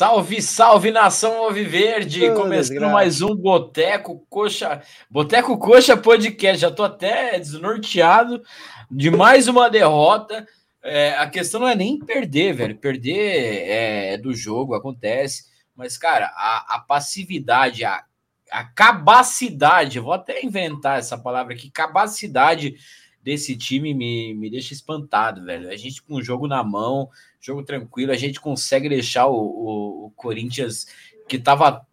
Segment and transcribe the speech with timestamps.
[0.00, 2.24] Salve, salve nação Alviverde!
[2.30, 2.90] Oh, Começando desgraça.
[2.94, 6.62] mais um Boteco Coxa, Boteco Coxa Podcast.
[6.62, 8.42] Já tô até desnorteado
[8.90, 10.48] de mais uma derrota.
[10.82, 12.78] É, a questão não é nem perder, velho.
[12.78, 15.50] Perder é, é do jogo, acontece.
[15.76, 18.02] Mas, cara, a, a passividade, a,
[18.50, 22.74] a capacidade, vou até inventar essa palavra aqui, capacidade
[23.22, 25.68] desse time me, me deixa espantado, velho.
[25.68, 27.10] A gente com o jogo na mão,
[27.40, 30.86] jogo tranquilo, a gente consegue deixar o, o, o Corinthians
[31.28, 31.86] que estava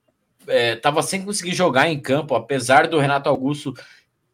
[0.47, 3.73] é, tava sem conseguir jogar em campo, apesar do Renato Augusto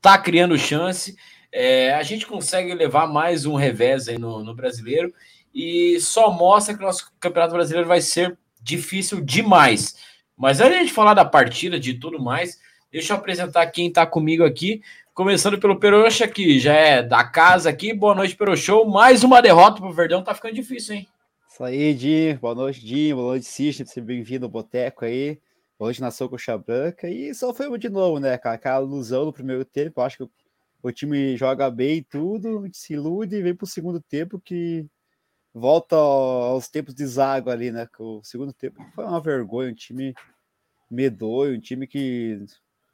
[0.02, 1.16] tá criando chance,
[1.52, 5.14] é, a gente consegue levar mais um revés aí no, no brasileiro
[5.54, 9.96] e só mostra que o nosso campeonato brasileiro vai ser difícil demais.
[10.36, 12.60] Mas antes de falar da partida, de tudo mais,
[12.92, 14.82] deixa eu apresentar quem está comigo aqui.
[15.14, 17.94] Começando pelo Peroxa, que já é da casa aqui.
[17.94, 18.90] Boa noite, Peroxou.
[18.90, 21.08] Mais uma derrota pro Verdão, tá ficando difícil, hein?
[21.48, 22.40] Isso aí, Dinho.
[22.40, 23.18] Boa noite, Dinho.
[23.18, 23.86] Boa noite, Cisne.
[23.86, 25.40] Seja bem-vindo ao Boteco aí.
[25.78, 27.08] Boa noite, Nação Coxa Branca.
[27.08, 28.56] E só foi de novo, né, cara?
[28.56, 30.02] Aquela ilusão no primeiro tempo.
[30.02, 30.28] Eu acho que
[30.82, 34.84] o time joga bem e tudo, se ilude e vem pro segundo tempo que
[35.54, 37.88] volta aos tempos de Zago ali, né?
[38.00, 40.16] O segundo tempo foi uma vergonha, um time
[40.90, 42.44] medonho, um time que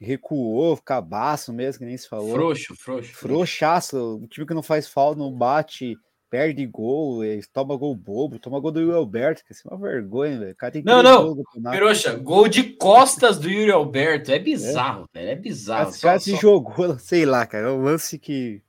[0.00, 2.32] recuou, cabaço mesmo, que nem se falou.
[2.32, 3.12] Frouxo, frouxo.
[3.14, 5.96] Frouxaço, um time que não faz falta, não bate,
[6.30, 7.20] perde gol,
[7.52, 10.56] toma gol bobo, toma gol do Yuri Alberto, que é uma vergonha, velho.
[10.56, 11.36] cara tem não, não,
[11.70, 15.18] Piroxa, gol de costas do Yuri Alberto, é bizarro, é.
[15.18, 15.90] velho, é bizarro.
[15.90, 16.36] Esse cara só, se só...
[16.38, 18.62] jogou, sei lá, cara, é um lance que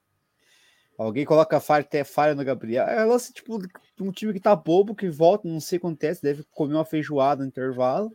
[0.98, 3.58] alguém coloca falha, até falha no Gabriel, é um lance, tipo,
[4.00, 6.86] um time que tá bobo, que volta, não sei o que acontece, deve comer uma
[6.86, 8.12] feijoada no intervalo,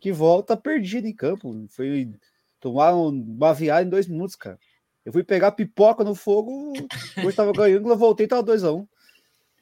[0.00, 2.10] que volta perdido em campo, foi
[2.60, 4.58] Tomar uma viagem em dois minutos, cara.
[5.04, 6.72] Eu fui pegar pipoca no fogo,
[7.24, 8.80] hoje tava ganhando, eu voltei, tava 2x1.
[8.80, 8.88] Um.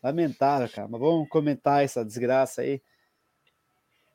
[0.02, 0.88] Lamentável, cara.
[0.88, 2.80] Mas vamos comentar essa desgraça aí.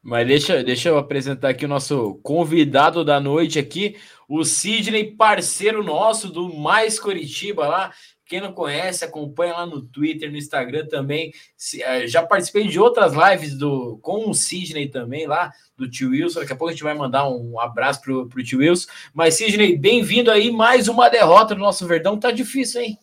[0.01, 3.97] Mas deixa, deixa eu apresentar aqui o nosso convidado da noite aqui,
[4.29, 7.93] o Sidney, parceiro nosso do Mais Curitiba lá,
[8.29, 11.33] quem não conhece, acompanha lá no Twitter, no Instagram também.
[11.81, 16.41] Eh, já participei de outras lives do, com o Sidney também lá, do tio Wilson.
[16.41, 18.87] Daqui a pouco a gente vai mandar um abraço pro, pro tio Wilson.
[19.15, 20.51] Mas, Sidney, bem-vindo aí.
[20.51, 22.19] Mais uma derrota no nosso Verdão.
[22.19, 22.99] Tá difícil, hein?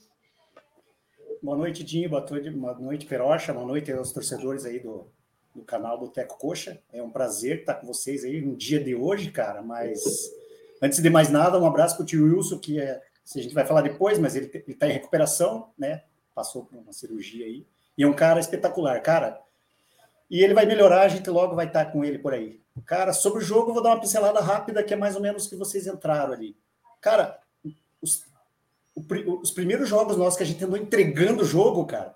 [1.43, 2.09] Boa noite, Dinho.
[2.09, 3.53] Boa noite, boa noite Perocha.
[3.53, 5.09] Boa noite aos torcedores aí do,
[5.53, 6.79] do canal Boteco Coxa.
[6.93, 9.61] É um prazer estar com vocês aí no dia de hoje, cara.
[9.61, 10.31] Mas
[10.81, 13.03] antes de mais nada, um abraço para o tio Wilson, que é
[13.35, 16.03] a gente vai falar depois, mas ele está em recuperação, né?
[16.35, 17.67] Passou por uma cirurgia aí.
[17.99, 19.41] E é um cara espetacular, cara.
[20.31, 22.61] E ele vai melhorar, a gente logo vai estar tá com ele por aí.
[22.85, 25.57] Cara, sobre o jogo, vou dar uma pincelada rápida, que é mais ou menos que
[25.57, 26.57] vocês entraram ali.
[27.01, 27.39] Cara,
[28.03, 28.25] os,
[29.43, 32.15] os primeiros jogos nossos que a gente andou entregando o jogo, cara,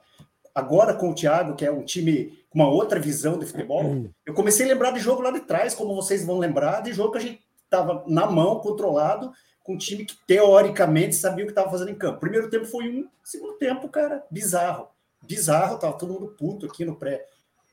[0.55, 4.35] agora com o Thiago, que é um time com uma outra visão de futebol, eu
[4.35, 7.19] comecei a lembrar de jogo lá de trás, como vocês vão lembrar, de jogo que
[7.19, 9.33] a gente estava na mão, controlado,
[9.63, 12.21] com um time que teoricamente sabia o que estava fazendo em campo.
[12.21, 14.89] Primeiro tempo foi um, segundo tempo, cara, bizarro.
[15.23, 17.27] Bizarro, tava todo mundo puto aqui no pré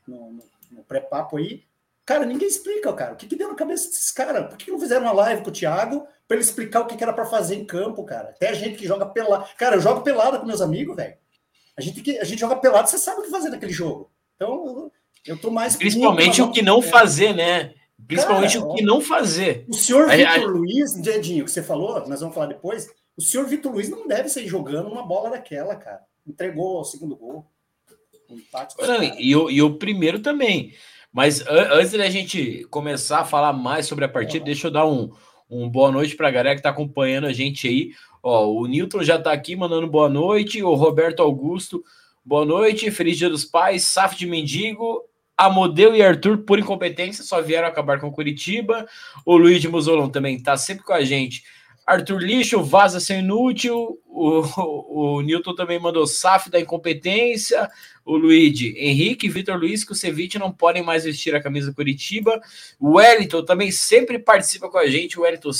[0.07, 1.63] no, no, no pré-papo aí.
[2.05, 3.13] Cara, ninguém explica, cara.
[3.13, 4.47] O que, que deu na cabeça desses caras?
[4.47, 6.95] Por que, que não fizeram uma live com o Thiago para ele explicar o que,
[6.95, 8.29] que era para fazer em campo, cara?
[8.29, 9.45] Até a gente que joga pelado.
[9.57, 11.15] Cara, eu jogo pelado com meus amigos, velho.
[11.77, 14.09] A gente, que, a gente joga pelado, você sabe o que fazer naquele jogo.
[14.35, 14.91] Então,
[15.25, 15.75] eu tô mais.
[15.75, 17.73] Principalmente o que não fazer, né?
[18.05, 19.65] Principalmente Cara, o que não fazer.
[19.67, 22.87] O senhor Vitor Luiz, Dedinho, que você falou, nós vamos falar depois.
[23.17, 26.01] O senhor Vitor Luiz não deve sair jogando uma bola daquela, cara.
[26.25, 27.45] Entregou o segundo gol.
[28.87, 30.73] Não, e, o, e o primeiro também.
[31.11, 34.45] Mas antes da gente começar a falar mais sobre a partida, é.
[34.45, 35.09] deixa eu dar um,
[35.49, 37.91] um boa noite para a galera que está acompanhando a gente aí.
[38.21, 40.61] Ó, o Newton já está aqui mandando boa noite.
[40.61, 41.83] O Roberto Augusto,
[42.23, 42.91] boa noite.
[42.91, 43.85] Feliz Dia dos Pais.
[43.85, 45.03] Saf de Mendigo.
[45.37, 48.87] Amodeu e Arthur, por incompetência, só vieram acabar com Curitiba.
[49.23, 49.69] O Luiz de
[50.11, 51.43] também está sempre com a gente.
[51.87, 53.97] Arthur Lixo, vaza ser inútil.
[54.05, 57.69] O, o, o Newton também mandou SAF da incompetência.
[58.03, 61.75] O Luigi, Henrique, Vitor Luiz, que o Ceviche não podem mais vestir a camisa do
[61.75, 62.41] Curitiba.
[62.77, 65.17] O Wellington também sempre participa com a gente.
[65.17, 65.51] O Wellington,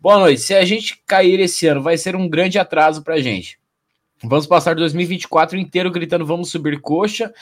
[0.00, 0.40] boa noite.
[0.40, 3.56] Se a gente cair esse ano, vai ser um grande atraso para a gente.
[4.24, 7.32] Vamos passar 2024 inteiro gritando: vamos subir coxa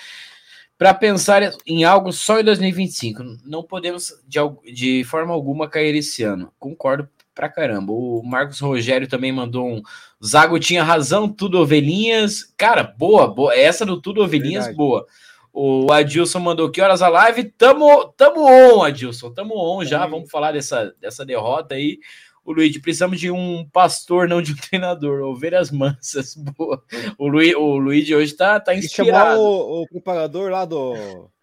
[0.79, 3.23] para pensar em algo só em 2025.
[3.45, 4.39] Não podemos de,
[4.73, 6.53] de forma alguma cair esse ano.
[6.59, 7.93] Concordo pra caramba.
[7.93, 9.83] O Marcos Rogério também mandou um.
[10.25, 12.53] Zago tinha razão, tudo ovelhinhas.
[12.57, 13.55] Cara, boa, boa.
[13.55, 14.77] Essa do tudo ovelhinhas, Verdade.
[14.77, 15.07] boa.
[15.53, 17.45] O Adilson mandou que horas a live?
[17.45, 19.31] Tamo, tamo on, Adilson.
[19.33, 20.07] Tamo on já.
[20.07, 21.99] Vamos falar dessa, dessa derrota aí
[22.47, 25.21] o Luigi, precisamos de um pastor, não de um treinador.
[25.23, 26.81] Ovelhas mansas, boa.
[27.19, 29.37] O, Luigi, o Luigi hoje tá, tá inspirado.
[29.37, 30.95] chamar o, o preparador lá do,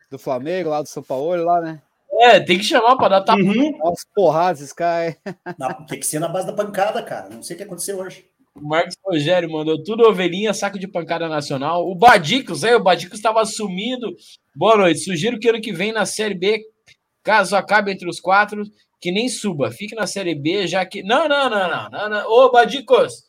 [0.09, 1.81] do Flamengo, lá do São Paulo, lá, né?
[2.13, 3.41] É, tem que chamar para dar tapa.
[3.41, 3.91] Uhum.
[3.91, 5.17] As porradas, esse cara.
[5.89, 7.27] Tem que ser na base da pancada, cara.
[7.29, 8.25] Não sei o que aconteceu hoje.
[8.55, 11.89] O Marcos Rogério mandou tudo ovelhinha, saco de pancada nacional.
[11.89, 14.15] O Badicos, é, o Badicos estava sumido.
[14.55, 14.99] Boa noite.
[14.99, 16.61] Sugiro que ano que vem na Série B,
[17.23, 18.63] caso acabe entre os quatro,
[19.03, 19.69] que nem suba.
[19.69, 21.03] Fique na Série B, já que.
[21.03, 21.89] Não, não, não, não.
[21.89, 22.31] não, não.
[22.31, 23.25] Ô, Badicos,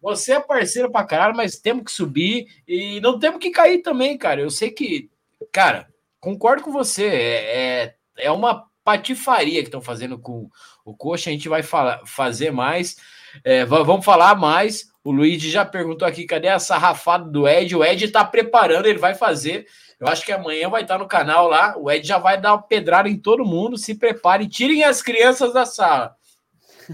[0.00, 4.16] você é parceiro pra caralho, mas temos que subir e não temos que cair também,
[4.16, 4.40] cara.
[4.40, 5.10] Eu sei que,
[5.52, 5.86] cara,
[6.18, 7.04] concordo com você.
[7.08, 10.48] É, é, é uma patifaria que estão fazendo com
[10.82, 11.28] o Coxa.
[11.28, 12.96] A gente vai falar, fazer mais.
[13.44, 14.86] É, vamos falar mais.
[15.04, 17.76] O Luigi já perguntou aqui: cadê a sarrafada do Ed?
[17.76, 19.66] O Ed está preparando, ele vai fazer.
[20.00, 21.76] Eu acho que amanhã vai estar no canal lá.
[21.76, 23.76] O Ed já vai dar uma pedrada em todo mundo.
[23.76, 26.14] Se prepare, tirem as crianças da sala.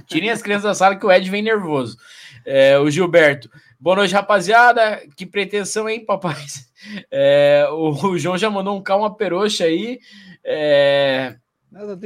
[0.06, 1.98] Tirem as crianças da sala que o Ed vem nervoso.
[2.46, 3.50] É, o Gilberto.
[3.78, 5.02] Boa noite, rapaziada.
[5.16, 6.36] Que pretensão, hein, papai?
[7.10, 10.00] É, o, o, João já mandou um calma peroxa aí.
[10.44, 11.36] É,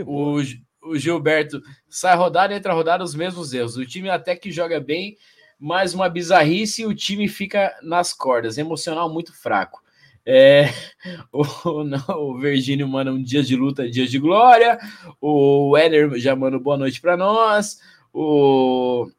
[0.06, 0.40] o,
[0.82, 3.76] o Gilberto sai rodada, entra rodada, os mesmos erros.
[3.76, 5.16] O time até que joga bem,
[5.58, 8.58] mas uma bizarrice e o time fica nas cordas.
[8.58, 9.82] Emocional muito fraco.
[10.30, 10.69] É,
[11.32, 14.78] o, não, o Virgínio manda um dia de luta, dias de glória.
[15.19, 17.80] O Éder já manda boa noite para nós.
[18.12, 19.10] O,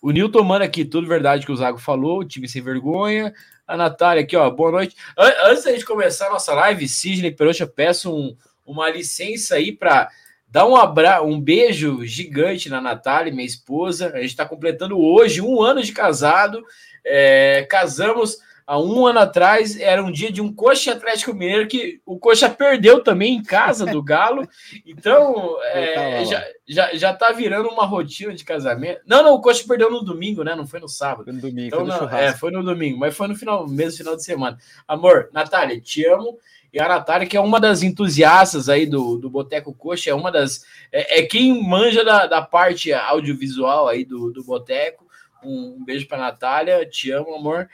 [0.00, 3.34] o Newton manda aqui, tudo verdade que o Zago falou, o time sem vergonha.
[3.66, 4.94] A Natália aqui, ó, boa noite.
[5.18, 10.08] Antes da gente começar a nossa live, Sidney Peroxa, peço um, uma licença aí para
[10.46, 11.22] Dá um, abra...
[11.22, 14.12] um beijo gigante na Natália, minha esposa.
[14.14, 16.64] A gente está completando hoje um ano de casado.
[17.04, 17.66] É...
[17.68, 19.78] casamos há um ano atrás.
[19.78, 23.86] Era um dia de um Coxa Atlético Mineiro que o Coxa perdeu também em casa
[23.86, 24.48] do Galo.
[24.86, 26.24] Então, é...
[26.24, 29.00] já, já, já tá virando uma rotina de casamento.
[29.06, 30.54] Não, não, o Coxa perdeu no domingo, né?
[30.54, 31.24] Não foi no sábado.
[31.24, 31.66] Foi no domingo.
[31.68, 34.24] Então, foi, no não, é, foi no domingo, mas foi no final, mesmo final de
[34.24, 34.58] semana.
[34.86, 36.38] Amor, Natália, te amo.
[36.72, 40.30] E a Natália, que é uma das entusiastas aí do, do Boteco Coxa, é uma
[40.30, 40.64] das.
[40.92, 45.04] É, é quem manja da, da, parte audiovisual aí do, do Boteco.
[45.42, 47.68] Um, um beijo para Natália, te amo, amor.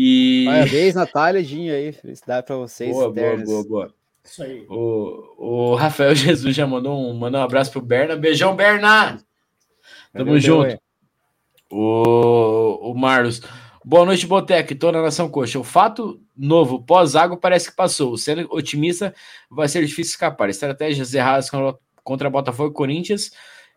[0.00, 0.44] E...
[0.44, 1.90] Parabéns, Natália, Dinho aí.
[1.90, 2.92] Felicidade para vocês.
[2.92, 3.94] Boa, boa, boa, boa.
[4.24, 4.64] Isso aí.
[4.68, 8.14] O, o Rafael Jesus já mandou um, mandou um abraço pro Berna.
[8.14, 9.18] Beijão, Berna!
[10.12, 10.80] Tamo Valeu, junto.
[11.68, 13.42] O, o Marlos.
[13.84, 14.72] Boa noite, Boteco.
[14.72, 15.58] Estou na Nação Coxa.
[15.58, 18.16] O fato novo pós-água parece que passou.
[18.16, 19.12] Sendo otimista,
[19.50, 20.48] vai ser difícil escapar.
[20.48, 21.50] Estratégias erradas
[22.04, 23.32] contra Botafogo e Corinthians.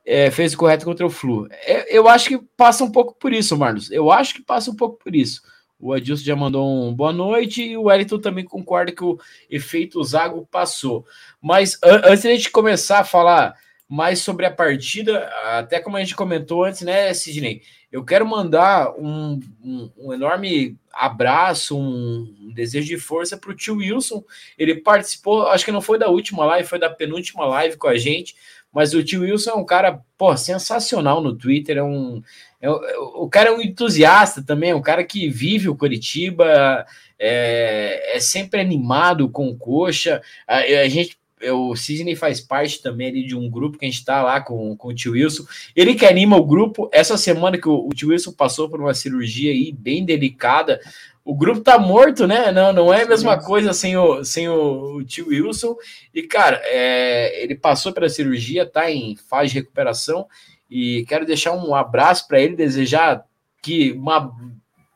[0.06, 1.48] É, fez o correto contra o Flu.
[1.52, 3.90] É, eu acho que passa um pouco por isso, Marlos.
[3.90, 5.42] Eu acho que passa um pouco por isso.
[5.82, 9.20] O Adilson já mandou um boa noite e o Wellington também concorda que o
[9.50, 11.06] efeito Zago passou.
[11.42, 13.56] Mas antes de a gente começar a falar
[13.90, 17.62] mais sobre a partida, até como a gente comentou antes, né, Sidney?
[17.92, 23.78] Eu quero mandar um, um, um enorme abraço, um, desejo de força para o tio
[23.78, 24.24] Wilson.
[24.58, 27.98] Ele participou, acho que não foi da última live, foi da penúltima live com a
[27.98, 28.34] gente.
[28.72, 31.76] Mas o tio Wilson é um cara, pô, sensacional no Twitter.
[31.76, 32.24] É um,
[32.62, 36.86] é, o cara é um entusiasta também, é um cara que vive o Curitiba,
[37.18, 40.22] é, é sempre animado com o coxa.
[40.48, 43.98] A, a gente o Sidney faz parte também ali de um grupo que a gente
[43.98, 45.44] está lá com, com o tio Wilson.
[45.76, 46.90] Ele que anima o grupo.
[46.92, 50.80] Essa semana que o, o tio Wilson passou por uma cirurgia aí bem delicada,
[51.24, 52.52] o grupo tá morto, né?
[52.52, 55.76] Não, não é a mesma coisa sem o, sem o, o tio Wilson.
[56.14, 60.28] E, cara, é, ele passou pela cirurgia, tá em fase de recuperação.
[60.72, 63.26] E quero deixar um abraço para ele, desejar
[63.62, 64.34] que uma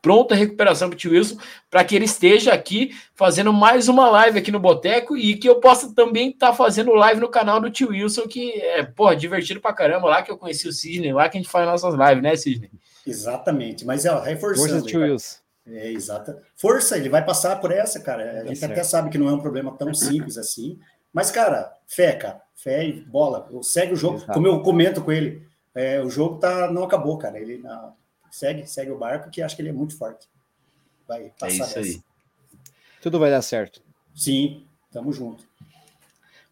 [0.02, 1.36] pronta recuperação para o tio Wilson,
[1.70, 5.60] para que ele esteja aqui fazendo mais uma live aqui no Boteco e que eu
[5.60, 9.60] possa também estar tá fazendo live no canal do tio Wilson, que é, porra, divertido
[9.60, 12.24] pra caramba lá, que eu conheci o Sidney lá, que a gente faz nossas lives,
[12.24, 12.70] né, Sidney?
[13.06, 14.70] Exatamente, mas é, reforçando.
[14.70, 15.38] Força, tio Wilson.
[15.68, 16.40] É, exata.
[16.56, 18.44] Força, ele vai passar por essa, cara.
[18.44, 20.78] A gente até sabe que não é um problema tão simples assim.
[21.12, 22.42] Mas, cara, fé, cara.
[22.54, 23.50] Fé e bola.
[23.64, 24.18] Segue o jogo.
[24.18, 24.34] Exato.
[24.34, 25.45] Como eu comento com ele,
[25.76, 27.38] é, o jogo tá, não acabou, cara.
[27.38, 27.62] Ele,
[28.32, 30.28] segue, segue o barco, que acho que ele é muito forte.
[31.08, 32.02] Vai passar é isso aí.
[33.02, 33.82] Tudo vai dar certo.
[34.16, 35.44] Sim, tamo junto.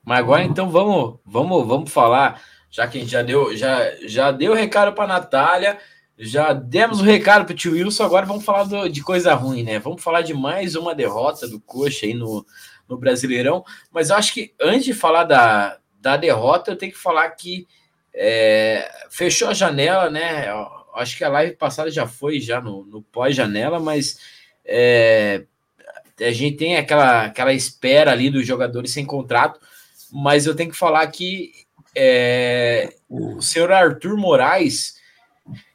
[0.04, 4.32] Mas agora então vamos, vamos, vamos falar, já que a gente já deu, já, já
[4.32, 5.80] deu o recado para Natália,
[6.18, 9.64] já demos o recado para o tio Wilson, agora vamos falar do, de coisa ruim,
[9.64, 9.80] né?
[9.80, 12.46] Vamos falar de mais uma derrota do Coxa aí no,
[12.88, 13.64] no Brasileirão.
[13.92, 17.66] Mas eu acho que antes de falar da, da derrota, eu tenho que falar que
[18.14, 20.48] é, fechou a janela, né?
[20.96, 24.20] acho que a live passada já foi já no, no pós-janela, mas
[24.64, 25.44] é,
[26.20, 29.60] a gente tem aquela, aquela espera ali dos jogadores sem contrato,
[30.12, 31.52] mas eu tenho que falar que
[31.96, 34.96] é, o senhor Arthur Moraes,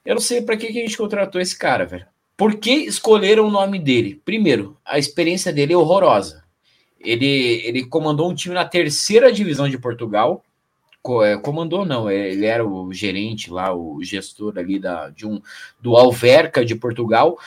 [0.04, 2.06] eu não sei para que, que a gente contratou esse cara, velho.
[2.36, 4.22] Por que escolheram o nome dele?
[4.24, 6.44] Primeiro, a experiência dele é horrorosa.
[7.00, 7.26] Ele,
[7.64, 10.44] ele comandou um time na terceira divisão de Portugal.
[11.24, 15.40] É, comandou, não, é, ele era o gerente lá, o gestor ali da, de um,
[15.80, 17.38] do Alverca de Portugal.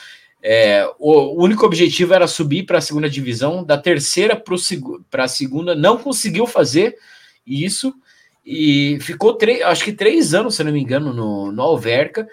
[0.42, 4.42] É, o, único objetivo era subir para a segunda divisão, da terceira
[5.08, 6.98] para a segunda, não conseguiu fazer
[7.46, 7.94] isso
[8.44, 12.26] e ficou três, acho que três anos, se não me engano, no, no Alverca.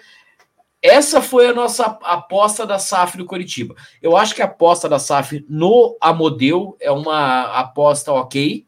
[0.82, 3.76] Essa foi a nossa aposta da SAF do Curitiba.
[4.02, 8.66] Eu acho que a aposta da SAF no Amodeu é uma aposta ok.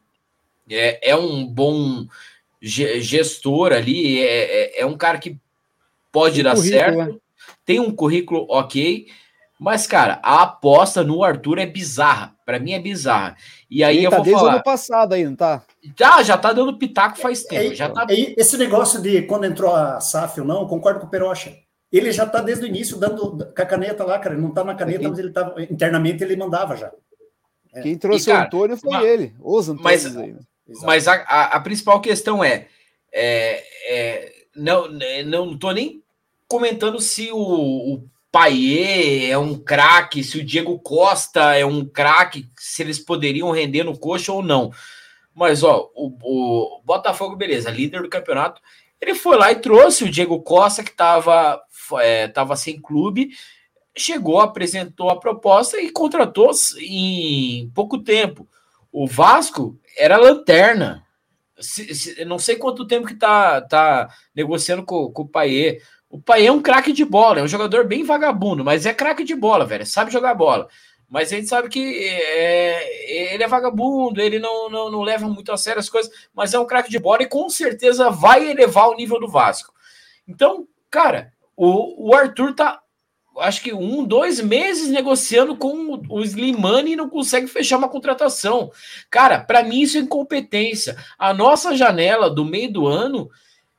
[0.70, 2.06] É, é um bom
[2.62, 5.36] gestor ali, é, é, é um cara que
[6.12, 7.14] pode tem dar certo, né?
[7.64, 9.06] tem um currículo ok.
[9.58, 12.34] Mas, cara, a aposta no Arthur é bizarra.
[12.44, 13.36] Para mim é bizarra.
[13.70, 14.54] E aí Ele eu tá vou desde falar.
[14.54, 15.62] ano passado aí, não tá?
[15.96, 17.72] Já, já tá dando pitaco faz tempo.
[17.72, 18.04] É, já tá...
[18.10, 21.56] É, esse negócio de quando entrou a SAF ou não, concordo com o Perocha.
[21.92, 24.34] Ele já tá desde o início dando com a caneta lá, cara.
[24.34, 26.90] Ele não tá na caneta, mas ele tava internamente ele mandava já.
[27.72, 27.82] É.
[27.82, 30.34] Quem trouxe e, cara, o Antônio foi mas, ele, os Antônios mas, aí.
[30.72, 30.80] Né?
[30.82, 32.68] Mas a, a, a, principal questão é,
[33.12, 34.88] é, é não,
[35.26, 36.02] não tô nem
[36.48, 42.48] comentando se o, o Paier é um craque, se o Diego Costa é um craque,
[42.58, 44.70] se eles poderiam render no coxa ou não.
[45.34, 48.60] Mas, ó, o, o, Botafogo, beleza, líder do campeonato,
[49.00, 51.60] ele foi lá e trouxe o Diego Costa, que estava
[52.00, 53.30] é, tava sem clube,
[53.96, 58.48] chegou, apresentou a proposta e contratou em pouco tempo.
[58.92, 61.02] O Vasco era lanterna.
[61.58, 65.82] Se, se, não sei quanto tempo que tá, tá negociando com, com o Paier.
[66.10, 69.24] O pai é um craque de bola, é um jogador bem vagabundo, mas é craque
[69.24, 69.86] de bola, velho.
[69.86, 70.68] Sabe jogar bola.
[71.08, 75.50] Mas a gente sabe que é, ele é vagabundo, ele não, não, não leva muito
[75.52, 78.88] a sério as coisas, mas é um craque de bola e com certeza vai elevar
[78.88, 79.72] o nível do Vasco.
[80.28, 82.81] Então, cara, o, o Arthur tá,
[83.38, 88.70] acho que um, dois meses negociando com o Slimani e não consegue fechar uma contratação.
[89.10, 90.96] Cara, para mim isso é incompetência.
[91.18, 93.30] A nossa janela do meio do ano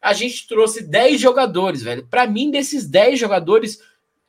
[0.03, 2.05] a gente trouxe 10 jogadores, velho.
[2.05, 3.79] Para mim, desses 10 jogadores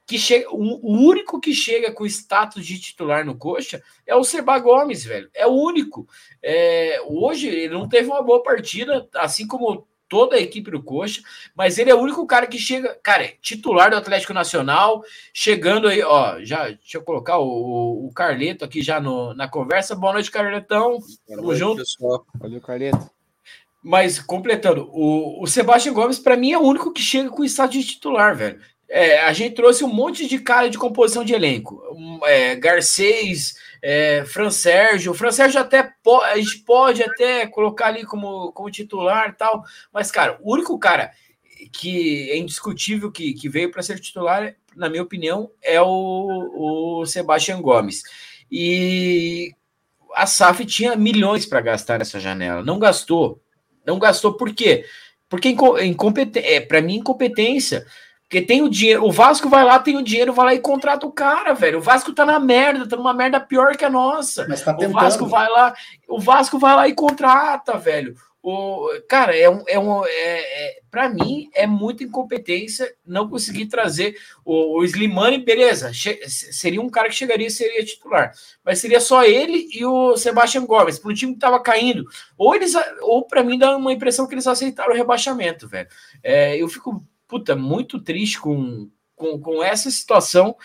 [0.06, 4.56] que chega, o único que chega com status de titular no Coxa é o Seba
[4.60, 5.28] Gomes, velho.
[5.34, 6.06] É o único.
[6.40, 11.20] É, hoje ele não teve uma boa partida, assim como toda a equipe do Coxa,
[11.56, 15.02] mas ele é o único cara que chega, cara, titular do Atlético Nacional,
[15.32, 19.96] chegando aí, ó, já, deixa eu colocar o, o Carleto aqui já no, na conversa.
[19.96, 21.00] Boa noite, Carletão.
[21.00, 21.78] Boa Tamo junto.
[21.78, 22.24] Pessoal.
[22.38, 23.10] Valeu, Carleto.
[23.82, 27.44] Mas, completando, o, o Sebastião Gomes, para mim, é o único que chega com o
[27.44, 28.60] status de titular, velho.
[28.88, 31.82] É, a gente trouxe um monte de cara de composição de elenco.
[32.22, 35.12] É, Garcês, é, Fran Sérgio.
[35.12, 39.32] O Fran Sérgio até po a gente pode até colocar ali como, como titular e
[39.34, 39.62] tal.
[39.92, 41.12] Mas, cara, o único cara
[41.70, 47.06] que é indiscutível que, que veio para ser titular, na minha opinião, é o, o
[47.06, 48.02] Sebastião Gomes.
[48.50, 49.52] E
[50.14, 53.38] a SAF tinha milhões para gastar nessa janela, não gastou.
[53.86, 54.86] Não gastou por quê?
[55.28, 57.84] Porque incompetência, é, para mim, incompetência.
[58.34, 61.06] Porque tem o dinheiro, o Vasco vai lá, tem o dinheiro, vai lá e contrata
[61.06, 61.78] o cara, velho.
[61.78, 64.44] O Vasco tá na merda, tá numa merda pior que a nossa.
[64.48, 65.72] Mas tá o Vasco vai lá,
[66.08, 68.16] o Vasco vai lá e contrata, velho.
[68.42, 73.66] O, cara, é um, é um é, é para mim é muita incompetência não conseguir
[73.66, 79.00] trazer o, o Slimani, beleza, seria um cara que chegaria e seria titular, mas seria
[79.00, 82.04] só ele e o Sebastião Gomes, para um time que tava caindo.
[82.36, 85.88] Ou eles, ou para mim dá uma impressão que eles aceitaram o rebaixamento, velho.
[86.22, 90.56] É, eu fico puta muito triste com, com, com essa situação,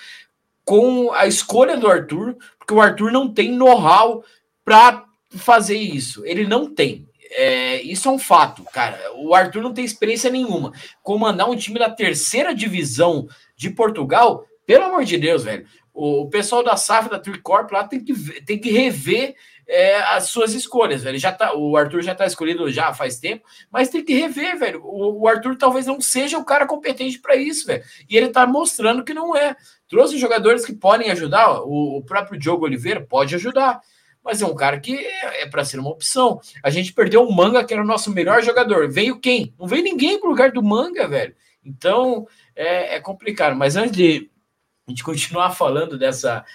[0.65, 4.23] com a escolha do Arthur, porque o Arthur não tem know-how
[4.63, 6.25] para fazer isso.
[6.25, 7.07] Ele não tem.
[7.31, 8.99] É, isso é um fato, cara.
[9.15, 10.73] O Arthur não tem experiência nenhuma.
[11.03, 15.65] Comandar um time da terceira divisão de Portugal, pelo amor de Deus, velho.
[15.93, 19.35] O, pessoal da SAF, da Tricorp lá tem que, tem que rever
[19.69, 21.19] é, as suas escolhas, velho.
[21.19, 24.81] Já tá, o Arthur já tá escolhido já faz tempo, mas tem que rever, velho.
[24.83, 27.83] O, o Arthur talvez não seja o cara competente para isso, velho.
[28.09, 29.55] E ele tá mostrando que não é.
[29.87, 31.61] Trouxe jogadores que podem ajudar.
[31.61, 33.79] O, o próprio Diogo Oliveira pode ajudar
[34.21, 36.39] mas é um cara que é, é para ser uma opção.
[36.61, 38.91] A gente perdeu o Manga, que era o nosso melhor jogador.
[38.91, 39.53] Veio quem?
[39.57, 41.33] Não veio ninguém pro lugar do Manga, velho.
[41.63, 43.55] Então é, é complicado.
[43.55, 44.29] Mas antes de,
[44.87, 46.45] de continuar falando dessa,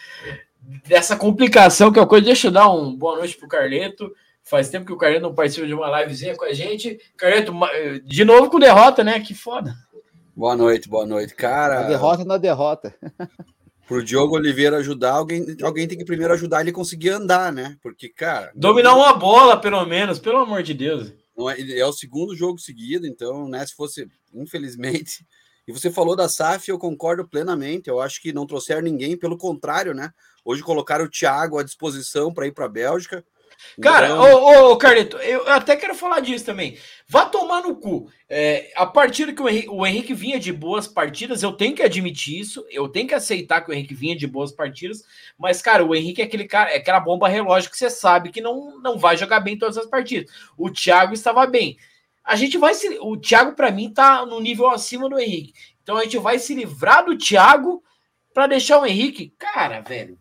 [0.87, 4.13] dessa complicação que é a coisa, deixa eu dar um boa noite pro Carleto.
[4.43, 6.99] Faz tempo que o Carleto não participa de uma livezinha com a gente.
[7.17, 7.53] Carleto,
[8.05, 9.19] de novo com derrota, né?
[9.21, 9.75] Que foda.
[10.37, 11.81] Boa noite, boa noite, cara.
[11.81, 12.95] A derrota na derrota.
[13.87, 17.77] Pro Diogo Oliveira ajudar, alguém, alguém tem que primeiro ajudar ele a conseguir andar, né?
[17.83, 18.51] Porque, cara.
[18.55, 21.13] Dominar uma bola, pelo menos, pelo amor de Deus.
[21.37, 23.65] Não é, é o segundo jogo seguido, então, né?
[23.67, 25.27] Se fosse, infelizmente.
[25.69, 27.89] E você falou da SAF, eu concordo plenamente.
[27.89, 30.11] Eu acho que não trouxeram ninguém, pelo contrário, né?
[30.45, 33.25] Hoje colocaram o Thiago à disposição para ir para a Bélgica.
[33.81, 34.45] Cara, então...
[34.45, 36.77] ô, ô, Carlito, eu até quero falar disso também.
[37.09, 38.11] Vá tomar no cu.
[38.29, 41.83] É, a partir que o Henrique, o Henrique vinha de boas partidas, eu tenho que
[41.83, 45.05] admitir isso, eu tenho que aceitar que o Henrique vinha de boas partidas,
[45.39, 48.41] mas, cara, o Henrique é aquele cara, é aquela bomba relógio que você sabe que
[48.41, 50.31] não, não vai jogar bem todas as partidas.
[50.57, 51.77] O Thiago estava bem.
[52.25, 52.99] A gente vai se.
[53.01, 55.53] O Thiago, para mim, tá no nível acima do Henrique.
[55.83, 57.83] Então a gente vai se livrar do Thiago
[58.33, 59.35] para deixar o Henrique.
[59.39, 60.19] Cara, velho,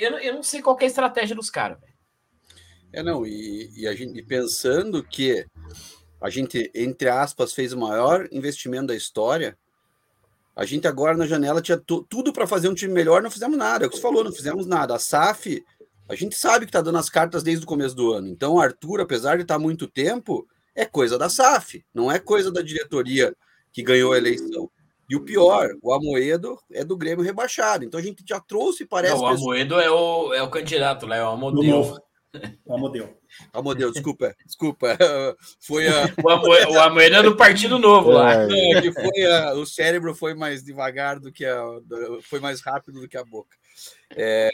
[0.00, 1.78] eu, eu não sei qual é a estratégia dos caras.
[2.92, 5.46] É, não, e, e a gente pensando que
[6.20, 9.56] a gente, entre aspas, fez o maior investimento da história,
[10.54, 13.84] a gente agora na janela tinha tudo para fazer um time melhor, não fizemos nada.
[13.84, 14.94] É o que você falou, não fizemos nada.
[14.94, 15.64] A SAF,
[16.08, 18.28] a gente sabe que está dando as cartas desde o começo do ano.
[18.28, 22.50] Então, Arthur, apesar de estar tá muito tempo, é coisa da SAF, não é coisa
[22.50, 23.34] da diretoria
[23.72, 24.70] que ganhou a eleição.
[25.10, 27.84] E o pior, o Amoedo é do Grêmio rebaixado.
[27.84, 29.16] Então a gente já trouxe, parece.
[29.16, 29.84] Não, o Amoedo pessoas...
[29.84, 32.00] é, o, é o candidato lá, é o Amodeu.
[32.64, 33.18] O Amodeu.
[33.52, 34.96] Amodeu, desculpa, desculpa.
[35.58, 36.14] Foi a...
[36.22, 38.34] o, Amoedo, o Amoedo é do Partido Novo lá.
[38.34, 41.60] É, que foi a, o cérebro foi mais devagar do que a.
[42.22, 43.56] Foi mais rápido do que a boca.
[44.14, 44.48] É,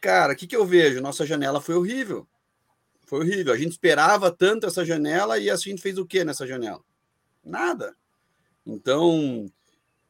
[0.00, 1.00] cara, o que, que eu vejo?
[1.00, 2.26] Nossa janela foi horrível.
[3.06, 3.52] Foi horrível.
[3.52, 6.80] A gente esperava tanto essa janela e a gente fez o que nessa janela?
[7.44, 7.94] Nada.
[8.66, 9.46] Então,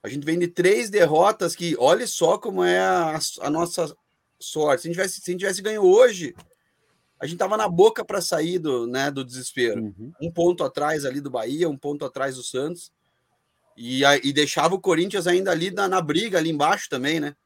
[0.02, 3.96] a gente vem de três derrotas que, olha só como é a, a nossa
[4.38, 4.82] sorte.
[4.82, 6.34] Se a gente tivesse, se a gente tivesse ganho hoje,
[7.20, 9.80] a gente tava na boca para sair do, né, do desespero.
[9.80, 10.12] Uhum.
[10.20, 12.90] Um ponto atrás ali do Bahia, um ponto atrás do Santos.
[13.76, 17.36] E, e deixava o Corinthians ainda ali na, na briga, ali embaixo também, né?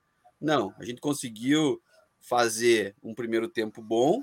[0.40, 1.80] Não, a gente conseguiu
[2.20, 4.22] fazer um primeiro tempo bom.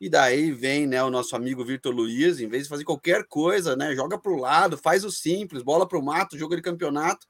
[0.00, 3.74] E daí vem né, o nosso amigo Vitor Luiz, em vez de fazer qualquer coisa,
[3.74, 3.94] né?
[3.94, 7.26] Joga para o lado, faz o simples, bola para o mato, jogo de campeonato,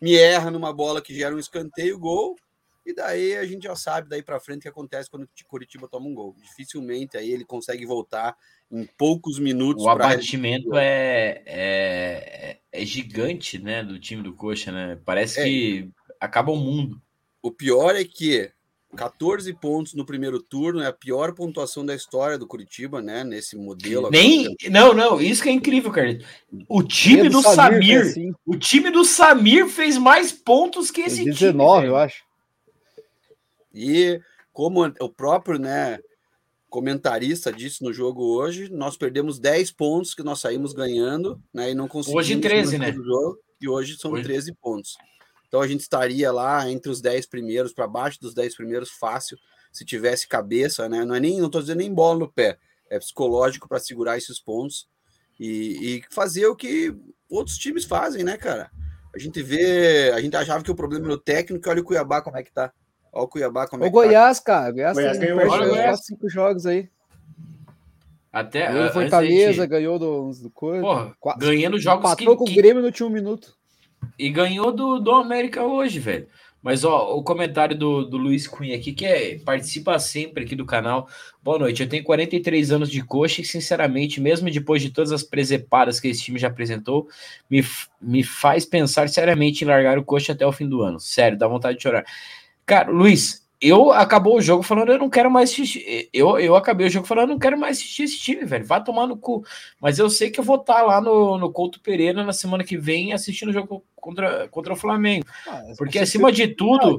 [0.00, 2.36] me erra numa bola que gera um escanteio, gol
[2.84, 5.88] e daí a gente já sabe daí para frente o que acontece quando o Curitiba
[5.88, 6.34] toma um gol.
[6.40, 8.36] Dificilmente aí ele consegue voltar
[8.70, 9.84] em poucos minutos.
[9.84, 14.98] O abatimento é, é, é, gigante, né, do time do Coxa, né?
[15.04, 15.44] Parece é.
[15.44, 17.00] que acaba o mundo.
[17.42, 18.50] O pior é que
[18.96, 23.22] 14 pontos no primeiro turno é a pior pontuação da história do Curitiba, né?
[23.22, 24.10] Nesse modelo.
[24.10, 26.18] Nem, não, não, isso que é incrível, cara.
[26.68, 28.34] O time do, do Samir, Samir assim.
[28.44, 31.52] o time do Samir fez mais pontos que esse 19, time.
[31.52, 32.24] 19, eu acho.
[33.72, 34.20] E
[34.52, 36.00] como o próprio né,
[36.68, 41.70] comentarista disse no jogo hoje, nós perdemos 10 pontos que nós saímos ganhando, né?
[41.70, 42.26] E não conseguimos.
[42.26, 42.92] Hoje 13, né?
[42.92, 44.24] Jogo, e hoje são hoje...
[44.24, 44.96] 13 pontos.
[45.50, 49.36] Então a gente estaria lá entre os 10 primeiros, para baixo dos 10 primeiros, fácil,
[49.72, 51.04] se tivesse cabeça, né?
[51.04, 52.56] Não é nem, não estou dizendo nem bola no pé,
[52.88, 54.88] é psicológico para segurar esses pontos
[55.40, 56.94] e, e, fazer o que
[57.28, 58.70] outros times fazem, né, cara?
[59.12, 62.22] A gente vê, a gente achava que o problema era o técnico, olha o Cuiabá
[62.22, 62.72] como é que tá.
[63.12, 64.44] Olha o Cuiabá como é o que Goiás, tá.
[64.44, 64.70] cara.
[64.70, 66.04] Goiás, Goiás tem ganhou Goiás.
[66.04, 66.88] cinco jogos aí.
[68.32, 70.82] Até ganhou do Fortaleza, ganhou do, do coisa.
[70.82, 73.58] Porra, ganhando jogos Empatou que, com o Grêmio no último minuto.
[74.18, 76.26] E ganhou do, do América hoje, velho.
[76.62, 80.66] Mas ó, o comentário do, do Luiz Cunha aqui, que é, participa sempre aqui do
[80.66, 81.08] canal.
[81.42, 85.22] Boa noite, eu tenho 43 anos de coxa e, sinceramente, mesmo depois de todas as
[85.22, 87.08] presepadas que esse time já apresentou,
[87.48, 87.64] me,
[88.00, 91.00] me faz pensar seriamente em largar o coxa até o fim do ano.
[91.00, 92.04] Sério, dá vontade de chorar.
[92.66, 96.08] Cara, Luiz, eu acabou o jogo falando, eu não quero mais assistir.
[96.14, 98.64] Eu, eu acabei o jogo falando, eu não quero mais assistir esse time, velho.
[98.64, 99.44] Vai tomar no cu.
[99.78, 102.64] Mas eu sei que eu vou estar tá lá no, no Couto Pereira na semana
[102.64, 105.26] que vem assistindo o jogo contra, contra o Flamengo.
[105.46, 106.96] Ah, porque acima de tudo.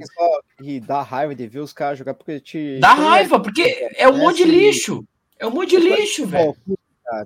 [0.62, 2.80] E dá raiva de ver os caras jogar porque te.
[2.80, 5.04] Dá raiva, porque é um monte de lixo.
[5.40, 6.56] É um monte de lixo, velho.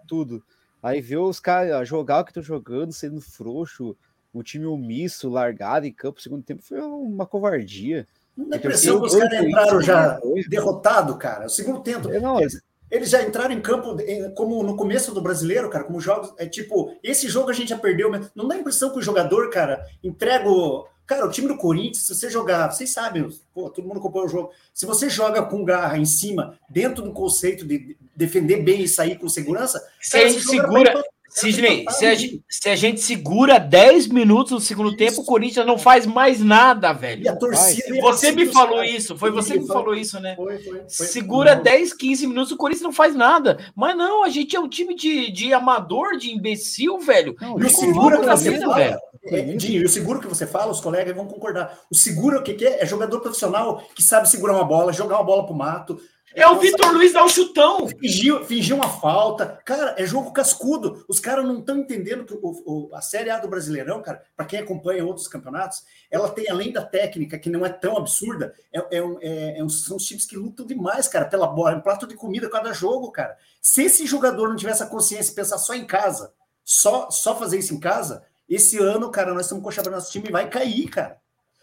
[0.07, 0.41] Tudo.
[0.81, 3.97] Aí ver os caras jogar o que estão jogando, sendo frouxo,
[4.31, 8.07] o time omisso, largado em campo, segundo tempo, foi uma covardia.
[8.35, 10.19] Não dá impressão que os caras entraram já
[10.49, 11.45] derrotado, cara.
[11.45, 12.09] O segundo tempo.
[12.19, 13.95] Não, eles, eles já entraram em campo
[14.35, 16.33] como no começo do brasileiro, cara, como jogos.
[16.37, 19.49] É tipo, esse jogo a gente já perdeu, mas não dá impressão que o jogador,
[19.49, 20.87] cara, entrega o.
[21.05, 24.29] Cara, o time do Corinthians, se você jogar, vocês sabem, pô, todo mundo acompanha o
[24.29, 24.49] jogo.
[24.73, 29.19] Se você joga com garra em cima, dentro do conceito de defender bem e sair
[29.19, 31.03] com segurança, se cara, a segura,
[31.35, 34.97] Sidney, se a, gente, se a gente segura 10 minutos no segundo isso.
[34.97, 37.23] tempo, o Corinthians não faz mais nada, velho.
[37.23, 37.99] E a torcida.
[37.99, 40.35] Você me falou isso, foi você que me falou isso, né?
[40.37, 41.07] Foi, foi, foi.
[41.07, 43.59] Segura 10, 15 minutos, o Corinthians não faz nada.
[43.75, 47.35] Mas não, a gente é um time de, de amador, de imbecil, velho.
[47.41, 48.99] Não, e o seguro que você fala, velho.
[49.25, 51.79] É, Dinho, e o seguro que você fala, os colegas vão concordar.
[51.91, 52.83] O seguro, o que, que é?
[52.83, 55.99] É jogador profissional que sabe segurar uma bola, jogar uma bola pro mato,
[56.35, 57.87] É o Vitor Luiz dar um chutão.
[57.87, 59.61] Fingiu, fingiu uma falta.
[59.63, 61.05] Cara, é jogo cascudo.
[61.07, 64.45] Os caras não estão entendendo que o, o, a Série A do Brasileirão, cara, para
[64.45, 68.79] quem acompanha outros campeonatos, ela tem, além da técnica, que não é tão absurda, é,
[68.79, 71.71] é, é, é são os times que lutam demais, cara, pela bola.
[71.71, 73.37] É um prato de comida cada jogo, cara.
[73.61, 76.33] Se esse jogador não tivesse a consciência e pensar só em casa,
[76.65, 80.29] só, só fazer isso em casa, esse ano, cara, nós estamos com o nosso time
[80.29, 81.17] vai cair, cara.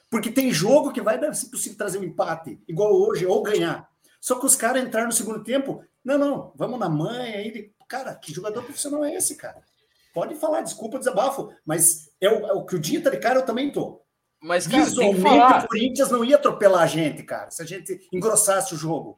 [0.08, 3.91] Porque tem jogo que vai se possível, trazer um empate, igual hoje, ou ganhar.
[4.22, 5.84] Só que os caras entraram no segundo tempo.
[6.04, 7.72] Não, não, vamos na mãe aí.
[7.88, 9.60] Cara, que jogador profissional é esse, cara?
[10.14, 13.40] Pode falar, desculpa, desabafo, mas é o, é o que o dia tá de cara,
[13.40, 14.00] eu também tô.
[14.40, 18.74] Mas, cara, Visualmente, o Corinthians não ia atropelar a gente, cara, se a gente engrossasse
[18.74, 19.16] o jogo.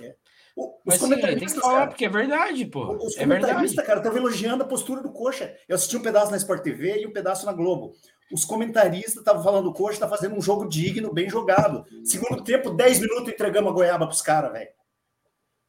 [0.00, 0.14] É.
[0.54, 2.94] Os Mas comentaristas, sim, falar, cara, porque é verdade, pô.
[2.96, 5.54] Os é comentaristas, cara, estavam elogiando a postura do Coxa.
[5.66, 7.94] Eu assisti um pedaço na Sport TV e um pedaço na Globo.
[8.32, 11.84] Os comentaristas estavam falando, o Coxa tá fazendo um jogo digno, bem jogado.
[12.04, 14.70] Segundo tempo, 10 minutos entregamos a goiaba pros caras, velho.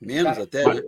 [0.02, 0.82] Menos cara, até, né?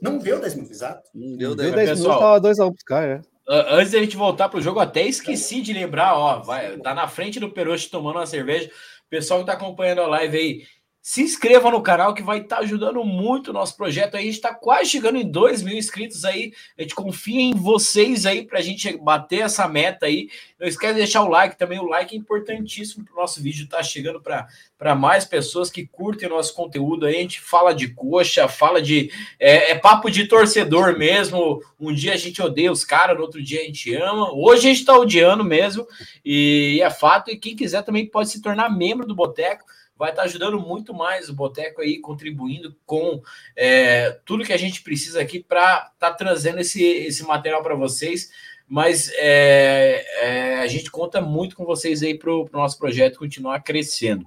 [0.00, 1.08] Não deu 10 minutos, exato.
[1.14, 4.48] Não deu 10, minutos, pessoal, tava 2 a 1 pros caras, Antes da gente voltar
[4.48, 8.26] pro jogo, até esqueci de lembrar, ó, vai, tá na frente do Peroche tomando uma
[8.26, 8.70] cerveja.
[9.08, 10.66] Pessoal que tá acompanhando a live aí,
[11.02, 14.22] se inscreva no canal que vai estar tá ajudando muito o nosso projeto aí.
[14.22, 16.52] A gente está quase chegando em 2 mil inscritos aí.
[16.78, 20.28] A gente confia em vocês aí para a gente bater essa meta aí.
[20.58, 21.78] Não esquece de deixar o like também.
[21.78, 25.86] O like é importantíssimo para o nosso vídeo estar tá chegando para mais pessoas que
[25.86, 27.16] curtem o nosso conteúdo aí.
[27.16, 29.10] A gente fala de coxa, fala de.
[29.38, 31.62] É, é papo de torcedor mesmo.
[31.80, 34.34] Um dia a gente odeia os caras, no outro dia a gente ama.
[34.34, 35.86] Hoje a gente está odiando mesmo.
[36.22, 37.30] E é fato.
[37.30, 39.64] E quem quiser também pode se tornar membro do Boteco
[40.00, 43.20] vai estar ajudando muito mais o Boteco aí, contribuindo com
[43.54, 47.74] é, tudo que a gente precisa aqui para estar tá trazendo esse, esse material para
[47.74, 48.30] vocês.
[48.66, 53.18] Mas é, é, a gente conta muito com vocês aí para o pro nosso projeto
[53.18, 54.24] continuar crescendo.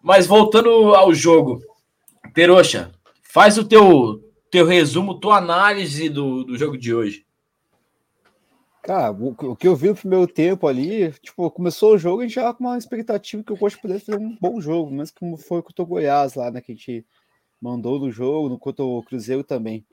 [0.00, 1.64] Mas voltando ao jogo,
[2.32, 7.26] Peroxa, faz o teu, teu resumo, tua análise do, do jogo de hoje.
[8.88, 12.36] Cara, o, que eu vi no primeiro tempo ali, tipo, começou o jogo a gente
[12.36, 15.60] já com uma expectativa que o Coxa pudesse fazer um bom jogo, mas como foi
[15.60, 17.06] contra o Goiás lá, né, que a gente
[17.60, 19.84] mandou no jogo, no contra o Cruzeiro também.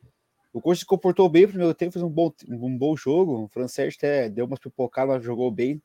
[0.53, 3.47] O Coxa se comportou bem no primeiro tempo, fez um bom, um bom jogo, o
[3.49, 5.81] francês até deu umas pipocadas, mas jogou bem.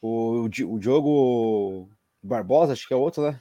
[0.00, 1.90] O, o, o Diogo
[2.22, 3.38] Barbosa, acho que é outro, né?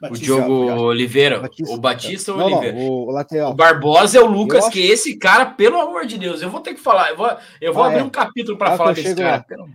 [0.00, 1.40] Batista, o Diogo Oliveira.
[1.40, 1.74] Batista.
[1.74, 2.76] O Batista ou não, Oliveira?
[2.76, 3.50] Não, o, lateral.
[3.52, 4.72] o Barbosa é o Lucas, acho...
[4.72, 7.10] que esse cara, pelo amor de Deus, eu vou ter que falar.
[7.10, 8.04] Eu vou, eu vou ah, abrir é.
[8.04, 9.44] um capítulo para ah, falar desse cara.
[9.48, 9.66] Lá.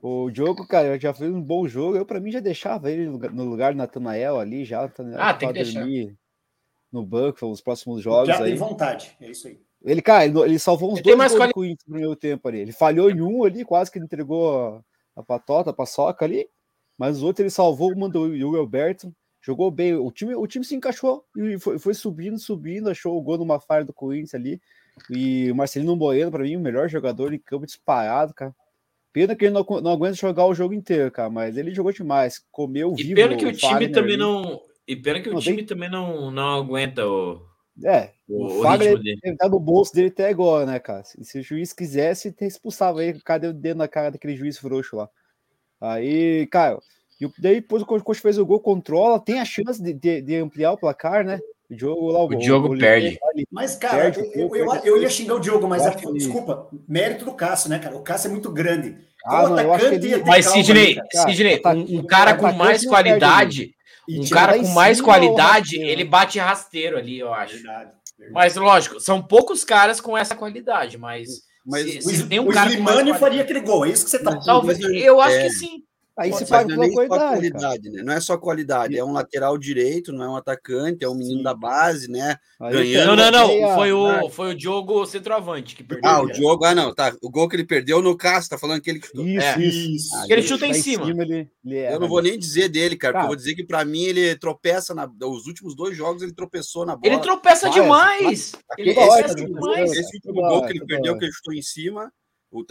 [0.00, 1.96] O Diogo, cara, já fez um bom jogo.
[1.96, 4.90] Eu, para mim, já deixava ele no lugar do Natanael ali, já.
[5.16, 5.84] Ah, tem que deixar.
[6.92, 8.28] No banco, os próximos jogos.
[8.28, 8.50] Já aí.
[8.50, 9.58] tem vontade, é isso aí.
[9.84, 11.70] Ele, cara, ele, ele salvou uns ele dois mais gols quali...
[11.70, 12.60] no primeiro tempo ali.
[12.60, 14.76] Ele falhou em um ali, quase que ele entregou
[15.16, 16.46] a, a patota, a paçoca ali.
[16.96, 19.94] Mas o outro ele salvou, mandou o Hugo Alberto jogou bem.
[19.94, 23.60] O time, o time se encaixou e foi, foi subindo, subindo, achou o gol numa
[23.60, 24.60] falha do Corinthians ali.
[25.10, 28.54] E o Marcelino Bueno, para mim, o melhor jogador em campo disparado, cara.
[29.12, 32.42] Pena que ele não, não aguenta jogar o jogo inteiro, cara, mas ele jogou demais,
[32.50, 33.14] comeu e vivo.
[33.14, 34.22] Pena que o, o time também ali.
[34.22, 34.62] não.
[34.86, 35.66] E pena que não, o time tem...
[35.66, 37.46] também não, não aguenta o.
[37.84, 38.98] É, o, o Fagner
[39.38, 41.04] tá no bolso dele até agora, né, cara?
[41.04, 44.96] Se, se o juiz quisesse, expulsava ele, cadê o dedo na cara daquele juiz frouxo
[44.96, 45.08] lá?
[45.80, 46.78] Aí, cara,
[47.26, 50.36] e daí depois o Coxa fez o gol, controla, tem a chance de, de, de
[50.36, 51.40] ampliar o placar, né?
[51.70, 53.18] O Diogo lá, o, o Diogo perde.
[53.50, 55.82] Mas, cara, perde, eu, eu, eu, ia xingar o Diogo, mas
[56.12, 57.96] desculpa, mérito do Cássio, né, cara?
[57.96, 58.96] O Cássio é muito grande.
[59.24, 60.24] Ah, não, eu acho que ele...
[60.24, 63.74] Mas, Sidney, Sidney tá, um, um, cara com mais qualidade,
[64.08, 67.54] um cara com mais qualidade, ele bate rasteiro ali, eu acho.
[67.54, 68.32] Verdade, verdade.
[68.32, 71.28] Mas, lógico, são poucos caras com essa qualidade, mas.
[71.64, 74.18] Mas se, se tem um o cara Slimani faria aquele gol, é isso que você
[74.18, 75.42] tá Talvez, Eu acho é.
[75.44, 75.84] que sim.
[76.16, 78.02] Aí se paga pela é qualidade, qualidade né?
[78.02, 81.38] Não é só qualidade, é um lateral direito, não é um atacante, é um menino
[81.38, 81.42] Sim.
[81.42, 82.36] da base, né?
[82.60, 83.16] Ganhando.
[83.16, 83.74] Não, não, não.
[83.74, 86.10] Foi o, foi o Diogo centroavante que perdeu.
[86.10, 87.14] Ah, o Diogo, ah, não, tá.
[87.22, 89.26] O gol que ele perdeu no Cássio, tá falando que ele chutou.
[89.26, 89.58] Isso, é.
[89.58, 90.14] isso.
[90.16, 91.06] Ah, ele chuta em cima.
[91.06, 93.54] cima ele, ele eu não vou nem dizer dele, cara, cara, porque eu vou dizer
[93.54, 95.10] que pra mim ele tropeça na.
[95.22, 97.14] Os últimos dois jogos ele tropeçou na bola.
[97.14, 98.52] Ele tropeça demais.
[98.76, 99.92] Ele tropeça demais.
[99.92, 102.12] Esse último gol que ele perdeu, que ele chutou em cima,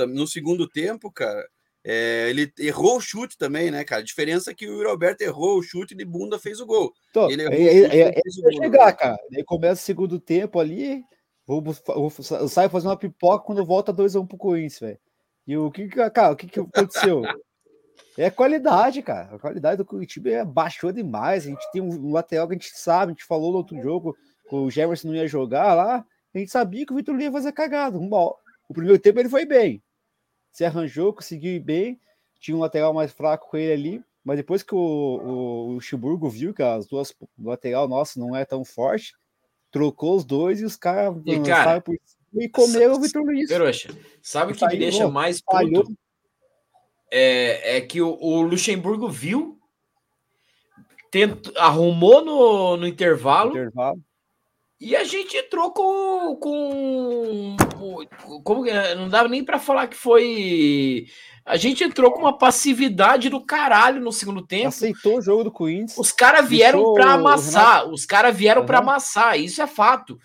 [0.09, 1.43] no segundo tempo, cara.
[1.83, 4.01] É, ele errou o chute também, né, cara?
[4.01, 6.93] A diferença é que o Roberto errou o chute de bunda fez o gol.
[7.09, 8.93] Então, ele errou é, chute, é, é, fez o gol, chegar, né?
[8.93, 9.17] cara.
[9.35, 11.03] Aí começa o segundo tempo ali,
[11.45, 12.11] vou, vou, vou
[12.47, 14.99] saio fazer uma pipoca quando volta 2x1 um pro Corinthians, velho.
[15.47, 17.23] E o que, cara, o que, que aconteceu?
[18.15, 19.35] é qualidade, cara.
[19.35, 21.45] A qualidade do Curitiba baixou demais.
[21.45, 24.15] A gente tem um lateral que a gente sabe, a gente falou no outro jogo,
[24.47, 26.05] que o Jefferson não ia jogar lá.
[26.33, 27.97] A gente sabia que o Vitor ia fazer cagada.
[27.97, 29.81] O primeiro tempo ele foi bem
[30.51, 31.99] se arranjou, conseguiu ir bem,
[32.39, 36.29] tinha um lateral mais fraco com ele ali, mas depois que o, o, o Chiburgo
[36.29, 39.13] viu que as duas lateral nossa não é tão forte,
[39.71, 41.95] trocou os dois e os caras e, cara, por
[42.33, 43.49] e comeram o Vitor Luiz.
[43.49, 43.89] Peroxa,
[44.21, 45.93] sabe o que me deixa mais puto?
[47.11, 49.59] É, é que o, o Luxemburgo viu,
[51.11, 54.01] tent, arrumou no, no intervalo, intervalo,
[54.81, 56.35] e a gente entrou com.
[56.35, 57.55] com
[58.43, 58.95] como é?
[58.95, 61.05] Não dava nem para falar que foi.
[61.45, 64.69] A gente entrou com uma passividade do caralho no segundo tempo.
[64.69, 65.99] Aceitou o jogo do Corinthians.
[65.99, 67.87] Os caras vieram para amassar.
[67.87, 68.67] Os caras vieram uhum.
[68.67, 69.39] para amassar.
[69.39, 70.17] Isso é fato.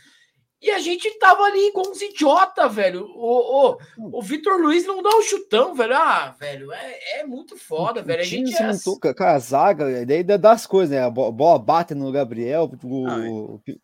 [0.62, 3.04] E a gente tava ali igual uns idiota, velho.
[3.14, 5.94] O, o, o Vitor Luiz não dá um chutão, velho.
[5.94, 8.22] Ah, velho, é, é muito foda, o velho.
[8.22, 8.72] A gente se é...
[8.72, 11.04] montou com a zaga, daí das coisas, né?
[11.04, 13.20] A bola bate no Gabriel, o, ah,
[13.68, 13.76] é.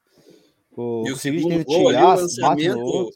[0.76, 3.10] O, e o segundo gol ali, o lançamento,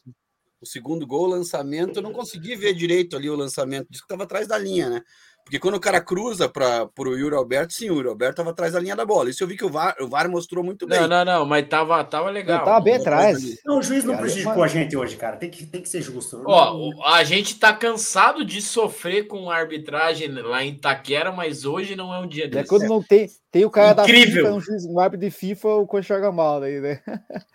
[0.60, 4.06] o segundo gol, o lançamento, eu não consegui ver direito ali o lançamento, disse que
[4.06, 5.02] estava atrás da linha, né?
[5.46, 8.72] Porque quando o cara cruza para o Yuri Alberto, sim, o Yuri Alberto estava atrás
[8.72, 9.30] da linha da bola.
[9.30, 11.00] Isso eu vi que o VAR, o VAR mostrou muito bem.
[11.02, 12.64] Não, não, não, mas tava, tava legal.
[12.64, 13.62] Tava bem atrás.
[13.64, 15.36] Não, o juiz não prejudicou a gente hoje, cara.
[15.36, 16.42] Tem que, tem que ser justo.
[16.44, 22.12] Ó, a gente tá cansado de sofrer com arbitragem lá em Itaquera, mas hoje não
[22.12, 22.64] é um dia desse.
[22.64, 24.42] É quando não tem, tem o cara Incrível.
[24.42, 27.00] da FIFA, um, juiz, um árbitro de FIFA, o joga mal aí, né?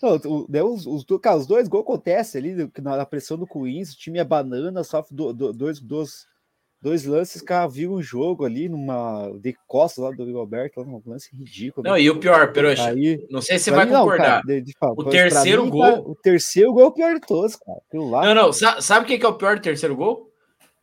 [0.00, 0.16] Não,
[0.66, 4.24] os, os, cara, os dois gols acontecem ali na pressão do Queens, o time é
[4.24, 6.26] banana, sofre do, do, dois, dois,
[6.82, 11.34] dois lances, cara, viu o jogo ali numa de costas lá do Roberto, um lance
[11.34, 11.86] ridículo.
[11.86, 12.02] Não, né?
[12.02, 14.42] e o pior, Peroxa, aí, não sei se você vai mim, concordar.
[14.42, 15.82] Cara, de, de, o terceiro mim, gol.
[15.82, 17.78] Cara, o terceiro gol é o pior de todos, cara.
[17.94, 20.30] Lá, não, não, sabe o que é o pior do terceiro gol?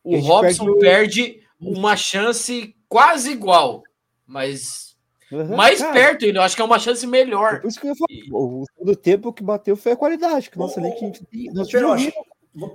[0.02, 3.82] O Robson perde, perde uma chance quase igual,
[4.26, 4.90] mas
[5.30, 7.54] Uhum, mais cara, perto ainda, eu acho que é uma chance melhor.
[7.54, 10.58] É por isso que eu falo, o segundo tempo que bateu foi a qualidade, que
[10.58, 11.52] nossa, nem que a gente tem.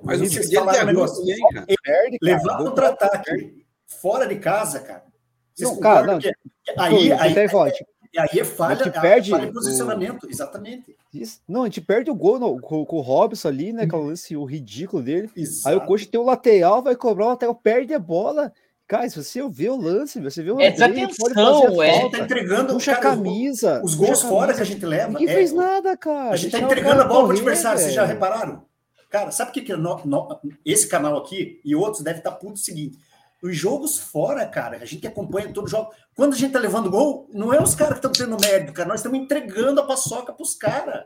[0.04, 1.66] Mas o falaram um negócio aí, cara.
[1.84, 5.04] Perde, levar contra-ataque fora de casa, cara.
[5.54, 6.20] Vocês não, cara, não,
[6.78, 7.38] aí, aí, aí,
[8.18, 10.30] aí é falha, perde falha posicionamento, o...
[10.30, 10.96] exatamente.
[11.14, 11.42] Isso.
[11.48, 13.88] Não, a gente perde o gol no, com, com, o Robson ali, né?
[13.88, 15.30] Com o lance o ridículo dele.
[15.36, 15.70] Exato.
[15.70, 18.52] Aí o coach tem o lateral, vai cobrar o lateral, perde a bola.
[18.88, 22.10] Cara, se você vê o lance, você vê o é desatenção, é.
[22.10, 23.82] tá entregando puxa a camisa.
[23.84, 25.10] Os gols fora que a gente leva.
[25.10, 26.32] Ninguém é, fez nada, cara.
[26.32, 28.64] A gente tá entregando a bola pro adversário, vocês já repararam?
[29.10, 32.32] Cara, sabe o que, que é no, no, esse canal aqui e outros devem estar
[32.32, 32.98] tá puto o seguinte:
[33.42, 35.92] os jogos fora, cara, a gente acompanha todo jogo.
[36.16, 38.88] Quando a gente tá levando gol, não é os caras que estão tendo mérito, cara.
[38.88, 41.04] Nós estamos entregando a paçoca pros caras.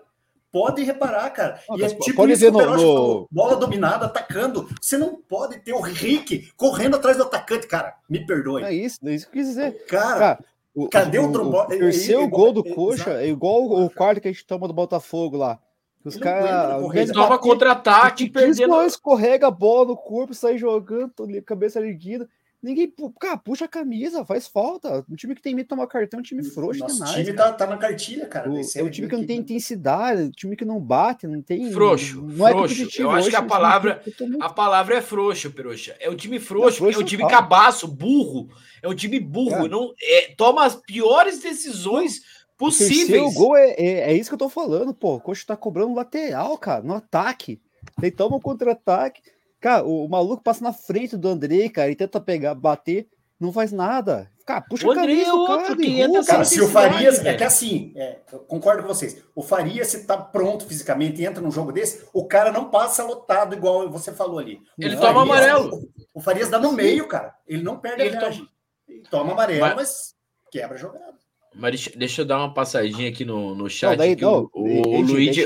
[0.51, 1.61] Pode reparar, cara.
[1.69, 3.27] Não, e é tipo pode ver no, no...
[3.31, 4.67] Bola dominada, atacando.
[4.81, 7.95] Você não pode ter o Rick correndo atrás do atacante, cara.
[8.09, 8.63] Me perdoe.
[8.63, 9.85] É isso, é isso que eu quis dizer.
[9.85, 11.75] Cara, cara o, cadê o, o trombone?
[11.75, 14.45] O terceiro é, é, gol do é, Coxa é igual o quarto que a gente
[14.45, 15.59] toma do Botafogo lá.
[16.03, 17.11] Os caras.
[17.11, 18.81] Toma contra-ataque, perdendo.
[18.83, 21.13] Escorrega a bola no corpo, sai jogando,
[21.45, 22.27] cabeça erguida.
[22.61, 25.05] Ninguém, cara, puxa a camisa, faz falta.
[25.09, 27.11] Um time que tem medo de tomar cartão é um time frouxo Nosso demais.
[27.11, 28.49] O time tá, tá, na cartilha, cara.
[28.49, 31.71] O, é um time que não tem intensidade, um time que não bate, não tem.
[31.71, 32.21] Frouxo.
[32.21, 33.01] Não é frouxo.
[33.01, 34.03] Eu acho que a palavra,
[34.41, 35.95] a palavra é frouxo, Peruxa.
[36.01, 38.49] É um time frouxo, é, é um time cabaço, burro.
[38.83, 39.65] É um time burro.
[39.65, 39.69] É.
[39.69, 42.21] Não, é, toma as piores decisões
[42.59, 43.23] possíveis.
[43.23, 45.15] O gol é, é, é, isso que eu tô falando, pô.
[45.15, 47.59] O coach tá cobrando lateral, cara, no ataque.
[47.99, 49.21] Ele toma um contra-ataque.
[49.59, 53.07] Cara, o, o, maluco passa na frente do Andrei, cara, e tenta pegar, bater,
[53.39, 54.29] não faz nada.
[54.45, 57.43] Cara, puxa o Andrei é outro cara, que entra cara, se o Farias, é que
[57.43, 59.21] assim, é, concordo com vocês.
[59.35, 63.03] O Farias, se tá pronto fisicamente e entra num jogo desse, o cara não passa
[63.03, 64.59] lotado, igual você falou ali.
[64.77, 65.89] Ele o toma Farias, amarelo.
[66.13, 67.35] O, Farias dá no meio, cara.
[67.47, 68.19] Ele não perde ele a.
[68.19, 68.47] Toma,
[68.87, 70.15] ele toma amarelo, mas, mas
[70.51, 71.18] quebra a jogada.
[71.55, 73.91] Mas deixa eu dar uma passadinha aqui no, no chat.
[73.91, 75.45] Não, daí, não, o, o, o Luigi.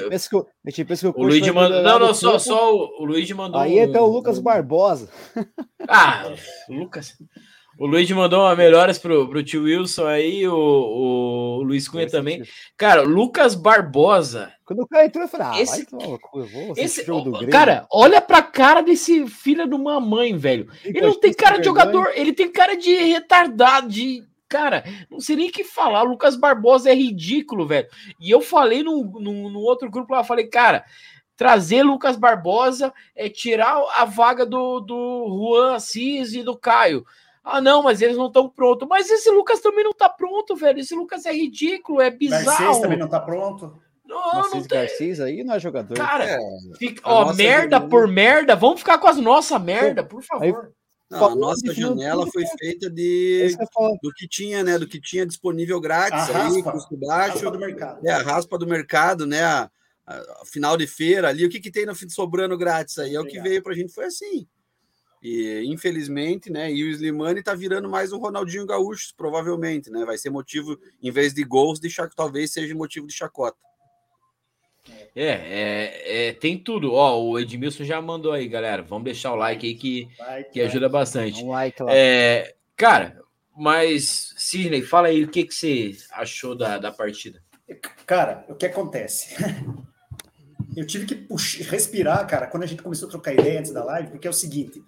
[1.15, 1.81] O, Luigi mandou.
[1.81, 3.59] Não, não, só, só o, o Luigi mandou.
[3.59, 5.09] Aí um, até o Lucas Barbosa.
[5.87, 6.33] Ah,
[6.69, 7.15] Lucas.
[7.79, 12.43] O Luigi mandou uma melhoras pro, pro tio Wilson aí, o, o Luiz Cunha também.
[12.77, 14.53] Cara, Lucas Barbosa.
[14.63, 17.03] Quando o cara entrou, eu falei, ah, esse, vai eu vou, esse
[17.51, 20.67] Cara, olha pra cara desse filho de uma mãe, velho.
[20.85, 25.35] Ele não tem cara de jogador, ele tem cara de retardado, de Cara, não sei
[25.35, 26.03] nem o que falar.
[26.03, 27.87] O Lucas Barbosa é ridículo, velho.
[28.19, 30.85] E eu falei no, no, no outro grupo lá, falei, cara,
[31.35, 37.03] trazer Lucas Barbosa é tirar a vaga do, do Juan Assis e do Caio.
[37.43, 38.87] Ah, não, mas eles não estão prontos.
[38.87, 40.79] Mas esse Lucas também não está pronto, velho.
[40.79, 42.45] Esse Lucas é ridículo, é bizarro.
[42.45, 43.81] Garcês também não está pronto.
[44.05, 44.81] Não, não tem...
[44.81, 45.97] Garcês aí não é jogador.
[45.97, 46.37] Cara, é,
[46.77, 48.55] fica, ó, merda por merda.
[48.55, 50.43] Vamos ficar com as nossas merda, por favor.
[50.43, 50.71] Aí,
[51.13, 53.55] não, a nossa janela foi feita de
[54.01, 54.77] do que tinha, né?
[54.77, 57.33] Do que tinha disponível grátis a aí, raspa, custo baixo.
[57.33, 58.07] Raspa do mercado.
[58.07, 59.43] É, a raspa do mercado, né?
[59.43, 59.71] A,
[60.05, 63.15] a, a final de feira ali, o que, que tem no sobrando grátis aí?
[63.15, 64.47] É o que veio para a gente, foi assim.
[65.21, 66.71] E infelizmente, né?
[66.71, 70.03] E o Slimani tá virando mais um Ronaldinho Gaúcho, provavelmente, né?
[70.05, 72.13] Vai ser motivo, em vez de gols, de chac...
[72.13, 73.57] talvez seja motivo de chacota.
[75.15, 76.93] É, é, é, tem tudo.
[76.93, 78.81] Ó, o Edmilson já mandou aí, galera.
[78.81, 80.93] Vamos deixar o like aí que, like, que ajuda like.
[80.93, 81.43] bastante.
[81.43, 81.91] Um like lá.
[81.93, 83.21] É, cara,
[83.55, 87.41] mas, Sidney, fala aí o que, que você achou da, da partida.
[88.05, 89.35] Cara, o que acontece?
[90.75, 93.83] Eu tive que puxar, respirar, cara, quando a gente começou a trocar ideia antes da
[93.83, 94.83] live, porque é o seguinte: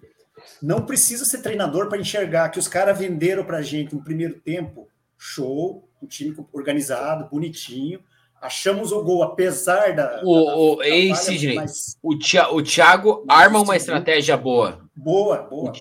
[0.60, 4.40] não precisa ser treinador para enxergar que os caras venderam para a gente um primeiro
[4.40, 8.00] tempo show, um time organizado, bonitinho.
[8.40, 10.20] Achamos o gol, apesar da.
[10.22, 11.96] O, da, o, da ei, Sidney, mas...
[12.02, 12.14] o,
[12.52, 14.88] o Thiago arma uma estratégia boa.
[14.94, 15.72] Boa, boa.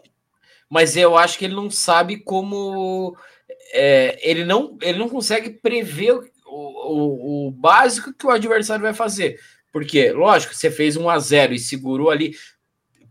[0.70, 3.16] Mas eu acho que ele não sabe como.
[3.74, 8.94] É, ele, não, ele não consegue prever o, o, o básico que o adversário vai
[8.94, 9.40] fazer.
[9.72, 12.34] Porque, lógico, você fez 1 a 0 e segurou ali.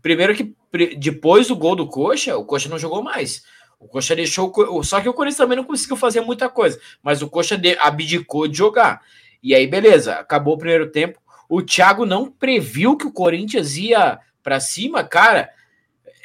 [0.01, 0.55] Primeiro que
[0.97, 3.43] depois do gol do Coxa, o Coxa não jogou mais.
[3.79, 4.51] O Coxa deixou.
[4.83, 6.79] Só que o Corinthians também não conseguiu fazer muita coisa.
[7.01, 9.01] Mas o Coxa abdicou de jogar.
[9.45, 11.19] E aí, beleza, acabou o primeiro tempo.
[11.47, 15.51] O Thiago não previu que o Corinthians ia para cima, cara.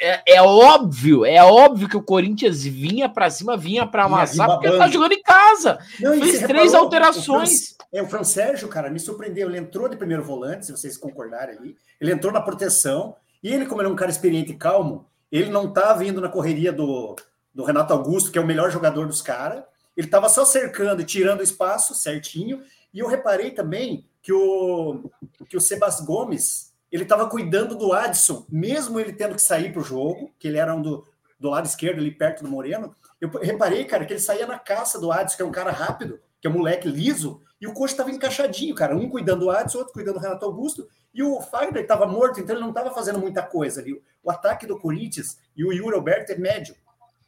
[0.01, 4.69] É, é, óbvio, é óbvio que o Corinthians vinha para cima, vinha para amassar, porque
[4.69, 5.79] ele tá jogando em casa.
[6.01, 7.51] Não, Fez três reparou, alterações.
[7.51, 9.51] O Fran, é, o Fran Sérgio, cara, me surpreendeu.
[9.51, 11.77] Ele entrou de primeiro volante, se vocês concordarem ali.
[12.01, 13.15] Ele entrou na proteção.
[13.43, 16.31] E ele, como ele é um cara experiente e calmo, ele não tá vindo na
[16.31, 17.17] correria do,
[17.55, 19.63] do Renato Augusto, que é o melhor jogador dos caras.
[19.95, 22.63] Ele estava só cercando e tirando espaço certinho.
[22.93, 25.11] E eu reparei também que o,
[25.49, 29.81] que o Sebas Gomes ele estava cuidando do Adson, mesmo ele tendo que sair para
[29.81, 31.07] o jogo, que ele era um do,
[31.39, 32.95] do lado esquerdo, ali perto do Moreno.
[33.21, 36.21] Eu reparei, cara, que ele saía na caça do Adson, que é um cara rápido,
[36.41, 38.97] que é um moleque liso, e o coach estava encaixadinho, cara.
[38.97, 42.55] Um cuidando do Adson, outro cuidando do Renato Augusto, e o Fagner estava morto, então
[42.55, 44.01] ele não estava fazendo muita coisa ali.
[44.23, 46.75] O ataque do Corinthians e o Yuri Alberto é médio.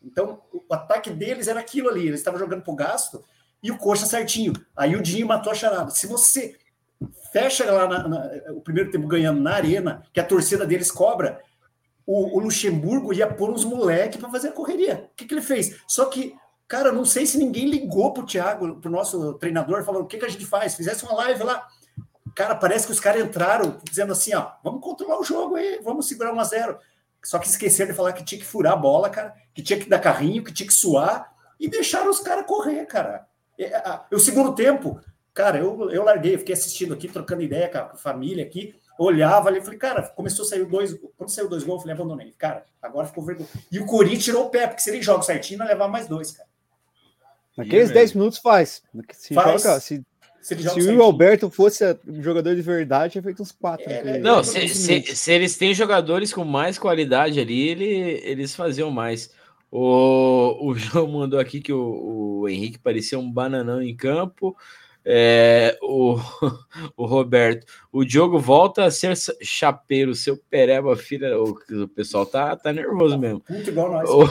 [0.03, 2.09] Então, o ataque deles era aquilo ali.
[2.09, 3.25] Eles estavam jogando pro gasto
[3.63, 4.53] e o coxa certinho.
[4.77, 5.91] Aí o Dinho matou a charada.
[5.91, 6.57] Se você
[7.33, 11.41] fecha lá na, na, o primeiro tempo ganhando na arena, que a torcida deles cobra,
[12.07, 15.09] o, o Luxemburgo ia pôr uns moleques para fazer a correria.
[15.13, 15.81] O que, que ele fez?
[15.87, 16.35] Só que,
[16.67, 20.25] cara, não sei se ninguém ligou pro Thiago, pro nosso treinador, falando o que, que
[20.25, 20.75] a gente faz?
[20.75, 21.67] Fizesse uma live lá.
[22.35, 26.09] Cara, parece que os caras entraram dizendo assim: ó, vamos controlar o jogo aí, vamos
[26.09, 26.79] segurar 1 a 0
[27.23, 29.89] Só que esqueceram de falar que tinha que furar a bola, cara, que tinha que
[29.89, 33.27] dar carrinho, que tinha que suar, e deixaram os caras correr, cara.
[34.11, 35.01] O segundo tempo,
[35.35, 39.61] cara, eu, eu larguei, fiquei assistindo aqui, trocando ideia com a família aqui, olhava ali,
[39.61, 42.35] falei, cara, começou a sair dois, quando saiu dois gols, eu falei, abandonei.
[42.39, 43.49] Cara, agora ficou vergonha.
[43.71, 46.33] E o Corinthians tirou o pé, porque se ele joga certinho, vai levar mais dois,
[46.33, 46.49] cara.
[47.57, 48.83] Naqueles 10 minutos faz.
[49.13, 49.63] Se, faz.
[49.63, 50.03] Joga, se,
[50.41, 53.89] se, se o Alberto fosse um jogador de verdade, tinha feito uns quatro.
[53.91, 54.19] É, né?
[54.19, 57.85] Não, se, se, se, eles têm jogadores com mais qualidade ali, ele,
[58.25, 59.31] eles faziam mais.
[59.73, 64.55] O, o João mandou aqui que o, o Henrique parecia um bananão em campo.
[65.05, 66.17] É, o,
[66.97, 71.37] o Roberto, o Diogo volta a ser chapeiro, seu pereba, filha.
[71.41, 73.43] O, o pessoal tá, tá nervoso mesmo.
[73.49, 74.09] Muito igual nós.
[74.09, 74.29] O,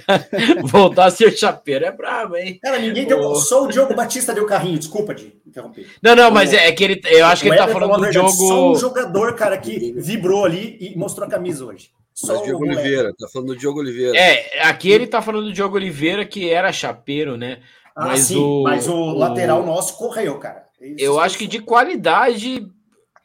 [0.64, 2.58] voltar a ser chapeiro é brabo, hein?
[2.62, 3.18] Cara, ninguém deu.
[3.18, 3.34] O...
[3.34, 5.88] Só o Diogo Batista deu carrinho, desculpa de interromper.
[6.00, 7.00] Não, não, mas é, é que ele.
[7.04, 8.30] Eu acho que ele tá falando do jogo.
[8.30, 11.90] Só um jogador, cara, que vibrou ali e mostrou a camisa hoje.
[12.18, 14.18] Só o Diogo Oliveira, tá falando do Diogo Oliveira.
[14.18, 17.60] É, aqui ele tá falando do Diogo Oliveira, que era chapeiro, né?
[17.94, 20.64] Ah, mas sim, o, mas o, o lateral nosso correu, cara.
[20.80, 22.66] Isso eu acho que de qualidade,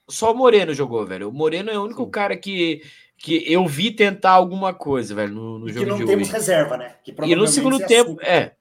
[0.08, 1.30] só o Moreno jogou, velho.
[1.30, 2.12] O Moreno é o único sim.
[2.12, 2.84] cara que,
[3.18, 6.94] que eu vi tentar alguma coisa, velho, no, no jogo que não temos reserva, né?
[7.26, 8.52] e no segundo tempo, é.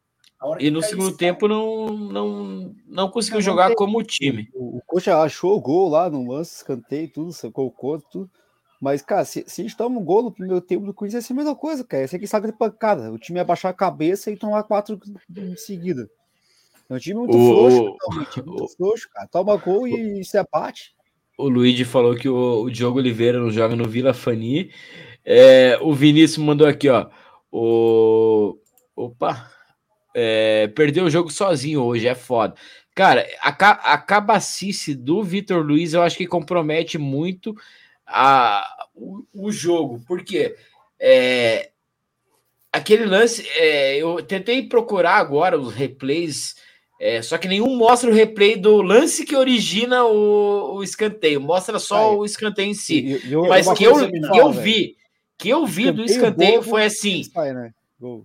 [0.58, 4.48] E no segundo tempo não, não, não conseguiu não, jogar como time.
[4.54, 8.30] O, o Coxa achou o gol lá no lance, escanteio, tudo, sacou o tudo.
[8.82, 11.26] Mas, cara, se, se a gente toma um gol no primeiro tempo do Corinthians, ia
[11.28, 12.04] ser a mesma coisa, cara.
[12.04, 13.12] Você que sabe de pancada.
[13.12, 14.98] O time ia baixar a cabeça e tomar quatro
[15.36, 16.10] em seguida.
[16.90, 19.28] É um time muito o, frouxo, um time muito frouxo, cara.
[19.28, 20.96] Toma gol e se abate.
[21.38, 24.72] O Luigi falou que o, o Diogo Oliveira não joga no Vila Fani.
[25.24, 27.08] É, o Vinícius mandou aqui, ó.
[27.52, 28.58] O.
[28.96, 29.48] Opa!
[30.12, 32.56] É, perdeu o jogo sozinho hoje, é foda.
[32.96, 33.48] Cara, a,
[33.92, 37.54] a cabacice do Vitor Luiz eu acho que compromete muito
[38.12, 40.54] a, o, o jogo, porque
[41.00, 41.70] é,
[42.72, 46.54] aquele lance, é, eu tentei procurar agora os replays,
[47.00, 51.78] é, só que nenhum mostra o replay do lance que origina o, o escanteio, mostra
[51.78, 53.20] só o escanteio em si.
[53.24, 54.96] Eu, eu, Mas que eu, que eu vi,
[55.36, 57.72] que eu vi do escanteio foi assim: né?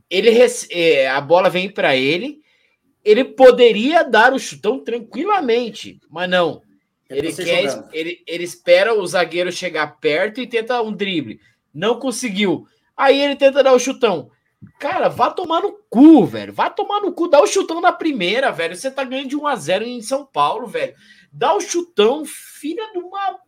[0.10, 0.30] ele
[0.72, 2.42] é, a bola vem para ele,
[3.04, 6.62] ele poderia dar o chutão tranquilamente, mas não.
[7.10, 11.40] Ele, quer, ele, ele espera o zagueiro chegar perto e tenta um drible.
[11.74, 12.66] Não conseguiu.
[12.96, 14.30] Aí ele tenta dar o chutão.
[14.80, 16.52] Cara, vá tomar no cu, velho.
[16.52, 17.28] Vá tomar no cu.
[17.28, 18.76] Dá o chutão na primeira, velho.
[18.76, 20.96] Você tá ganhando de 1 a 0 em São Paulo, velho.
[21.32, 23.40] Dá o chutão, filha de uma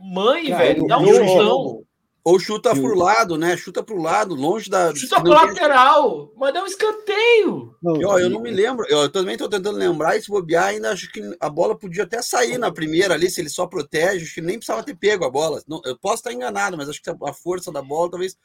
[0.00, 0.86] mãe, cara, velho.
[0.86, 1.85] Dá um chutão.
[2.26, 3.56] Ou chuta pro lado, né?
[3.56, 4.92] Chuta pro lado, longe da.
[4.92, 7.72] Chuta pro lateral, mas dá um escanteio.
[7.80, 10.90] Não, eu, eu não me lembro, eu também tô tentando lembrar, e se bobear, ainda
[10.90, 14.34] acho que a bola podia até sair na primeira ali, se ele só protege, acho
[14.34, 15.62] que nem precisava ter pego a bola.
[15.68, 18.36] Não, eu posso estar enganado, mas acho que a força da bola talvez.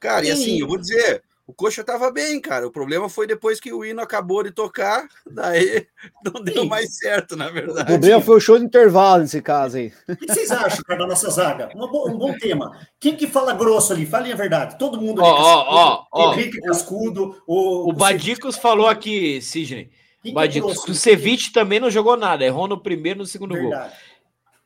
[0.00, 0.28] Cara, Sim.
[0.28, 2.66] e assim, eu vou dizer, o Coxa estava bem, cara.
[2.66, 5.86] O problema foi depois que o hino acabou de tocar, daí
[6.24, 7.82] não deu mais certo, na verdade.
[7.82, 9.92] O problema foi o show de intervalo nesse caso aí.
[10.08, 11.70] O que vocês acham, cara, da nossa zaga?
[11.74, 12.78] Um bom, um bom tema.
[13.00, 14.06] Quem que fala grosso ali?
[14.06, 14.78] Falem a verdade.
[14.78, 15.30] Todo mundo ali.
[15.30, 16.34] Ó, ó, ó.
[16.34, 17.42] Henrique Cascudo.
[17.46, 19.90] O, o Badicos falou aqui, Sidney.
[20.24, 20.78] É Badicos.
[20.78, 22.44] o Kusevich também não jogou nada.
[22.44, 23.90] Errou no primeiro e no segundo verdade.
[23.90, 23.98] gol.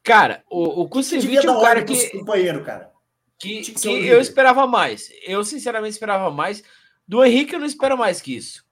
[0.03, 2.11] Cara, o, o Kusevich é um cara que...
[2.11, 2.96] Companheiro, cara
[3.39, 5.11] que, que, que eu esperava mais.
[5.22, 6.62] Eu, sinceramente, esperava mais.
[7.07, 8.64] Do Henrique, eu não espero mais que isso.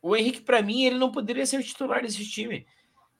[0.00, 2.66] O Henrique, para mim, ele não poderia ser o titular desse time.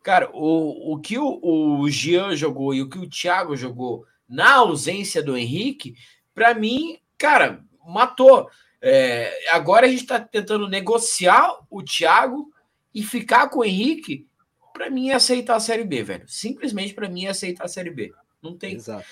[0.03, 4.57] Cara, o, o que o, o Jean jogou e o que o Thiago jogou na
[4.57, 5.97] ausência do Henrique,
[6.35, 8.51] para mim, cara, matou.
[8.83, 12.53] É, agora a gente está tentando negociar o Thiago
[12.95, 14.27] e ficar com o Henrique.
[14.75, 16.29] Para mim, é aceitar a Série B, velho.
[16.29, 18.13] Simplesmente para mim é aceitar a Série B.
[18.43, 18.75] Não tem.
[18.75, 19.07] Exato.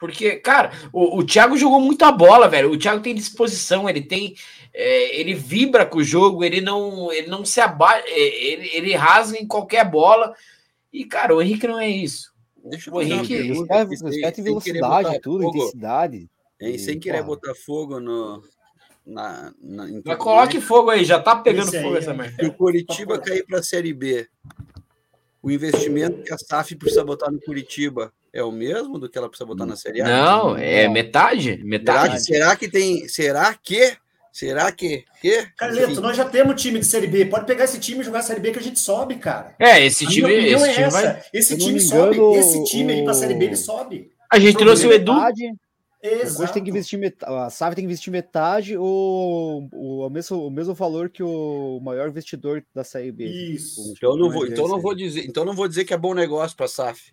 [0.00, 2.72] Porque, cara, o, o Thiago jogou muita bola, velho.
[2.72, 4.34] O Thiago tem disposição, ele tem.
[4.72, 8.94] É, ele vibra com o jogo, ele não, ele não se abate, é, ele, ele
[8.94, 10.34] rasga em qualquer bola.
[10.90, 12.32] E, cara, o Henrique não é isso.
[12.64, 13.52] Deixa o Henrique.
[13.52, 13.88] Os caras
[14.34, 15.58] têm velocidade, tudo, fogo.
[15.58, 16.30] intensidade.
[16.58, 18.42] É, sem querer botar fogo no.
[19.04, 22.36] Na, na, Mas coloque fogo aí, já tá pegando fogo essa merda.
[22.42, 24.28] Se o Curitiba cair para a Série B,
[25.42, 29.28] o investimento que a SAF precisa botar no Curitiba é o mesmo do que ela
[29.28, 30.06] precisa botar na Série A?
[30.06, 31.60] Não, é metade.
[31.64, 32.22] Metade.
[32.22, 33.08] Será que, será que tem.
[33.08, 33.96] Será que.
[34.32, 35.04] Será que.
[35.20, 37.26] que Carleto, nós já temos time de Série B.
[37.26, 39.54] Pode pegar esse time e jogar a Série B que a gente sobe, cara.
[39.58, 40.32] É, esse time.
[40.32, 41.22] Esse é time, vai...
[41.32, 42.16] esse time sobe.
[42.16, 42.96] Engano, esse time o...
[42.96, 44.12] aí pra Série B ele sobe.
[44.30, 45.12] A gente trouxe o Edu.
[46.02, 46.54] Exato.
[46.54, 50.50] tem que investir metade, a SAF tem que investir metade ou o, o, mesmo, o
[50.50, 53.26] mesmo valor que o maior investidor da Série B.
[53.26, 53.92] Isso.
[53.94, 56.56] Então não vou, então não vou dizer, então não vou dizer que é bom negócio
[56.56, 57.12] para a SAF.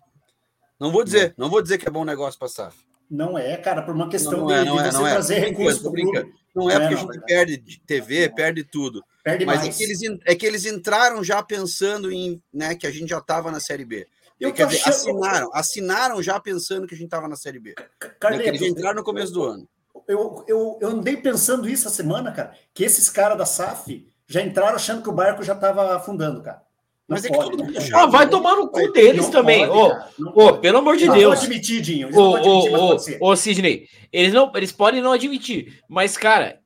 [0.78, 2.76] Não vou dizer, não vou dizer que é bom negócio para SAF.
[3.10, 5.12] Não é, cara, por uma questão não, não é, não de, é, você não é.
[5.12, 9.02] trazer recursos para Não é, é porque a gente perde TV, perde tudo.
[9.24, 12.90] Perde Mas é que, eles, é que eles entraram já pensando em né, que a
[12.90, 14.06] gente já estava na Série B.
[14.38, 14.94] Eu Quer dizer, achando...
[14.94, 17.74] assinaram, assinaram já pensando que a gente estava na Série B.
[18.20, 19.68] Carleto, né, eles entraram no começo do ano.
[20.06, 24.42] Eu, eu, eu andei pensando isso a semana, cara, que esses caras da SAF já
[24.42, 26.62] entraram achando que o barco já estava afundando, cara.
[27.08, 29.66] Mas é que todo mundo Ah, vai tomar no cu deles não também.
[29.66, 31.34] Pode, oh, oh, pelo amor de não Deus.
[31.36, 32.10] Não admitir, Dinho.
[32.14, 36.60] Ô, ô, ô, Sidney, eles, não, eles podem não admitir, mas, cara,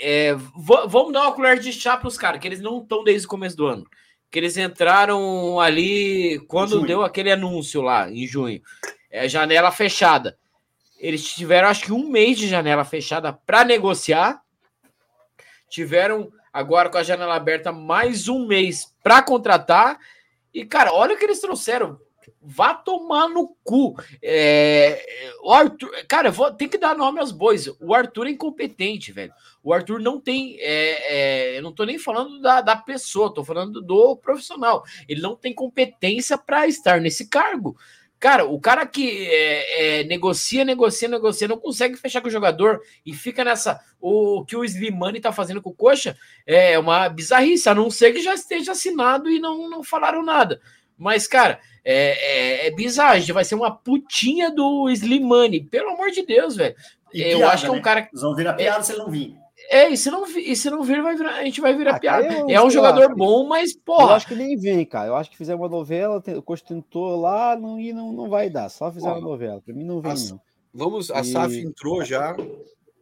[0.00, 0.34] é,
[0.86, 3.30] vamos dar uma colher de chá para os caras, que eles não estão desde o
[3.30, 3.84] começo do ano.
[4.30, 8.60] Que eles entraram ali quando deu aquele anúncio lá, em junho.
[9.10, 10.38] É, janela fechada.
[10.98, 14.40] Eles tiveram, acho que, um mês de janela fechada para negociar.
[15.68, 19.98] Tiveram agora com a janela aberta mais um mês para contratar.
[20.54, 22.00] E, cara, olha o que eles trouxeram.
[22.40, 23.94] Vá tomar no cu.
[24.22, 25.04] É,
[25.42, 27.66] o Arthur, cara, vou, tem que dar nome aos bois.
[27.78, 29.34] O Arthur é incompetente, velho.
[29.62, 30.56] O Arthur não tem.
[30.60, 34.82] É, é, eu não tô nem falando da, da pessoa, tô falando do profissional.
[35.06, 37.76] Ele não tem competência para estar nesse cargo.
[38.18, 42.80] Cara, o cara que é, é, negocia, negocia, negocia, não consegue fechar com o jogador
[43.04, 43.78] e fica nessa.
[44.00, 48.12] O que o Slimani tá fazendo com o Coxa é uma bizarrice, a não ser
[48.12, 50.60] que já esteja assinado e não, não falaram nada.
[50.96, 53.12] Mas, cara, é, é, é bizarro.
[53.12, 56.74] A gente vai ser uma putinha do Slimani, pelo amor de Deus, velho.
[57.12, 57.82] Eu piada, acho que é um né?
[57.82, 58.00] cara.
[58.00, 59.36] Eles vão vir a piada é, se ele não vir.
[59.68, 62.00] É, e se não, e se não vir, vai virar, a gente vai virar ah,
[62.00, 62.26] piada.
[62.48, 64.04] é um jogador bom, mas, porra.
[64.04, 65.08] Eu acho que nem vem, cara.
[65.08, 68.48] Eu acho que fizer uma novela, o Costa tentou lá não, e não, não vai
[68.48, 68.68] dar.
[68.68, 69.60] Só fizer uma novela.
[69.60, 70.40] Pra mim não vem, a, não.
[70.72, 71.24] Vamos, a e...
[71.24, 72.36] SAF entrou já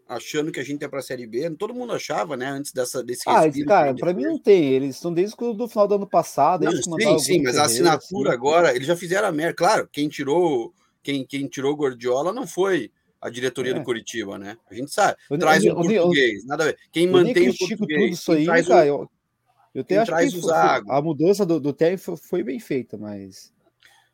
[0.08, 1.50] achando que a gente é para a Série B.
[1.50, 2.46] Todo mundo achava, né?
[2.46, 4.64] Antes dessa, desse Ah, cara, para mim não tem.
[4.64, 6.64] Eles estão desde o final do ano passado.
[6.64, 8.38] Não, sim, sim, mas a assinatura assim.
[8.38, 9.54] agora, eles já fizeram a merda.
[9.54, 12.90] Claro, quem tirou, quem, quem tirou Gordiola não foi
[13.24, 13.74] a diretoria é.
[13.74, 14.58] do Curitiba, né?
[14.70, 15.16] A gente sabe.
[15.30, 16.78] Eu, traz eu, o português, eu, nada a ver.
[16.92, 19.10] Quem mantém o português, tudo isso aí, traz cara, eu,
[19.74, 23.50] eu até acho que foi, a mudança do, do técnico foi bem feita, mas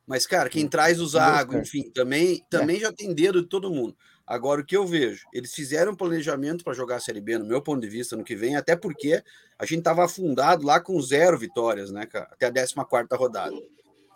[0.07, 2.81] mas cara, quem traz o Zago, enfim, também também é.
[2.81, 3.97] já tem dedo de todo mundo.
[4.25, 7.45] Agora o que eu vejo, eles fizeram um planejamento para jogar a Série B, no
[7.45, 9.21] meu ponto de vista, no que vem, até porque
[9.59, 13.57] a gente estava afundado lá com zero vitórias, né, cara, até a 14 quarta rodada.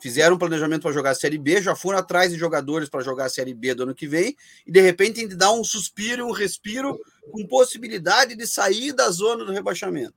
[0.05, 3.25] Fizeram um planejamento para jogar a Série B, já foram atrás de jogadores para jogar
[3.25, 4.37] a Série B do ano que vem,
[4.67, 7.01] e de repente tem que dar um suspiro, um respiro,
[7.33, 10.13] com possibilidade de sair da zona do rebaixamento.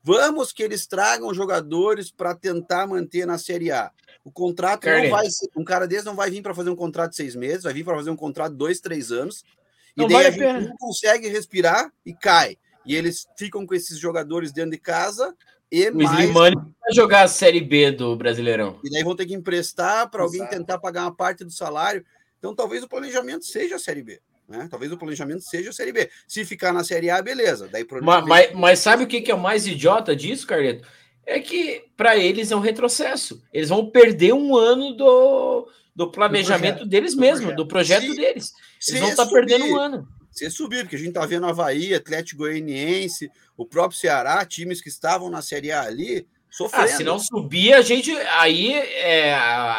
[0.00, 3.90] Vamos que eles tragam jogadores para tentar manter na Série A.
[4.22, 5.08] O contrato Carne.
[5.08, 7.34] não vai ser, um cara desse não vai vir para fazer um contrato de seis
[7.34, 9.42] meses, vai vir para fazer um contrato de dois, três anos.
[9.96, 10.60] Não e daí vale a gente pena.
[10.60, 12.56] não consegue respirar e cai.
[12.86, 15.34] E eles ficam com esses jogadores dentro de casa
[15.70, 16.18] e o mais...
[16.18, 18.78] Slimani vai jogar a Série B do Brasileirão.
[18.84, 22.04] E daí vão ter que emprestar para alguém tentar pagar uma parte do salário.
[22.38, 24.20] Então, talvez o planejamento seja a Série B.
[24.48, 24.68] Né?
[24.70, 26.10] Talvez o planejamento seja a Série B.
[26.28, 27.68] Se ficar na Série A, beleza.
[27.68, 30.86] Daí mas, mas, mas, sabe o que é o mais idiota disso, Carleto?
[31.26, 33.42] É que para eles é um retrocesso.
[33.52, 38.52] Eles vão perder um ano do, do planejamento do deles mesmos, do projeto se, deles.
[38.86, 41.94] Eles vão estar tá perdendo um ano se subir, porque a gente tá vendo Havaí,
[41.94, 46.84] Atlético Goianiense, o próprio Ceará, times que estavam na Série A ali, sofrendo.
[46.84, 48.10] Ah, se não subir, a gente.
[48.38, 49.34] Aí é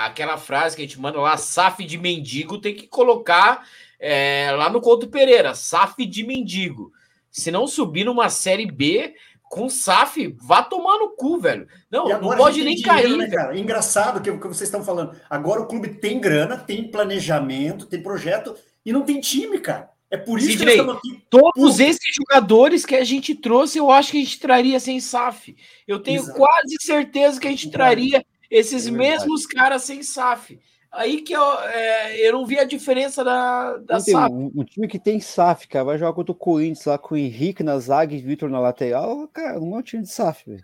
[0.06, 3.68] aquela frase que a gente manda lá, SAF de mendigo, tem que colocar
[4.00, 6.92] é, lá no Couto Pereira, SAF de mendigo.
[7.30, 9.14] Se não subir numa Série B,
[9.50, 11.68] com SAF, vá tomar no cu, velho.
[11.92, 13.18] Não, não pode nem dinheiro, cair.
[13.18, 13.58] Né, cara?
[13.58, 15.16] Engraçado que o que vocês estão falando.
[15.30, 19.95] Agora o clube tem grana, tem planejamento, tem projeto e não tem time, cara.
[20.16, 21.26] É por isso Sidney, que nós estamos aqui.
[21.30, 25.56] Todos esses jogadores que a gente trouxe, eu acho que a gente traria sem SAF.
[25.86, 26.38] Eu tenho Exato.
[26.38, 30.58] quase certeza que a gente traria esses é mesmos caras sem SAF.
[30.92, 34.34] Aí que eu, é, eu não vi a diferença da, da SAF.
[34.34, 37.18] Um, um, time que tem SAF, cara, vai jogar contra o Corinthians lá com o
[37.18, 40.64] Henrique na zaga e Vitor na lateral, cara, não é um time de SAF, velho.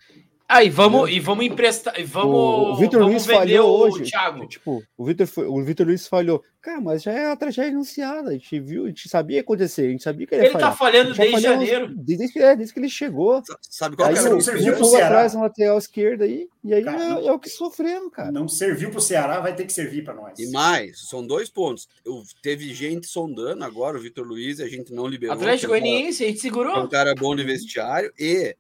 [0.52, 1.98] Aí, ah, vamos, e vamos emprestar.
[1.98, 4.04] E vamos, o Vitor Luiz falhou hoje.
[4.04, 4.46] Thiago.
[4.46, 6.44] Tipo, o Vitor o Vitor Luiz falhou.
[6.60, 8.32] Cara, mas já é a tragédia anunciada.
[8.32, 10.74] A gente viu, a gente sabia acontecer, a gente sabia que ele ia Ele tá
[10.74, 11.94] falhando desde janeiro.
[11.96, 13.42] Desde, é, desde que ele chegou.
[13.62, 14.22] Sabe qual aí, é?
[14.24, 15.06] Não serviu pro Ceará.
[15.06, 18.30] atrás na lateral esquerda aí, e aí cara, é, é, o que sofremos, cara.
[18.30, 20.38] Não serviu pro Ceará, vai ter que servir para nós.
[20.38, 21.88] E mais, são dois pontos.
[22.06, 25.34] Eu, teve gente sondando agora, o Vitor Luiz, a gente não liberou.
[25.34, 26.76] Atlético Goianiense, a gente segurou.
[26.76, 28.54] É um cara bom de vestiário e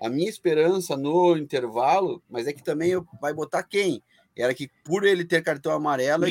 [0.00, 4.02] a minha esperança no intervalo, mas é que também vai botar quem?
[4.36, 6.24] Era que por ele ter cartão amarelo.
[6.24, 6.30] É,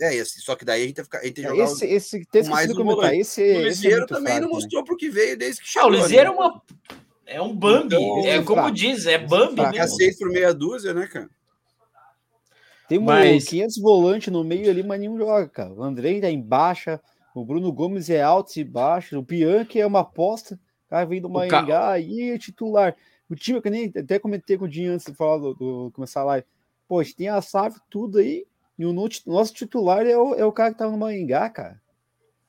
[0.00, 2.70] é esse, só que daí a gente, fica, a gente é, esse, esse tem mais
[2.70, 3.14] um comentar.
[3.14, 4.54] Esse, o Lisieiro é também fraco, não né?
[4.54, 4.86] mostrou né?
[4.86, 5.88] porque veio desde que chegou.
[5.88, 6.36] Ah, o Lisieiro né?
[6.36, 6.62] é uma.
[7.26, 8.76] É um Bambi, então, é como fraco.
[8.76, 9.56] diz, é Bambi.
[9.56, 11.28] Paga seis por meia dúzia, né, cara?
[12.88, 13.44] Tem um mas...
[13.44, 15.72] 500 volantes no meio ali, mas nenhum joga, cara.
[15.72, 17.00] O Andrei tá em baixa,
[17.34, 20.58] o Bruno Gomes é alto e baixo, o Bianchi é uma aposta
[20.88, 22.96] cara vem do Maringá e é titular.
[23.28, 26.20] O time, que nem até comentei com o Dinho antes de falar do, do começar
[26.20, 26.46] a live.
[26.86, 28.46] Pô, a gente tem a SAF, tudo aí,
[28.78, 31.80] e o nosso titular é o, é o cara que tava no Maringá, cara.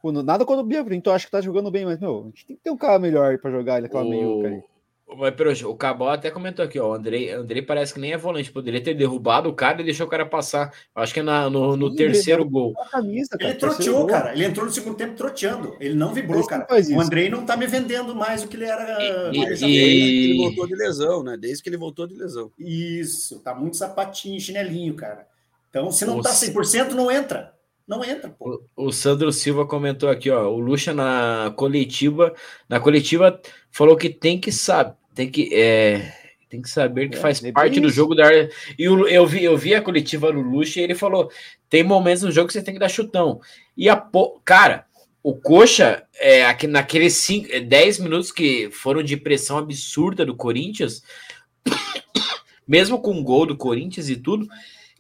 [0.02, 2.46] Pô, nada quando o Bia, então acho que tá jogando bem, mas, meu, a gente
[2.46, 4.10] tem que ter um cara melhor para jogar naquela o...
[4.10, 4.64] meio, cara.
[5.08, 6.90] Mas, o Cabal até comentou aqui, ó.
[6.90, 8.52] O Andrei, Andrei parece que nem é volante.
[8.52, 10.74] Poderia ter derrubado o cara e deixou o cara passar.
[10.96, 12.74] Acho que é na, no, no Sim, terceiro ele gol.
[12.92, 14.34] Camisa, ele troteou, cara.
[14.34, 15.78] Ele entrou no segundo tempo troteando.
[15.80, 16.68] Ele não vibrou, cara.
[16.70, 19.32] O Andrei não tá me vendendo mais o que ele era.
[19.32, 19.78] E, e...
[19.78, 21.38] Ele voltou de lesão, né?
[21.38, 22.52] Desde que ele voltou de lesão.
[22.58, 25.28] Isso, tá muito sapatinho, chinelinho, cara.
[25.70, 26.30] Então, se não Nossa.
[26.30, 27.55] tá 100%, não entra.
[27.88, 28.64] Não entra, pô.
[28.76, 30.48] O, o Sandro Silva comentou aqui, ó.
[30.50, 32.34] O Lucha na coletiva,
[32.68, 36.12] na coletiva falou que tem que saber, tem que é,
[36.50, 39.58] tem que saber que é, faz parte do jogo da e eu, eu vi eu
[39.58, 41.30] vi a coletiva do Lucha e ele falou
[41.70, 43.40] tem momentos no jogo que você tem que dar chutão
[43.76, 44.10] e a
[44.44, 44.86] cara
[45.22, 50.36] o Coxa é aqui naqueles 5 10 é, minutos que foram de pressão absurda do
[50.36, 51.04] Corinthians
[52.68, 54.48] mesmo com o gol do Corinthians e tudo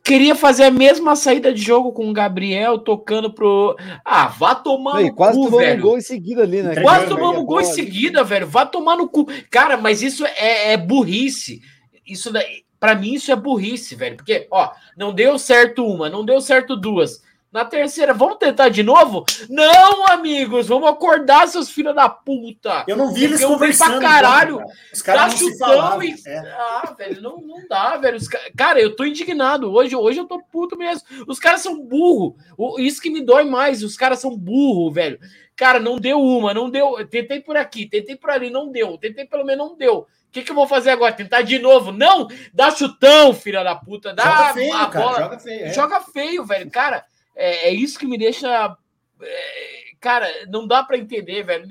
[0.05, 3.75] queria fazer a mesma saída de jogo com o Gabriel tocando pro.
[4.05, 5.81] Ah, vá tomar Ei, no quase cu, velho.
[5.81, 6.79] gol em seguida ali, né?
[6.79, 8.47] Quase tomamos gol em seguida, velho.
[8.47, 9.27] Vá tomar no cu.
[9.49, 11.59] Cara, mas isso é, é burrice.
[12.05, 14.15] Isso daí, para mim isso é burrice, velho.
[14.15, 17.21] Porque, ó, não deu certo uma, não deu certo duas.
[17.55, 19.23] Na terceira, vamos tentar de novo?
[19.49, 22.83] Não, amigos, vamos acordar, seus filhos da puta.
[22.85, 23.97] Eu não vi eles conversando.
[23.97, 24.57] Pra caralho.
[24.57, 24.71] Cara.
[24.93, 26.15] Os caras não chutão e...
[26.27, 26.37] é.
[26.37, 28.17] Ah, velho, não, não dá, velho.
[28.17, 28.27] Os...
[28.57, 29.71] Cara, eu tô indignado.
[29.71, 31.07] Hoje, hoje eu tô puto mesmo.
[31.27, 32.35] Os caras são burro.
[32.77, 33.83] Isso que me dói mais.
[33.83, 35.17] Os caras são burro, velho.
[35.55, 37.07] Cara, não deu uma, não deu.
[37.07, 38.97] Tentei por aqui, tentei por ali, não deu.
[38.97, 39.99] Tentei pelo menos, não deu.
[39.99, 41.13] O que, que eu vou fazer agora?
[41.13, 41.93] Tentar de novo?
[41.93, 42.27] Não!
[42.53, 44.13] Dá chutão, filha da puta.
[44.13, 44.89] Dá joga feio, a bola.
[44.89, 45.73] Cara, joga feio, é.
[45.73, 46.69] joga feio, velho.
[46.69, 47.05] Cara,
[47.35, 48.77] é, é isso que me deixa.
[49.21, 51.67] É, cara, não dá para entender, velho.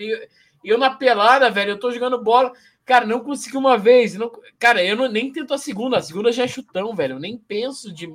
[0.64, 2.52] Eu na pelada, velho, eu tô jogando bola.
[2.84, 4.14] Cara, não consegui uma vez.
[4.14, 5.96] Não, cara, eu não, nem tento a segunda.
[5.96, 7.14] A segunda já é chutão, velho.
[7.14, 8.06] Eu nem penso de.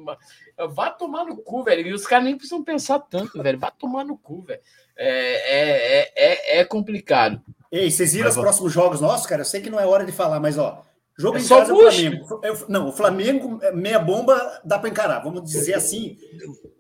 [0.70, 1.88] Vá tomar no cu, velho.
[1.88, 3.58] E os caras nem precisam pensar tanto, velho.
[3.58, 4.62] Vá tomar no cu, velho.
[4.96, 7.42] É, é, é, é, é complicado.
[7.72, 9.42] Ei, vocês viram mas, os próximos jogos nossos, cara?
[9.42, 10.86] Eu sei que não é hora de falar, mas ó,
[11.20, 12.42] Jogo é em casa é o Flamengo.
[12.70, 16.18] Não, o Flamengo, meia bomba, dá para encarar, vamos dizer assim,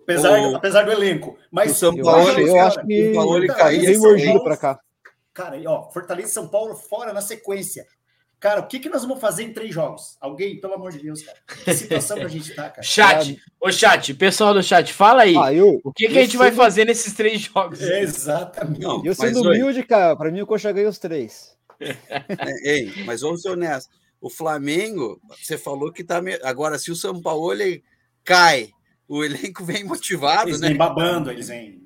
[0.04, 0.56] apesar, o...
[0.56, 1.38] apesar do elenco.
[1.52, 4.80] Mas o São Paulo, eu, eu acho que o Paulo ele caiu para cá.
[5.34, 7.86] Cara, ó, Fortaleza e São Paulo fora na sequência.
[8.40, 10.16] Cara, o que, que nós vamos fazer em três jogos?
[10.22, 11.38] Alguém, pelo amor de Deus, cara.
[11.66, 12.82] Que situação que a gente tá, cara.
[12.82, 15.36] Chat, ô chat, pessoal do chat, fala aí.
[15.36, 16.40] Ah, eu, o que, que a gente sendo...
[16.40, 17.82] vai fazer nesses três jogos?
[17.82, 18.80] É, exatamente.
[18.80, 21.58] Não, eu sendo humilde, cara, pra mim o Coxa ganha os três.
[21.82, 23.99] É, ei, mas vamos ser honestos.
[24.22, 26.22] O Flamengo, você falou que tá.
[26.44, 27.84] Agora, se o São Paulo ele
[28.24, 28.70] cai,
[29.08, 30.70] o elenco vem motivado, eles né?
[30.70, 31.82] Vem babando, eles vêm.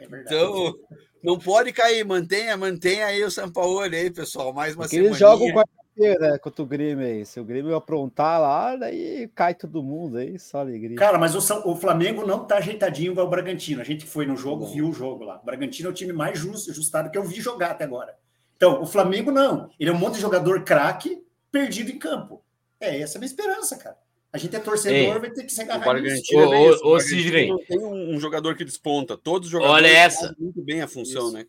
[0.00, 0.34] É verdade.
[0.34, 0.74] Então,
[1.22, 4.52] não pode cair, mantenha, mantenha aí o São Paulo aí, pessoal.
[4.52, 5.08] Mais uma semana.
[5.08, 5.48] Eles jogam
[5.96, 7.24] né, contra o Grêmio aí.
[7.24, 10.96] Se o Grêmio aprontar lá, daí cai todo mundo aí, só alegria.
[10.96, 13.80] Cara, mas o, São, o Flamengo não tá ajeitadinho igual o Bragantino.
[13.80, 15.38] A gente foi no jogo, viu o jogo lá.
[15.40, 18.14] O Bragantino é o time mais justo, ajustado que eu vi jogar até agora.
[18.56, 19.70] Então, o Flamengo não.
[19.78, 22.42] Ele é um monte de jogador craque perdido em campo.
[22.80, 23.96] É essa é a minha esperança, cara.
[24.32, 26.34] A gente é torcedor, Ei, vai ter que se agarrar nisso.
[26.34, 27.50] Ô, ô, Sidney.
[27.68, 29.14] Tem um, um, jogador que desponta.
[29.14, 30.34] Todos os jogadores Olha essa.
[30.38, 31.32] muito bem a função, isso.
[31.32, 31.44] né?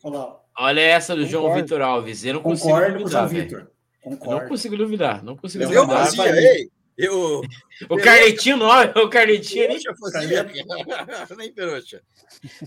[0.56, 1.30] Olha essa do Concordo.
[1.30, 2.24] João Vitor Alves.
[2.26, 3.70] Eu não Concordo com o João Vitor.
[4.02, 4.40] Concordo.
[4.42, 6.06] Não consigo duvidar, não consigo duvidar.
[6.06, 7.42] Eu fazia, ei, eu...
[7.88, 8.68] O Carletinho não,
[9.04, 9.80] o Carletinho nem...
[10.12, 10.44] Fazia,
[11.36, 12.02] nem perucha.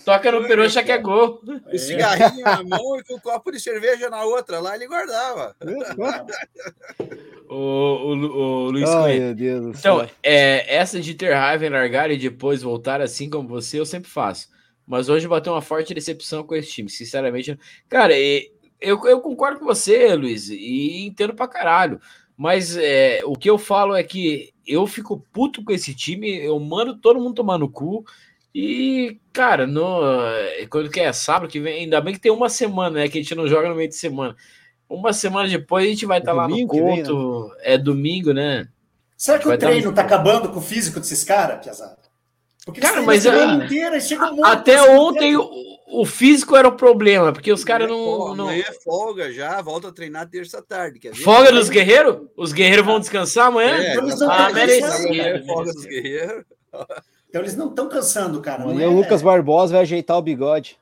[0.03, 1.41] Toca no perucha que é gol.
[1.45, 1.77] O é.
[1.77, 5.55] cigarrinho na mão e com o copo de cerveja na outra, lá ele guardava.
[7.49, 12.11] o, o, o Luiz Ai, meu Deus Então, é, essa de ter raiva em largar
[12.11, 14.49] e depois voltar assim como você, eu sempre faço.
[14.85, 17.57] Mas hoje bateu uma forte decepção com esse time, sinceramente.
[17.89, 18.13] Cara,
[18.79, 21.99] eu, eu concordo com você, Luiz, e entendo pra caralho.
[22.37, 26.59] Mas é, o que eu falo é que eu fico puto com esse time, eu
[26.59, 28.05] mando todo mundo tomar no cu.
[28.53, 30.01] E, cara, no,
[30.69, 33.09] quando que é sábado que vem, ainda bem que tem uma semana, né?
[33.09, 34.35] Que a gente não joga no meio de semana.
[34.87, 37.41] Uma semana depois a gente vai estar é tá lá no conto.
[37.41, 37.55] Vem, né?
[37.61, 38.67] É domingo, né?
[39.17, 41.97] Será que o treino tá, tá acabando com o físico desses caras, Piazada?
[42.63, 43.97] Porque cara, mas a, inteira,
[44.43, 45.35] até ontem
[45.87, 48.45] o, físico era o problema, porque os caras não, não.
[48.45, 50.99] Amanhã é folga já, volta a treinar terça tarde.
[50.99, 51.23] Quer ver?
[51.23, 52.27] Folga dos guerreiros?
[52.35, 53.77] Os guerreiros vão descansar amanhã?
[53.77, 53.97] É,
[54.29, 55.45] ah, merecido.
[55.45, 56.43] Folga dos guerreiros.
[57.29, 58.63] Então eles não estão cansando, cara.
[58.63, 58.87] Amanhã é...
[58.87, 60.77] o Lucas Barbosa vai ajeitar o bigode.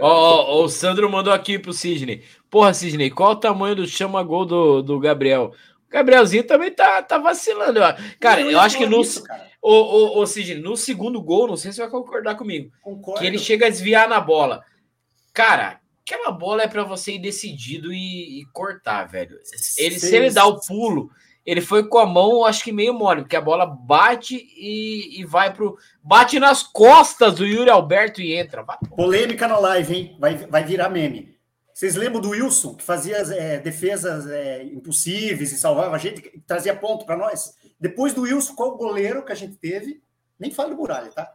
[0.00, 2.22] Ó, oh, oh, o Sandro mandou aqui pro Sidney.
[2.50, 5.52] Porra, Sidney, qual o tamanho do chama-gol do, do Gabriel?
[5.90, 7.80] Gabrielzinho também tá, tá vacilando.
[8.20, 9.22] Cara, eu, eu acho que no, isso,
[9.62, 13.20] o, o, o Sidney, no segundo gol, não sei se você vai concordar comigo, Concordo.
[13.20, 14.62] que ele chega a desviar na bola.
[15.32, 19.36] Cara, aquela bola é para você ir decidido e, e cortar, velho.
[19.76, 21.10] Ele, se ele dá o pulo,
[21.44, 25.24] ele foi com a mão, acho que meio mole, porque a bola bate e, e
[25.24, 25.76] vai pro.
[26.02, 28.64] Bate nas costas do Yuri Alberto e entra.
[28.96, 30.16] Polêmica na live, hein?
[30.18, 31.35] Vai, vai virar meme.
[31.76, 36.74] Vocês lembram do Wilson, que fazia é, defesas é, impossíveis e salvava a gente, trazia
[36.74, 37.54] ponto para nós?
[37.78, 40.02] Depois do Wilson, qual o goleiro que a gente teve?
[40.40, 41.30] Nem falo do Muralha, tá?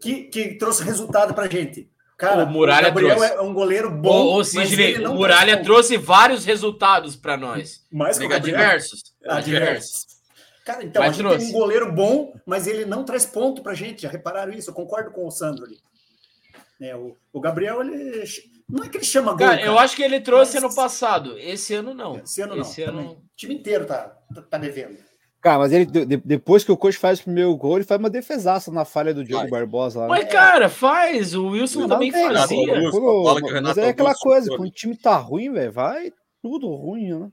[0.00, 1.90] Que, que trouxe resultado pra gente.
[2.16, 3.34] Cara, o Muralha o Gabriel trouxe.
[3.34, 4.08] é um goleiro bom.
[4.08, 7.84] Ou, Sidney, o Muralha trouxe vários resultados para nós.
[7.90, 9.12] Mais que Diversos.
[9.26, 10.06] Adversos.
[10.64, 11.38] Cara, então, mas a gente trouxe.
[11.38, 14.02] tem um goleiro bom, mas ele não traz ponto pra gente.
[14.02, 14.70] Já repararam isso?
[14.70, 15.80] Eu concordo com o Sandro ali.
[16.80, 18.24] É, o, o Gabriel, ele.
[18.72, 19.38] Não é que ele chama gol.
[19.38, 20.64] Cara, cara eu acho que ele trouxe mas...
[20.64, 21.38] ano passado.
[21.38, 22.16] Esse ano não.
[22.16, 22.62] Esse ano não.
[22.62, 23.02] Esse ano...
[23.12, 24.96] O time inteiro tá, tá, tá devendo.
[25.42, 25.84] Cara, mas ele
[26.24, 29.24] depois que o coach faz o primeiro gol, ele faz uma defesaça na falha do
[29.24, 30.06] Diogo Barbosa lá.
[30.06, 31.34] Mas, cara, faz.
[31.34, 32.66] O Wilson não, também fazia.
[33.60, 36.12] mas é aquela coisa, quando o time tá ruim, velho, vai
[36.42, 37.30] tudo ruim, né?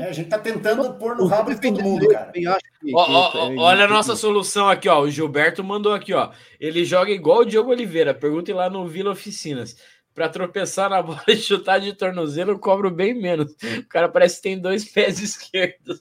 [0.00, 2.30] É, a gente tá tentando pôr no rabo de todo mundo, cara.
[2.30, 2.58] Que, ó,
[2.94, 5.00] ó, olha a nossa solução aqui, ó.
[5.00, 6.30] O Gilberto mandou aqui, ó.
[6.60, 8.12] Ele joga igual o Diogo Oliveira.
[8.12, 9.76] Perguntem lá no Vila Oficinas
[10.14, 13.52] para tropeçar na bola e chutar de tornozelo, eu cobro bem menos.
[13.78, 16.00] O cara parece que tem dois pés esquerdos.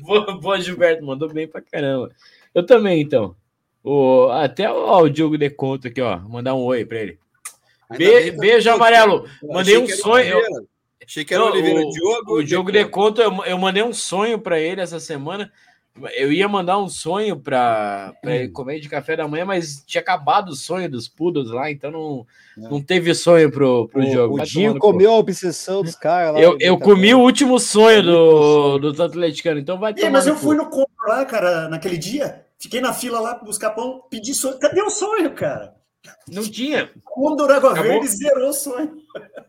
[0.00, 2.10] boa, boa, Gilberto, mandou bem pra caramba.
[2.54, 3.36] Eu também, então.
[3.82, 6.18] O, até ó, o Diogo de Conto aqui, ó.
[6.18, 7.18] Mandar um oi para ele.
[7.96, 9.28] Be, beijo, amarelo.
[9.42, 10.40] Mandei um sonho.
[11.06, 12.38] Achei que era o Oliveira Diogo.
[12.38, 15.52] O Diogo de Conto, eu, eu mandei um sonho para ele essa semana.
[16.14, 18.52] Eu ia mandar um sonho para ele hum.
[18.52, 22.26] comer de café da manhã, mas tinha acabado o sonho dos pudos lá, então não,
[22.58, 22.68] é.
[22.68, 24.40] não teve sonho pro, pro o, jogo.
[24.40, 26.40] O Dinho comeu a obsessão dos caras lá.
[26.40, 30.10] Eu, eu comi o último sonho do, dos atleticanos, então vai ter.
[30.10, 32.44] Mas eu fui no compro lá, cara, naquele dia.
[32.58, 34.58] Fiquei na fila lá para buscar pão, pedi sonho.
[34.58, 35.74] Cadê o sonho, cara?
[36.28, 36.90] Não tinha.
[37.16, 38.96] O do Água Verde zerou o sonho.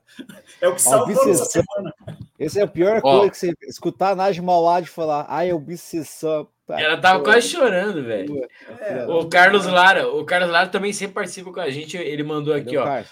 [0.59, 1.93] É o que salvou essa semana.
[2.39, 6.47] Esse é a pior Ó, coisa que você escutar a Nath Malad falar, ai, obsessão.
[6.69, 8.45] Ela tava quase chorando, velho.
[8.79, 11.95] É, o Carlos Lara, o Carlos Lara também sempre participa com a gente.
[11.97, 13.03] Ele mandou aqui, ó.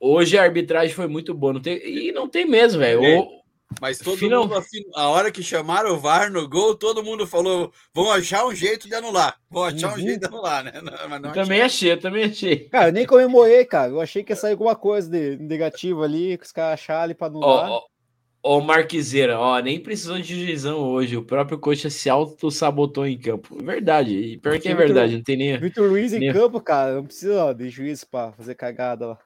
[0.00, 1.52] Hoje a arbitragem foi muito boa.
[1.52, 3.40] Não tem, e não tem mesmo, velho.
[3.80, 4.42] Mas todo Final...
[4.42, 8.44] mundo, assim, a hora que chamaram o VAR no gol, todo mundo falou: vão achar
[8.46, 9.36] um jeito de anular.
[9.48, 9.94] Vão achar uhum.
[9.94, 10.72] um jeito de anular, né?
[10.82, 12.68] Não, não também achei, eu também achei.
[12.68, 13.92] Cara, eu nem comemorei, cara.
[13.92, 17.14] Eu achei que ia sair alguma coisa de negativo ali, que os caras acharam ali
[17.14, 17.70] pra anular.
[17.70, 17.82] Ó,
[18.42, 21.16] ó, ó, Marquiseira, ó, nem precisou de juizão hoje.
[21.16, 23.56] O próprio coxa se auto-sabotou em campo.
[23.62, 24.14] Verdade.
[24.16, 25.58] E pior que é verdade, não tem nem.
[25.58, 26.28] Vitor Luiz nem...
[26.28, 26.94] em campo, cara.
[26.94, 29.18] Não precisa ó, de juiz pra fazer cagada lá.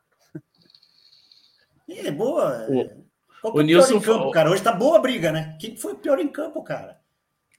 [1.88, 2.66] É boa.
[2.68, 3.04] O...
[3.42, 4.50] Qual o, Nilson pior em campo, cara?
[4.50, 5.56] Hoje tá boa a briga, né?
[5.60, 6.98] Quem foi o pior em campo, cara?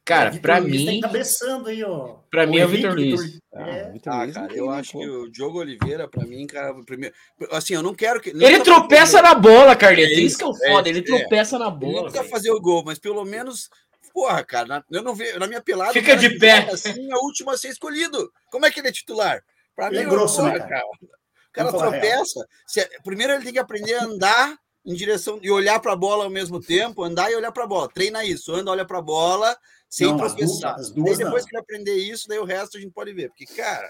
[0.06, 1.02] Cara, é, para mim.
[1.02, 2.18] Tá cabeçando aí, ó.
[2.30, 3.40] Para mim é o Vitor Luiz.
[3.52, 3.94] Ah, é.
[4.06, 7.16] ah, cara, eu acho que o Diogo Oliveira, para mim, cara, primeiro.
[7.52, 8.32] Assim, eu não quero que.
[8.32, 10.12] Não ele tropeça na bola, Carlinhos.
[10.12, 10.88] É isso que é o foda.
[10.88, 11.02] ele é.
[11.02, 11.92] tropeça na bola.
[11.92, 13.68] Ele não precisa fazer o gol, mas pelo menos.
[14.14, 15.40] Porra, cara, eu não vejo.
[15.40, 15.92] Na minha pelada.
[15.92, 16.70] Fica de pé.
[16.72, 18.32] Assim, a última a ser escolhido.
[18.52, 19.44] Como é que ele é titular?
[19.76, 20.86] Para mim é grosso, né, cara?
[20.86, 22.48] O cara tropeça.
[22.68, 26.26] Se, primeiro ele tem que aprender a andar em direção e olhar para a bola
[26.26, 27.90] ao mesmo tempo, andar e olhar para a bola.
[27.90, 29.58] Treina isso, anda, olha para a bola,
[29.90, 30.76] sem não, tropeçar.
[30.76, 31.50] As duas, as duas depois não.
[31.50, 33.30] que ele aprender isso, daí o resto a gente pode ver.
[33.30, 33.90] Porque, cara,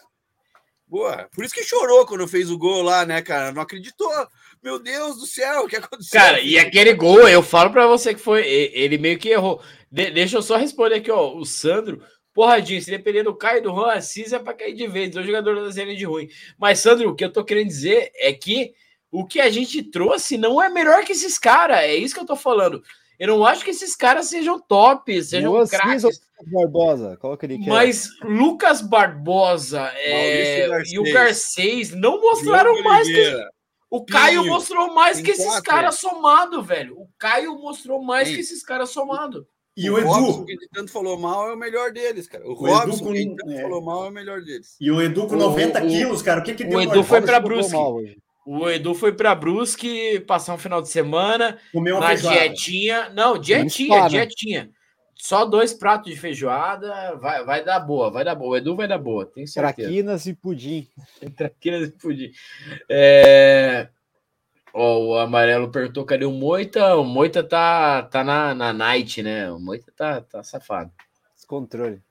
[0.88, 1.28] boa.
[1.34, 3.52] Por isso que chorou quando fez o gol lá, né, cara?
[3.52, 4.12] Não acreditou.
[4.64, 6.20] Meu Deus do céu, o que aconteceu?
[6.20, 9.62] Cara, e aquele gol, eu falo para você que foi, ele meio que errou.
[9.92, 12.02] De, deixa eu só responder aqui, ó, o Sandro.
[12.34, 15.64] Porradinho, se depender do Caio do Juan Assis é para cair de vez, dois jogadores
[15.64, 16.28] da série de ruim.
[16.58, 18.74] Mas, Sandro, o que eu tô querendo dizer é que
[19.10, 21.78] o que a gente trouxe não é melhor que esses caras.
[21.78, 22.84] É isso que eu tô falando.
[23.20, 26.04] Eu não acho que esses caras sejam top, sejam craques.
[26.52, 30.68] Barbosa, coloca ele Mas Lucas Barbosa é...
[30.92, 33.56] e o Garcês não mostraram mais que.
[33.90, 34.54] O Caio Pinho.
[34.54, 37.00] mostrou mais que esses caras somado, velho.
[37.00, 38.34] O Caio mostrou mais Sim.
[38.36, 39.48] que esses caras somado.
[39.78, 42.46] E o, o Edu, Robson, que tanto falou mal, é o melhor deles, cara.
[42.46, 43.62] O, o Robson, que tanto é.
[43.62, 44.76] falou mal, é o melhor deles.
[44.80, 46.80] E o Edu com 90 o, quilos, cara, o que que deu?
[46.80, 47.76] O Edu foi para Brusque.
[48.46, 52.40] O Edu foi para Brusque passar um final de semana Comeu na feijoada.
[52.40, 53.10] dietinha.
[53.10, 54.70] Não, dietinha, dietinha.
[55.16, 58.52] Só dois pratos de feijoada, vai, vai dar boa, vai dar boa.
[58.52, 59.90] O Edu vai dar boa, tem certeza.
[59.90, 60.88] Traquinas e pudim.
[61.36, 62.32] Traquinas e pudim.
[62.88, 63.90] É...
[64.72, 66.96] Oh, o Amarelo perguntou cadê o Moita.
[66.98, 69.50] O Moita tá, tá na, na night, né?
[69.50, 70.92] O Moita tá, tá safado.
[71.34, 72.04] Descontrole.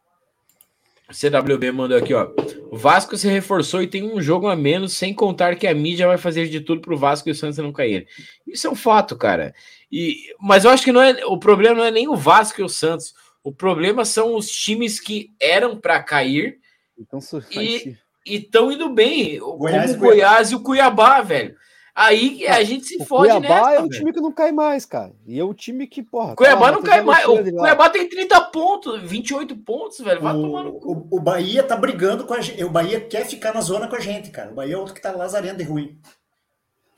[1.12, 2.30] CWB mandou aqui, ó.
[2.70, 6.06] O Vasco se reforçou e tem um jogo a menos, sem contar que a mídia
[6.06, 8.06] vai fazer de tudo pro Vasco e o Santos não cair.
[8.46, 9.54] Isso é um fato, cara.
[9.92, 12.64] E, mas eu acho que não é o problema não é nem o Vasco e
[12.64, 13.14] o Santos.
[13.42, 16.58] O problema são os times que eram para cair
[16.98, 17.96] então, e
[18.26, 21.54] estão indo bem, Goiás, como o Goiás e o Cuiabá, velho.
[21.94, 24.84] Aí a gente se o fode Cuiabá nessa, é um time que não cai mais,
[24.84, 25.12] cara.
[25.24, 26.34] E é um time que, porra.
[26.34, 27.24] Cuiabá não cai mais.
[27.24, 30.20] O Cuiabá tem 30 pontos, 28 pontos, velho.
[30.20, 30.92] Vai o, tomar no cu.
[30.92, 32.64] O, o Bahia tá brigando com a gente.
[32.64, 34.50] O Bahia quer ficar na zona com a gente, cara.
[34.50, 36.00] O Bahia é outro que tá lazarendo e ruim.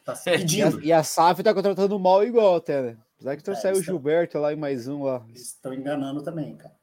[0.03, 0.80] Tá pedindo.
[0.86, 2.97] E a, e a SAF tá contratando mal igual até, né?
[3.16, 5.22] Apesar que trouxeram é, o Gilberto lá e mais um lá.
[5.28, 6.74] Eles estão enganando também, cara.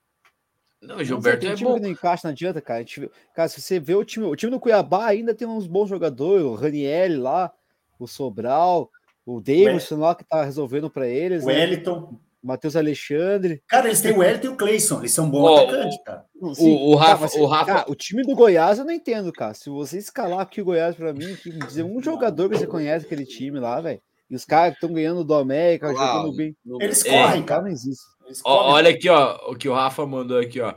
[0.79, 1.75] Não, o Gilberto é time bom.
[1.75, 2.79] que não encaixa, não adianta, cara.
[2.81, 5.89] Gente, cara, se você vê o time, o time do Cuiabá ainda tem uns bons
[5.89, 7.51] jogadores, o Raniel lá
[7.99, 8.89] o Sobral,
[9.25, 11.43] o Davidson lá que tá resolvendo para eles.
[11.43, 11.53] O né?
[11.53, 12.19] Wellington.
[12.43, 13.63] Matheus Alexandre.
[13.65, 16.25] Cara, eles têm o Wellington e o Cleison, eles são bons oh, atacantes, cara.
[16.35, 17.65] O, o, Rafa, tá, o Rafa.
[17.65, 19.53] Cara, o time do Goiás eu não entendo, cara.
[19.53, 23.25] Se você escalar aqui o Goiás para mim, dizer um jogador que você conhece aquele
[23.25, 24.01] time lá, velho.
[24.29, 26.55] E os caras que estão ganhando do América, ah, jogando bem.
[26.81, 28.03] Eles correm, cara, não existe.
[28.43, 30.73] Ó, olha aqui, ó, o que o Rafa mandou aqui, ó.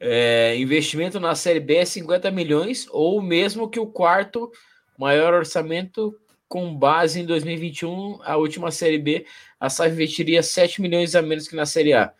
[0.00, 4.50] É, investimento na Série B é 50 milhões, ou mesmo que o quarto
[4.96, 6.14] maior orçamento
[6.48, 9.26] com base em 2021, a última Série B,
[9.60, 12.12] a SAF investiria 7 milhões a menos que na Série A.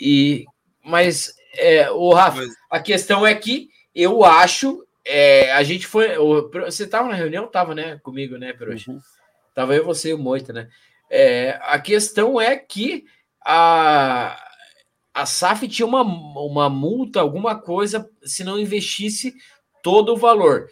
[0.00, 0.44] E,
[0.84, 6.10] mas, é, o Rafa, a questão é que eu acho, é, a gente foi,
[6.64, 7.46] você estava na reunião?
[7.46, 8.92] Estava, né, comigo, né, Peroxa?
[8.92, 9.00] Uhum.
[9.54, 10.68] Tava eu, você e o Moita, né?
[11.10, 13.06] É, a questão é que
[13.44, 14.40] a,
[15.12, 19.34] a SAF tinha uma, uma multa, alguma coisa, se não investisse
[19.82, 20.68] todo o valor.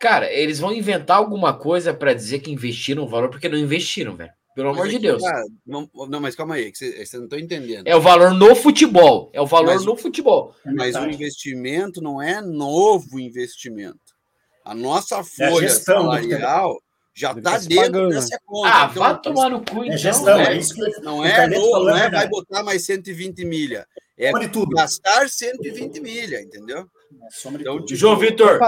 [0.00, 4.16] Cara, eles vão inventar alguma coisa para dizer que investiram o valor, porque não investiram,
[4.16, 4.32] velho.
[4.54, 5.22] Pelo amor de Deus.
[5.22, 7.86] Cara, não, não, mas calma aí, você, você não está entendendo.
[7.86, 9.30] É o valor no futebol.
[9.32, 10.54] É o valor mas, no futebol.
[10.64, 13.98] Mas o investimento não é novo investimento.
[14.64, 16.82] A nossa é folha é a salarial
[17.14, 18.68] já está dentro dessa conta.
[18.72, 19.92] Ah, então, vai tomar no cu, então.
[19.92, 23.86] É gestão, é isso que não é novo, não é vai botar mais 120 milha.
[24.16, 24.32] É
[24.74, 26.78] gastar 120 milha, entendeu?
[26.78, 28.58] É então, João Vitor,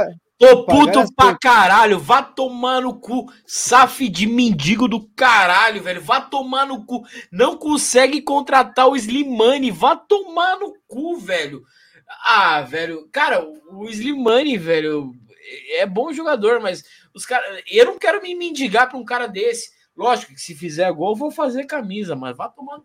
[0.43, 2.01] Tô puto pra caralho.
[2.01, 3.33] Vá tomar no cu.
[3.47, 6.03] SAF de mendigo do caralho, velho.
[6.03, 7.05] Vá tomar no cu.
[7.31, 9.71] Não consegue contratar o Slimane.
[9.71, 11.63] Vá tomar no cu, velho.
[12.27, 13.09] Ah, velho.
[13.13, 13.41] Cara,
[13.71, 15.13] o Slimane, velho,
[15.77, 16.83] é bom jogador, mas
[17.15, 17.63] os caras.
[17.71, 19.71] Eu não quero me mendigar pra um cara desse.
[19.97, 22.85] Lógico que se fizer gol, vou fazer camisa, mas vá tomando.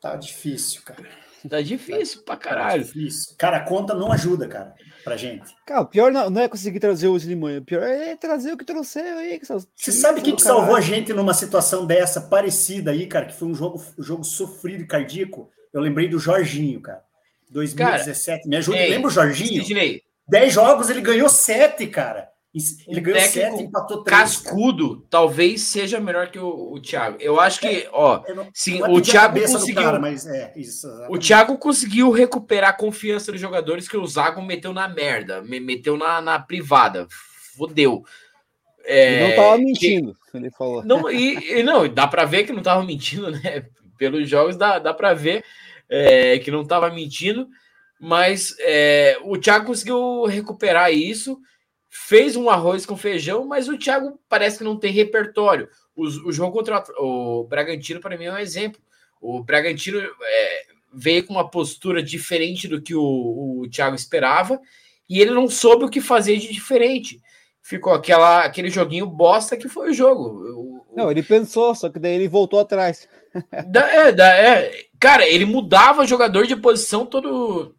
[0.00, 1.08] Tá difícil, cara.
[1.48, 2.82] Tá difícil pra caralho.
[2.82, 3.34] Tá difícil.
[3.38, 4.74] Cara, a conta não ajuda, cara,
[5.04, 5.54] pra gente.
[5.64, 8.64] Cara, o pior não, é conseguir trazer o Slimanha, o pior é trazer o que
[8.64, 9.38] trouxeram aí.
[9.38, 13.26] Que Você sabe o que, que salvou a gente numa situação dessa, parecida aí, cara,
[13.26, 15.50] que foi um jogo, um jogo sofrido e cardíaco?
[15.72, 17.02] Eu lembrei do Jorginho, cara.
[17.50, 18.38] 2017.
[18.38, 19.64] Cara, Me ajuda, ei, lembra o Jorginho?
[19.64, 20.02] Sidney.
[20.28, 22.28] 10 jogos, ele ganhou 7, cara.
[22.54, 24.18] Ele um ganhou 7, empatou 3.
[24.18, 25.06] Cascudo cara.
[25.10, 27.18] talvez seja melhor que o, o Thiago.
[27.20, 29.82] Eu acho que, é, ó, não, sim, o Thiago conseguiu.
[29.82, 34.40] Cara, mas é, isso, o Thiago conseguiu recuperar a confiança dos jogadores que o Zago
[34.42, 37.06] meteu na merda, meteu na, na privada.
[37.56, 38.02] Fodeu.
[38.84, 40.82] É, ele não tava mentindo, que, ele falou.
[40.82, 43.66] Não, e, e, não, dá para ver que não tava mentindo, né?
[43.98, 45.44] Pelos jogos dá, dá para ver
[45.90, 47.46] é, que não tava mentindo,
[48.00, 51.38] mas é, o Thiago conseguiu recuperar isso
[51.88, 55.68] fez um arroz com feijão, mas o Thiago parece que não tem repertório.
[55.96, 58.80] O, o jogo contra o Bragantino, para mim, é um exemplo.
[59.20, 64.60] O Bragantino é, veio com uma postura diferente do que o, o Thiago esperava
[65.08, 67.20] e ele não soube o que fazer de diferente.
[67.62, 70.24] Ficou aquela, aquele joguinho bosta que foi o jogo.
[70.54, 73.08] O, não, ele pensou, só que daí ele voltou atrás.
[73.68, 77.76] Da, é, da, é, cara, ele mudava jogador de posição todo,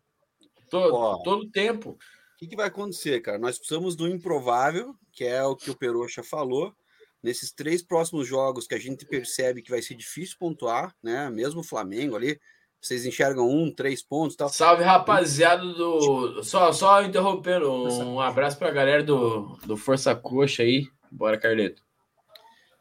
[0.70, 1.98] todo, todo tempo
[2.40, 3.38] que, que vai acontecer, cara?
[3.38, 6.74] Nós precisamos do improvável, que é o que o Peroxa falou.
[7.22, 11.30] Nesses três próximos jogos que a gente percebe que vai ser difícil pontuar, né?
[11.30, 12.40] Mesmo o Flamengo ali,
[12.82, 14.48] vocês enxergam um, três pontos tal.
[14.48, 16.42] Salve, rapaziada do.
[16.42, 20.88] Só, só interrompendo, um abraço para a galera do, do Força Coxa aí.
[21.12, 21.84] Bora, Carleto.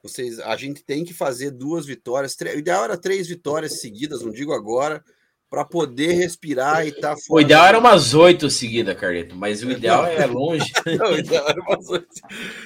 [0.01, 2.37] Vocês, a gente tem que fazer duas vitórias.
[2.41, 5.05] O ideal era três vitórias seguidas, não digo agora,
[5.51, 9.71] para poder respirar e estar tá O ideal era umas oito seguidas, Carleto, mas o
[9.71, 10.71] ideal é longe.
[10.99, 12.09] Não, o ideal era umas oito.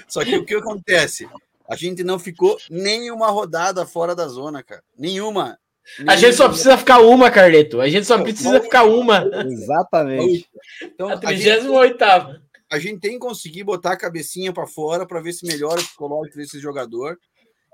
[0.08, 1.28] Só que o que acontece?
[1.68, 4.82] A gente não ficou nenhuma rodada fora da zona, cara.
[4.98, 5.58] Nenhuma.
[6.06, 7.80] A gente só precisa ficar uma, Carleto.
[7.80, 9.24] A gente só precisa ficar uma.
[9.46, 10.48] Exatamente.
[10.82, 12.36] Então, a 38 a,
[12.70, 15.84] a gente tem que conseguir botar a cabecinha para fora para ver se melhora o
[15.84, 17.18] psicológico desse jogador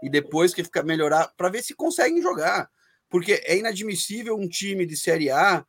[0.03, 2.69] e depois que ficar melhorar para ver se conseguem jogar
[3.09, 5.65] porque é inadmissível um time de Série A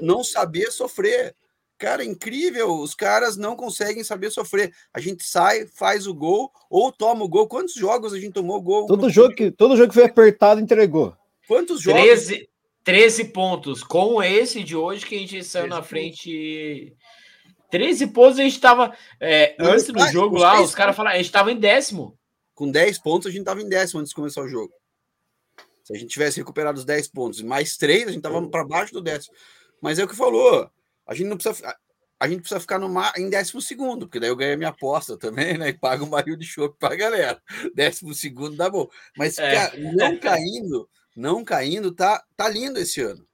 [0.00, 1.34] não saber sofrer.
[1.78, 4.70] Cara, é incrível, os caras não conseguem saber sofrer.
[4.92, 7.48] A gente sai, faz o gol ou toma o gol.
[7.48, 8.86] Quantos jogos a gente tomou gol?
[8.86, 11.16] Todo jogo que, todo jogo que foi apertado entregou.
[11.48, 12.02] Quantos jogos?
[12.02, 12.48] 13,
[12.84, 13.82] 13 pontos.
[13.82, 16.94] Com esse de hoje que a gente saiu na frente.
[17.70, 18.94] 13 pontos a gente estava.
[19.18, 22.14] É, antes do jogo lá, os caras falaram, a gente estava em décimo.
[22.54, 24.70] Com 10 pontos, a gente estava em décimo antes de começar o jogo.
[25.84, 28.64] Se a gente tivesse recuperado os 10 pontos e mais 3, a gente estava para
[28.64, 29.34] baixo do décimo.
[29.80, 30.70] Mas é o que falou.
[31.06, 31.76] A gente não precisa.
[32.18, 34.68] A gente precisa ficar no mar, em décimo segundo, porque daí eu ganho a minha
[34.68, 35.70] aposta também, né?
[35.70, 37.42] E pago um barril de chope para a galera.
[37.74, 38.86] Décimo segundo dá bom.
[39.16, 39.74] Mas é.
[39.94, 43.26] não caindo, não caindo, tá, tá lindo esse ano.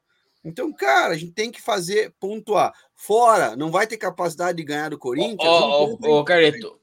[0.44, 2.72] Então, cara, a gente tem que fazer pontuar.
[2.94, 5.40] Fora, não vai ter capacidade de ganhar do Corinthians.
[5.42, 6.78] Ô, oh, oh, Carleto,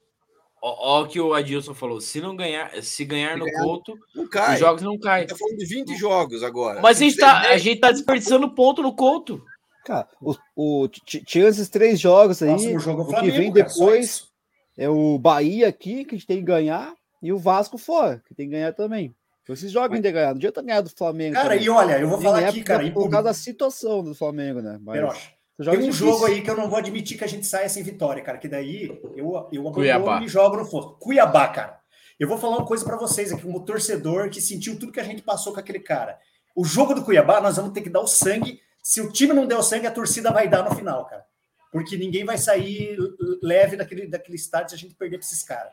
[0.66, 4.00] Ó, o que o Adilson falou: se não ganhar, se ganhar se no ganhar, Couto,
[4.16, 5.28] os jogos não caem.
[5.28, 6.82] Tá falando de 20 jogos agora.
[6.82, 9.44] Mas a gente, tá, a gente tá desperdiçando ponto no Couto.
[9.86, 12.74] Cara, o, o, tinha esses três jogos aí.
[12.74, 14.30] o, jogo é o Flamengo, que vem depois
[14.78, 18.34] é o Bahia aqui, que a gente tem que ganhar, e o Vasco fora, que
[18.34, 19.14] tem que ganhar também.
[19.50, 20.28] Esses jogos ainda ganhar.
[20.28, 21.36] Não adianta ganhar do Flamengo.
[21.36, 21.66] Cara, também.
[21.66, 22.84] e olha, eu vou falar aqui, cara.
[22.86, 24.80] Por, por causa da situação do Flamengo, né?
[24.82, 25.33] Mas...
[25.58, 26.08] Tem um difícil.
[26.08, 28.38] jogo aí que eu não vou admitir que a gente saia sem vitória, cara.
[28.38, 28.86] Que daí
[29.16, 30.96] eu, eu abandono e jogo no fosso.
[31.00, 31.80] Cuiabá, cara.
[32.20, 35.04] Eu vou falar uma coisa para vocês aqui, como torcedor que sentiu tudo que a
[35.04, 36.18] gente passou com aquele cara.
[36.56, 38.62] O jogo do Cuiabá, nós vamos ter que dar o sangue.
[38.82, 41.26] Se o time não der o sangue, a torcida vai dar no final, cara.
[41.72, 42.98] Porque ninguém vai sair
[43.42, 45.72] leve daquele, daquele estádio se a gente perder para esses caras.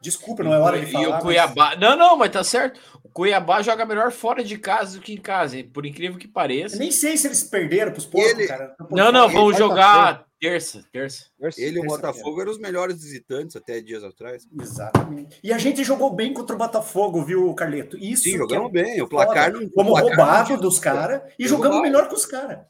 [0.00, 1.04] Desculpa, não é hora de falar.
[1.04, 1.70] E o Cuiabá.
[1.70, 1.80] Mas...
[1.80, 2.80] Não, não, mas tá certo.
[3.02, 6.76] O Cuiabá joga melhor fora de casa do que em casa, por incrível que pareça.
[6.76, 8.46] Eu nem sei se eles perderam pros poucos, ele...
[8.46, 8.74] cara.
[8.90, 11.24] Não, não, vamos jogar terça, terça.
[11.56, 14.46] Ele e o Botafogo eram os melhores visitantes até dias atrás.
[14.60, 15.40] Exatamente.
[15.42, 17.96] E a gente jogou bem contra o Botafogo, viu, Carleto?
[17.98, 19.00] Isso Sim, jogamos é bem.
[19.00, 19.68] O placar não.
[19.70, 22.60] Como roubado dos caras e jogamos melhor que os caras.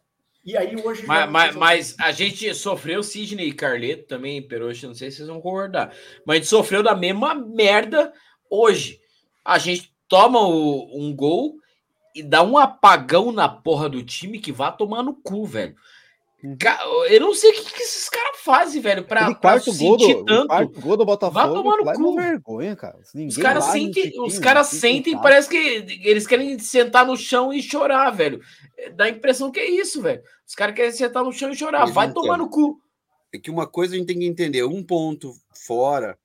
[0.46, 1.04] E aí hoje.
[1.04, 5.28] Mas, mas, mas, a gente sofreu Sidney e Carleto também, Peroxa, não sei se vocês
[5.28, 5.92] vão concordar.
[6.24, 8.12] Mas a gente sofreu da mesma merda
[8.48, 9.00] hoje.
[9.44, 11.56] A gente toma o, um gol
[12.14, 15.74] e dá um apagão na porra do time que vai tomar no cu, velho.
[17.10, 20.46] Eu não sei o que, que esses caras fazem, velho, pra, pra gol do, tanto.
[20.46, 21.34] Quarto gol do Botafogo.
[21.34, 22.14] Vai tomar no é cu.
[22.14, 22.98] vergonha, cara.
[23.14, 25.56] Ninguém os caras sentem, os caras sentem, parece que
[26.04, 28.40] eles querem sentar no chão e chorar, velho.
[28.94, 30.22] Dá a impressão que é isso, velho.
[30.46, 31.86] Os caras querem sentar no chão e chorar.
[31.86, 32.78] Vai tomar no cu.
[33.32, 36.18] É que uma coisa a gente tem que entender: um ponto fora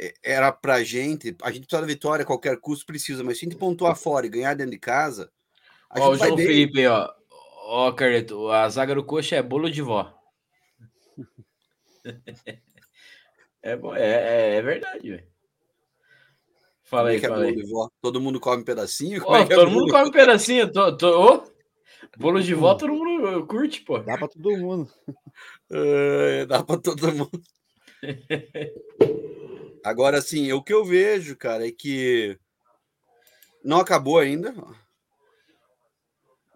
[0.00, 3.44] é, era pra gente, a gente precisa da vitória a qualquer custo, precisa, mas se
[3.44, 5.30] a gente pontuar fora e ganhar dentro de casa.
[5.90, 7.08] ó, o João Felipe, ó.
[7.74, 10.14] Ó, Carleto, a zaga do coxa é bolo de vó.
[13.62, 15.26] é, é, é verdade, velho.
[16.84, 17.56] Fala aí, é fala aí.
[18.02, 19.22] Todo mundo come pedacinho?
[19.26, 20.70] Oh, é todo mundo come pedacinho.
[20.70, 21.08] Tô, tô...
[21.18, 21.44] Oh,
[22.18, 24.00] bolo de vó todo mundo curte, pô.
[24.00, 24.92] Dá pra todo mundo.
[25.72, 27.42] É, dá pra todo mundo.
[29.82, 32.38] Agora, assim, o que eu vejo, cara, é que
[33.64, 34.54] não acabou ainda.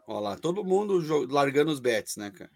[0.06, 2.50] Olha lá, todo mundo largando os bets, né, cara?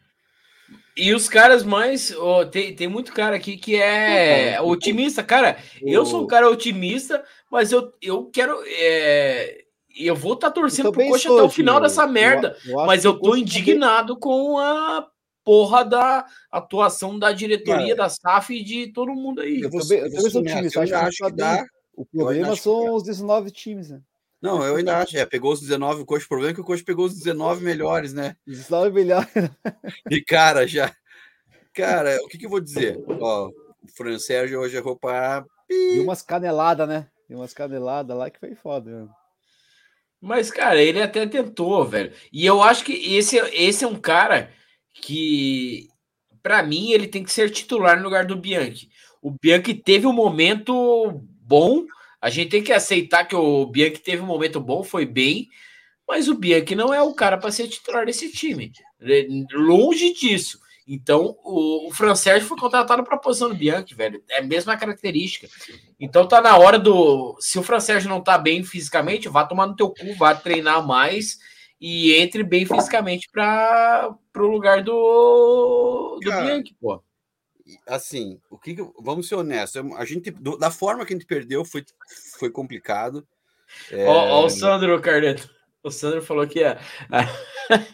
[0.97, 2.13] E os caras mais.
[2.13, 5.23] Oh, tem, tem muito cara aqui que é otimista.
[5.23, 8.63] Cara, eu sou um cara otimista, mas eu, eu quero.
[8.67, 9.65] É,
[9.97, 12.57] eu vou estar tá torcendo pro Coxa até o final dessa merda.
[12.65, 15.09] Eu, eu mas eu tô indignado com a
[15.43, 19.61] porra da atuação da diretoria, cara, da SAF e de todo mundo aí.
[19.63, 20.79] Eu, também, eu também sou otimista.
[20.79, 21.65] Eu acho que dá.
[21.95, 24.01] O problema são os 19 times, né?
[24.41, 25.17] Não, eu ainda acho.
[25.17, 26.25] É, pegou os 19, o coach.
[26.25, 28.37] O problema é que o coach pegou os 19 melhores, né?
[28.47, 29.29] 19 melhores.
[30.11, 30.95] E, cara, já.
[31.75, 32.99] Cara, o que, que eu vou dizer?
[33.07, 35.45] Ó, o Fran Sérgio hoje errou para.
[35.69, 37.09] E umas caneladas, né?
[37.29, 38.91] E umas caneladas lá que foi foda.
[38.91, 39.11] Mano.
[40.21, 42.13] Mas, cara, ele até tentou, velho.
[42.33, 44.53] E eu acho que esse, esse é um cara
[44.93, 45.89] que,
[46.43, 48.91] para mim, ele tem que ser titular no lugar do Bianchi.
[49.23, 51.87] O Bianchi teve um momento bom
[52.21, 55.49] a gente tem que aceitar que o Bianchi teve um momento bom, foi bem,
[56.07, 58.73] mas o Bianchi não é o cara para ser titular desse time.
[59.53, 60.61] Longe disso.
[60.87, 64.23] Então, o, o Fran Sérgio foi contratado para a posição do Bianchi, velho.
[64.29, 65.49] É a mesma característica.
[65.99, 67.37] Então tá na hora do.
[67.39, 70.85] Se o Fran Sérgio não tá bem fisicamente, vá tomar no teu cu, vá treinar
[70.87, 71.39] mais
[71.81, 77.03] e entre bem fisicamente para o lugar do, do Bianchi, pô
[77.87, 81.85] assim, o que, vamos ser honestos, a gente da forma que a gente perdeu foi,
[82.39, 83.27] foi complicado.
[83.91, 84.07] É...
[84.07, 85.49] Ó, ó, o Sandro Carneto.
[85.83, 86.79] O Sandro falou que a,
[87.11, 87.27] a,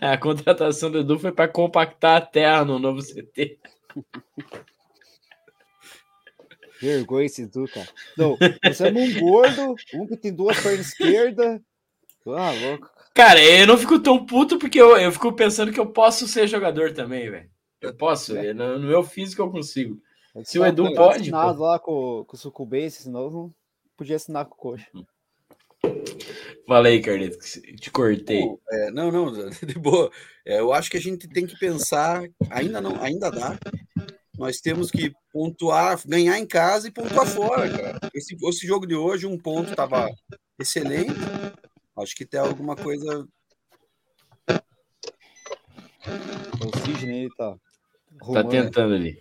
[0.13, 3.59] a contratação do Edu foi para compactar a terra no novo CT.
[6.81, 7.89] Vergonha esse Edu, cara.
[8.17, 11.61] Não, você é um gordo, um que tem duas pernas esquerdas.
[12.27, 12.91] Ah, louco.
[13.15, 16.47] Cara, eu não fico tão puto porque eu, eu fico pensando que eu posso ser
[16.47, 17.49] jogador também, velho.
[17.87, 18.53] Eu posso, é.
[18.53, 20.01] no, no meu físico eu consigo.
[20.45, 21.23] Se o Edu pode.
[21.23, 23.55] assinado lá com, com o Sucubense, senão não
[23.97, 24.91] podia assinar com o Coxa.
[26.67, 28.43] Falei, Carneto, te cortei.
[28.71, 29.33] É, não, não,
[29.65, 30.11] de boa.
[30.45, 33.59] É, eu acho que a gente tem que pensar, ainda não, ainda dá.
[34.37, 37.99] Nós temos que pontuar, ganhar em casa e pontuar fora, cara.
[38.13, 40.11] Esse, esse jogo de hoje, um ponto estava
[40.59, 41.15] excelente.
[41.97, 43.27] Acho que tem alguma coisa.
[46.61, 47.57] O Sidney tá
[48.33, 49.21] Tá tentando ali.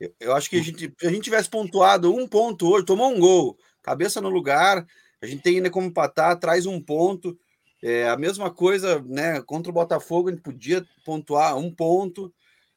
[0.00, 3.10] Eu, eu, acho que a gente, se a gente tivesse pontuado um ponto hoje, tomou
[3.10, 4.86] um gol, cabeça no lugar,
[5.22, 7.38] a gente tem ainda como empatar, traz um ponto.
[7.82, 9.40] É a mesma coisa, né?
[9.42, 12.32] Contra o Botafogo, a gente podia pontuar um ponto.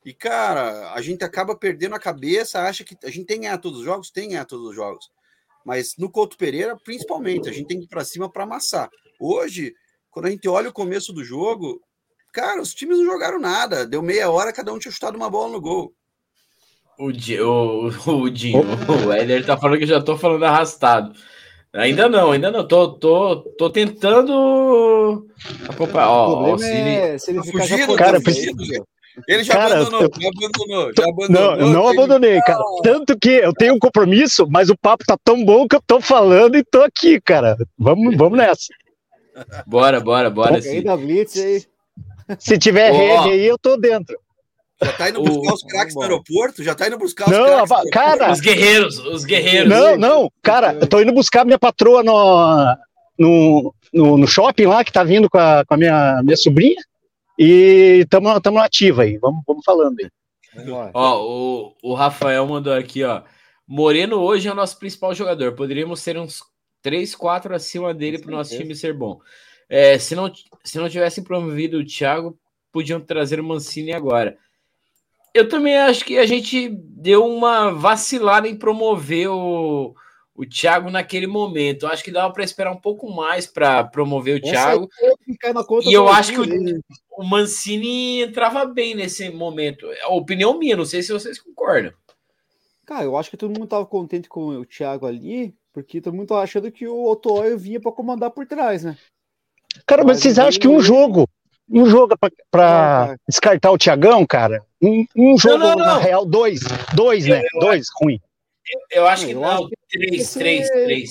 [0.06, 3.58] E, cara, a gente acaba perdendo a cabeça, acha que a gente tem que ganhar
[3.58, 5.10] todos os jogos, tem que ganhar todos os jogos.
[5.66, 8.90] Mas no Couto Pereira, principalmente, a gente tem que ir para cima para amassar.
[9.20, 9.74] Hoje,
[10.12, 11.82] quando a gente olha o começo do jogo,
[12.34, 13.86] Cara, os times não jogaram nada.
[13.86, 15.94] Deu meia hora, cada um tinha chutado uma bola no gol.
[16.98, 18.64] O, Di, o, o, Dinho,
[19.06, 21.14] o Éder tá falando que eu já tô falando arrastado.
[21.72, 22.68] Ainda não, ainda não.
[22.68, 25.28] Tô, tô, tô tentando
[25.70, 26.10] acompanhar.
[26.10, 28.64] Ó, ó, se ele, é, se ele tá fugindo, cara, fugindo,
[29.28, 31.58] ele já cara, abandonou, já abandonou, já abandonou.
[31.58, 32.64] Não, não abandonei, cara.
[32.82, 36.02] Tanto que eu tenho um compromisso, mas o papo tá tão bom que eu tô
[36.02, 37.56] falando e tô aqui, cara.
[37.78, 38.74] Vamos, vamos nessa.
[39.68, 40.60] Bora, bora, bora.
[40.62, 40.70] Sim.
[40.70, 41.73] Aí da Blitz aí.
[42.40, 42.96] Se tiver oh.
[42.96, 44.18] rede aí, eu tô dentro.
[44.82, 46.64] Já tá indo buscar oh, os craques no aeroporto?
[46.64, 47.90] Já tá indo buscar os não, craques?
[47.92, 49.70] cara, os guerreiros, os guerreiros.
[49.70, 52.76] Não, não, cara, eu tô indo buscar minha patroa no,
[53.18, 56.82] no, no, no shopping lá, que tá vindo com a, com a minha, minha sobrinha.
[57.38, 60.10] E tamo, tamo ativa aí, vamos, vamos falando aí.
[60.94, 63.24] Ó, o, o Rafael mandou aqui, ó.
[63.68, 65.54] Moreno hoje é o nosso principal jogador.
[65.54, 66.42] Poderíamos ser uns
[66.82, 69.20] 3, 4 acima dele para o nosso time ser bom.
[69.76, 70.32] É, se, não,
[70.64, 72.38] se não tivessem promovido o Thiago,
[72.72, 74.38] podiam trazer o Mancini agora.
[75.34, 79.96] Eu também acho que a gente deu uma vacilada em promover o,
[80.36, 81.88] o Thiago naquele momento.
[81.88, 84.88] Eu acho que dava para esperar um pouco mais para promover o Thiago.
[85.90, 86.80] E eu acho que o,
[87.18, 89.92] o, Mancini entrava bem nesse momento.
[89.92, 91.92] É a opinião minha, não sei se vocês concordam.
[92.86, 96.28] Cara, eu acho que todo mundo estava contente com o Thiago ali, porque todo mundo
[96.28, 98.96] tava achando que o Otoy vinha para comandar por trás, né?
[99.86, 101.28] Cara, mas vocês acham que um jogo,
[101.70, 104.64] um jogo é para descartar o Tiagão, cara?
[104.82, 105.86] Um, um jogo, não, não, não.
[105.86, 106.62] na real, dois,
[106.94, 107.42] dois, né?
[107.60, 108.20] Dois, ruim.
[108.92, 109.70] Eu acho que não.
[109.90, 111.10] Três, três, três.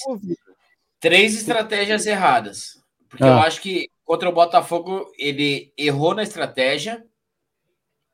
[1.00, 2.80] Três estratégias erradas.
[3.08, 3.28] Porque ah.
[3.28, 7.04] eu acho que contra o Botafogo ele errou na estratégia.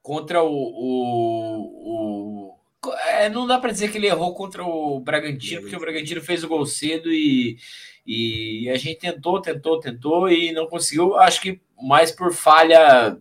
[0.02, 0.48] Contra o.
[0.50, 2.47] o, o é,
[3.32, 6.48] não dá para dizer que ele errou contra o Bragantino, porque o Bragantino fez o
[6.48, 7.58] gol cedo e,
[8.06, 11.16] e a gente tentou, tentou, tentou e não conseguiu.
[11.16, 13.16] Acho que mais por falha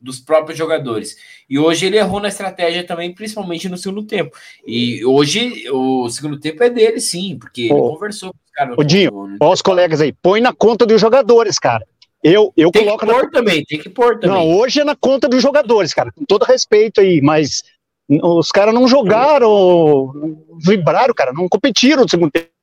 [0.00, 1.16] dos próprios jogadores.
[1.48, 4.36] E hoje ele errou na estratégia também, principalmente no segundo tempo.
[4.66, 8.78] E hoje o segundo tempo é dele, sim, porque ele conversou com os caras.
[8.78, 9.36] Ô, Dinho, no...
[9.40, 11.86] olha os colegas aí, põe na conta dos jogadores, cara.
[12.22, 13.30] Eu, eu tem coloco que pôr na...
[13.30, 14.30] também, tem que pôr também.
[14.30, 17.62] Não, hoje é na conta dos jogadores, cara, com todo respeito aí, mas
[18.08, 22.54] os caras não jogaram, não vibraram, cara, não competiram no segundo tempo.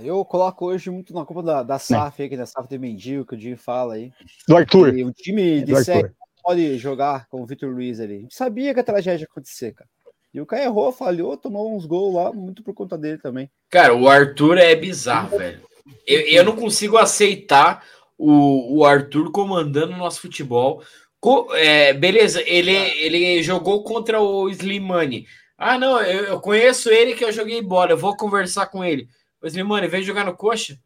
[0.00, 3.34] Eu coloco hoje muito na culpa da, da SAF, aqui, da SAF de Mendigo, que
[3.34, 4.10] o Dinho fala aí.
[4.48, 4.96] Do Arthur.
[4.96, 6.10] E o time de série
[6.42, 8.16] pode jogar com o Vitor Luiz ali.
[8.16, 9.88] A gente sabia que a tragédia ia acontecer, cara.
[10.32, 13.50] E o cara errou, falhou, tomou uns gols lá, muito por conta dele também.
[13.68, 15.60] Cara, o Arthur é bizarro, velho.
[16.06, 17.84] Eu, eu não consigo aceitar
[18.16, 20.82] o, o Arthur comandando o nosso futebol.
[21.22, 25.24] Co é, beleza, ele, ele jogou contra o Slimani.
[25.56, 29.06] Ah, não, eu, eu, conheço ele que eu joguei bola, eu vou conversar com ele.
[29.40, 30.76] O Slimani, vem jogar no coxa?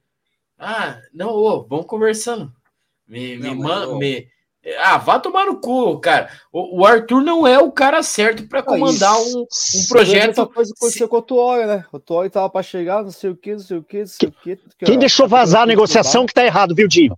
[0.58, 2.52] Ah, não, ô, vamos conversando.
[3.08, 4.28] Me, não, me, man, me,
[4.80, 6.28] ah, vá tomar no cu, cara.
[6.52, 10.32] O, o Arthur não é o cara certo para comandar um, um projeto.
[10.32, 11.86] Essa coisa aconteceu com o Tuori, né?
[11.90, 14.28] O Tuori tava para chegar, não sei o que, não sei o que, não sei
[14.28, 14.58] o que.
[14.84, 17.16] Quem deixou vazar a negociação que tá errado, viu, Dinho?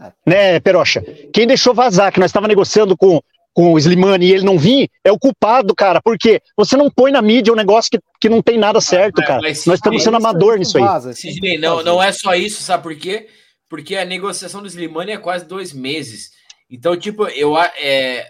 [0.00, 0.12] Ah.
[0.26, 1.02] Né, Perocha?
[1.32, 3.20] Quem deixou vazar que nós estava negociando com,
[3.52, 6.00] com o Slimani e ele não vir, é o culpado, cara.
[6.00, 9.40] Porque você não põe na mídia um negócio que, que não tem nada certo, cara.
[9.42, 11.14] Mas, nós estamos sendo amador nisso aí.
[11.14, 13.26] Sidney, não, não é só isso, sabe por quê?
[13.68, 16.30] porque a negociação do Slimani é quase dois meses.
[16.70, 18.26] Então, tipo, eu, é,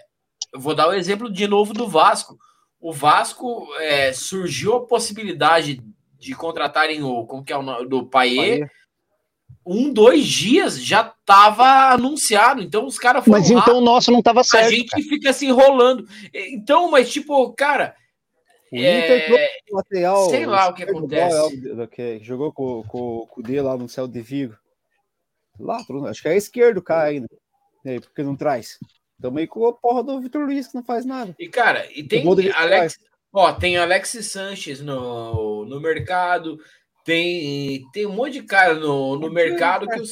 [0.53, 2.37] eu vou dar o um exemplo de novo do Vasco.
[2.79, 5.81] O Vasco é, surgiu a possibilidade
[6.17, 8.69] de contratarem o como que é o nome, do Paier.
[9.71, 12.59] Um, dois dias já estava anunciado.
[12.59, 13.39] Então os caras foram.
[13.39, 14.65] Mas lá, então o nosso não estava certo.
[14.65, 15.03] A gente cara.
[15.03, 16.07] fica se enrolando.
[16.33, 17.95] Então, mas tipo, cara.
[18.71, 19.49] O Inter é...
[19.71, 21.87] lateral, sei lá o que acontece.
[21.91, 24.55] que jogou com, com, com o D lá no céu de Vigo.
[25.59, 27.27] Lá, acho que é esquerdo o cara ainda.
[27.85, 28.79] E aí, por que não traz?
[29.21, 31.35] Também com a porra do Vitor Luiz, que não faz nada.
[31.37, 32.97] E, cara, e tem Alex.
[33.31, 36.59] Ó, tem Alex Sanches no, no mercado.
[37.03, 40.11] Tem, tem um monte de cara no, no mercado que os.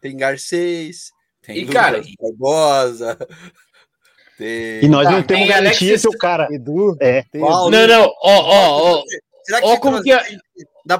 [0.00, 1.10] Tem Garcês,
[1.42, 3.16] tem e, cara, Barbosa.
[4.36, 4.84] Tem...
[4.84, 6.48] E nós não tá, temos garantia se o cara.
[6.50, 7.24] Edu, é.
[7.32, 9.02] Não, não, ó, ó, ó.
[9.44, 10.20] Será que ó, como que é...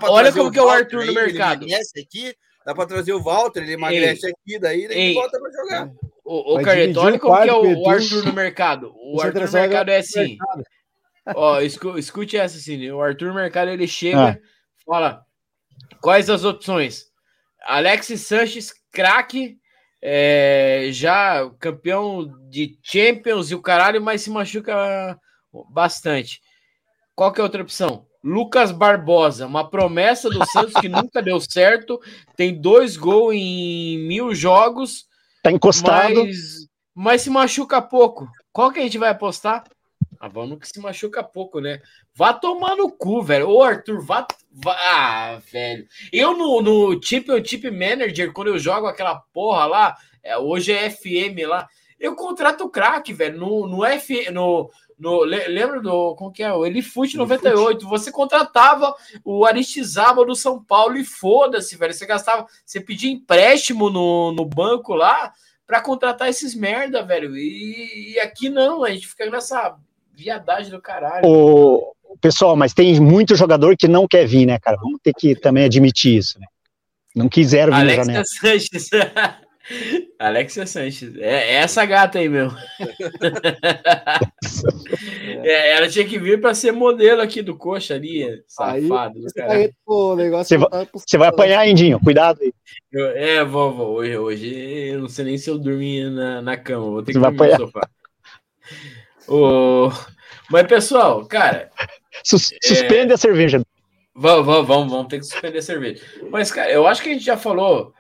[0.09, 1.67] Olha como que é o Arthur no mercado.
[1.67, 2.35] Esse aqui,
[2.65, 4.33] Dá para trazer o Walter, ele emagrece Ei.
[4.33, 5.15] aqui, daí ele Ei.
[5.15, 5.91] volta para jogar.
[6.24, 8.95] O, o Carletone, como que é o, o, Arthur no mercado?
[8.97, 10.39] O Arthur no mercado é assim.
[11.35, 12.91] Ó, escute essa, assim.
[12.91, 14.39] O Arthur no mercado ele chega, ah.
[14.85, 15.24] Fala:
[16.01, 17.06] quais as opções?
[17.62, 19.56] Alex Sanches, craque,
[20.02, 25.19] é, já campeão de Champions e o caralho, mas se machuca
[25.70, 26.40] bastante.
[27.15, 28.06] Qual que é a outra opção?
[28.23, 32.01] Lucas Barbosa, uma promessa do Santos que nunca deu certo,
[32.36, 35.05] tem dois gols em mil jogos.
[35.43, 36.24] Tá encostado.
[36.24, 36.36] Mas,
[36.94, 38.27] mas se machuca pouco.
[38.51, 39.65] Qual que a gente vai apostar?
[40.25, 41.83] Ah, vamos que se machuca pouco, né?
[42.15, 43.51] Vá tomar no cu, velho.
[43.51, 44.27] Ô, Arthur, vá.
[44.51, 44.75] vá...
[44.75, 45.87] Ah, velho.
[46.11, 51.47] Eu no, no Chip Manager, quando eu jogo aquela porra lá, é, hoje é FM
[51.47, 51.69] lá,
[52.01, 53.39] eu contrato o craque, velho.
[53.39, 56.15] No, no, F, no, no, lembra do.
[56.15, 56.51] Como que é?
[56.51, 57.87] O Elifute 98.
[57.87, 61.93] Você contratava o Aristizaba do São Paulo e foda-se, velho.
[61.93, 62.47] Você gastava.
[62.65, 65.35] Você pedia empréstimo no, no banco lá
[65.67, 67.37] para contratar esses merda, velho.
[67.37, 69.77] E, e, aqui não, a gente fica nessa
[70.15, 71.27] viadagem do caralho.
[71.27, 74.77] O, pessoal, mas tem muito jogador que não quer vir, né, cara?
[74.77, 76.47] Vamos ter que também admitir isso, né?
[77.15, 78.24] Não quiseram vir Alex na janela.
[78.27, 78.91] Sanches.
[80.19, 81.16] Alexia Sanches.
[81.16, 82.51] É, é essa gata aí, meu.
[85.43, 89.20] é, ela tinha que vir para ser modelo aqui do coxa ali, safado.
[89.49, 92.53] Aí, você, vai, tá você vai apanhar, Indinho, cuidado aí.
[92.93, 93.95] Eu, é, vou, vou.
[93.95, 94.55] Hoje, hoje
[94.89, 97.53] eu não sei nem se eu dormir na, na cama, vou ter você que dormir
[97.53, 97.89] no sofá.
[100.51, 101.71] Mas, pessoal, cara.
[102.23, 103.15] Sus, suspende é...
[103.15, 103.63] a cerveja.
[104.15, 106.03] Vamos, vamos, vamos, vamos ter que suspender a cerveja.
[106.31, 107.93] Mas, cara, eu acho que a gente já falou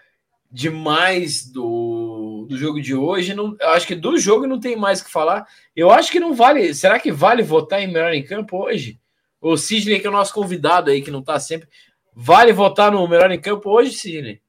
[0.50, 3.34] demais do, do jogo de hoje.
[3.34, 5.44] Não, eu acho que do jogo não tem mais o que falar.
[5.74, 6.72] Eu acho que não vale.
[6.74, 9.00] Será que vale votar em melhor em campo hoje?
[9.40, 11.68] O Sidney, que é o nosso convidado aí, que não tá sempre.
[12.14, 14.40] Vale votar no melhor em campo hoje, Sidney?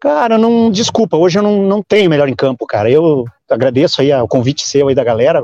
[0.00, 0.70] Cara, não.
[0.70, 2.90] Desculpa, hoje eu não, não tenho melhor em campo, cara.
[2.90, 5.42] Eu agradeço aí o convite seu aí da galera.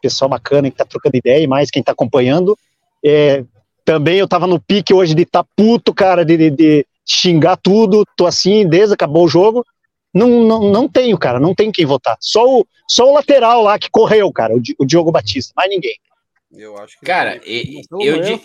[0.00, 2.56] pessoal bacana que está trocando ideia e mais quem está acompanhando.
[3.04, 3.44] É,
[3.84, 7.56] também eu estava no pique hoje de estar tá puto, cara, de, de, de, xingar
[7.56, 8.04] tudo.
[8.16, 9.64] Tô assim, desde acabou o jogo.
[10.12, 12.16] Não, não, não tenho, cara, não tem quem votar.
[12.20, 15.96] Só o, só o lateral lá que correu, cara, o, o Diogo Batista, mais ninguém.
[16.52, 17.04] Eu acho que.
[17.04, 18.40] Cara, eu, eu,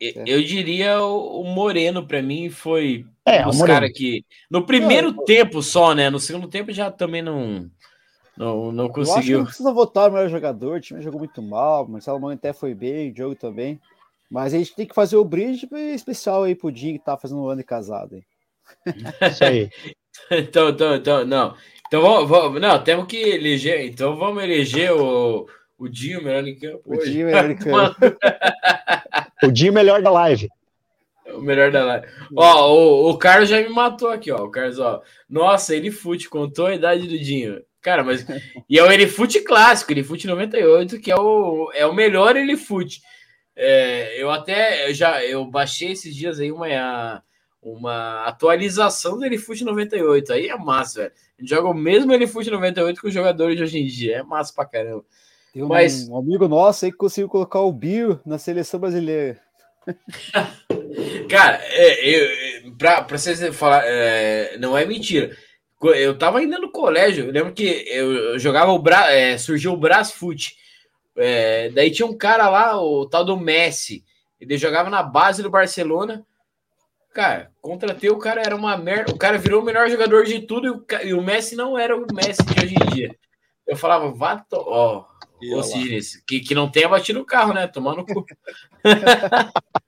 [0.00, 4.24] eu, eu diria o Moreno, para mim, foi é, um dos caras que.
[4.48, 6.08] No primeiro não, tempo só, né?
[6.08, 7.68] No segundo tempo já também não.
[8.36, 9.10] Não, não conseguiu.
[9.10, 11.88] Eu acho que não precisa votar o melhor jogador, o time jogou muito mal, o
[11.88, 13.80] Marcelo Mano até foi bem, o jogo também.
[14.30, 17.40] Mas a gente tem que fazer o brinde especial aí pro Dinho que tá fazendo
[17.40, 18.14] um ano de casado.
[18.14, 18.24] Hein?
[19.30, 19.70] Isso aí.
[20.30, 21.54] então, então, então, não.
[21.86, 23.86] Então vamos, vamos, não, temos que eleger.
[23.86, 25.48] Então vamos eleger o,
[25.78, 26.82] o Dinho melhor em campo.
[26.84, 27.96] O Dinho melhor em campo.
[29.42, 30.48] o Dinho melhor da live.
[31.36, 32.06] O melhor da live.
[32.34, 34.44] Ó, o, o Carlos já me matou aqui, ó.
[34.44, 35.02] O Carlos, ó.
[35.28, 37.60] Nossa, ele fute, contou a idade do Dinho.
[37.80, 38.26] Cara, mas.
[38.68, 43.00] e é o Elifute clássico, Elifute 98, que é o, é o melhor Elifute.
[43.54, 47.22] É, eu até eu já eu baixei esses dias aí uma,
[47.62, 50.32] uma atualização do Elifute 98.
[50.32, 51.12] Aí é massa, velho.
[51.38, 54.18] Gente joga o mesmo Elifute 98 com os jogadores de hoje em dia.
[54.18, 55.04] É massa pra caramba.
[55.52, 56.08] Tem um, Mas...
[56.08, 59.40] um amigo nosso aí que conseguiu colocar o Bio na seleção brasileira.
[61.28, 65.36] Cara, é, eu, pra, pra vocês falar, é, não é mentira.
[65.82, 69.76] Eu tava ainda no colégio, eu lembro que eu, jogava o Bra, é, surgiu o
[69.76, 70.56] Brasfoot.
[71.16, 74.04] É, daí tinha um cara lá, o tal do Messi.
[74.40, 76.24] Ele jogava na base do Barcelona.
[77.12, 79.12] Cara, contratei o cara, era uma merda.
[79.12, 81.96] O cara virou o melhor jogador de tudo e o, e o Messi não era
[81.96, 83.16] o Messi de hoje em dia.
[83.66, 85.04] Eu falava, vá, ó,
[85.62, 87.66] Cisnes, que, que não tenha batido o carro, né?
[87.66, 88.24] Tomando cu.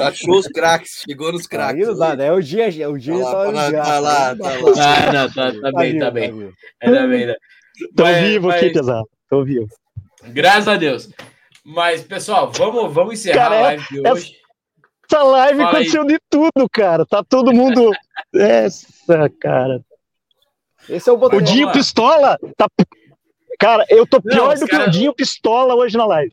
[0.00, 2.00] Achou os craques, chegou nos craques.
[2.00, 2.26] Aí, né?
[2.26, 5.08] É o dia, é o dia tá lá, tá, tá lá, tá lá.
[5.08, 6.52] Ah, não, tá, tá bem, tá bem.
[6.82, 7.34] Ainda bem, né?
[7.96, 8.56] Tô mas, vivo mas...
[8.56, 9.08] aqui, pesado.
[9.28, 9.66] Tô vivo.
[10.24, 11.08] Graças a Deus.
[11.64, 14.36] Mas, pessoal, vamos, vamos encerrar cara, a é live de hoje.
[15.10, 16.08] Essa live Fala aconteceu aí.
[16.08, 17.04] de tudo, cara.
[17.06, 17.90] Tá todo mundo.
[18.34, 19.80] Essa, cara.
[20.88, 21.38] Esse é o botão.
[21.38, 22.66] O Dinho Pistola tá.
[23.58, 24.84] Cara, eu tô pior não, do cara...
[24.84, 26.32] que o Dinho Pistola hoje na live.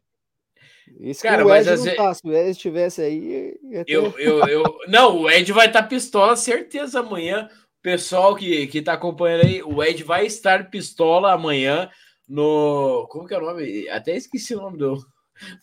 [0.99, 2.13] Isso cara, mas tá.
[2.13, 3.57] Se o Ed estivesse aí.
[3.87, 4.63] Eu, eu, eu...
[4.87, 7.49] Não, o Ed vai estar tá pistola, certeza amanhã.
[7.81, 11.89] Pessoal que, que tá acompanhando aí, o Ed vai estar pistola amanhã
[12.27, 13.07] no.
[13.09, 13.87] Como que é o nome?
[13.89, 14.97] Até esqueci o nome do,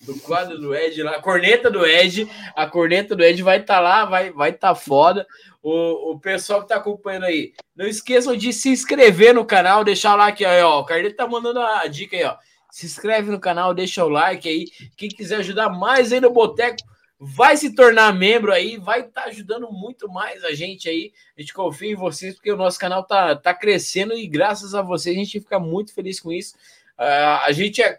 [0.07, 1.17] do quadro do Ed lá.
[1.17, 2.27] A corneta do Ed.
[2.55, 5.27] A corneta do Ed vai estar tá lá, vai vai estar tá foda.
[5.63, 10.15] O, o pessoal que tá acompanhando aí, não esqueçam de se inscrever no canal, deixar
[10.15, 10.81] like aí, ó.
[10.81, 12.37] O Carneiro tá mandando a dica aí, ó
[12.77, 14.67] se inscreve no canal, deixa o like aí.
[14.99, 16.77] Quem quiser ajudar mais aí no Boteco,
[17.19, 21.11] vai se tornar membro aí, vai estar tá ajudando muito mais a gente aí.
[21.39, 24.83] A gente confia em vocês, porque o nosso canal tá, tá crescendo e graças a
[24.83, 26.55] vocês a gente fica muito feliz com isso.
[26.99, 27.99] Uh, a gente é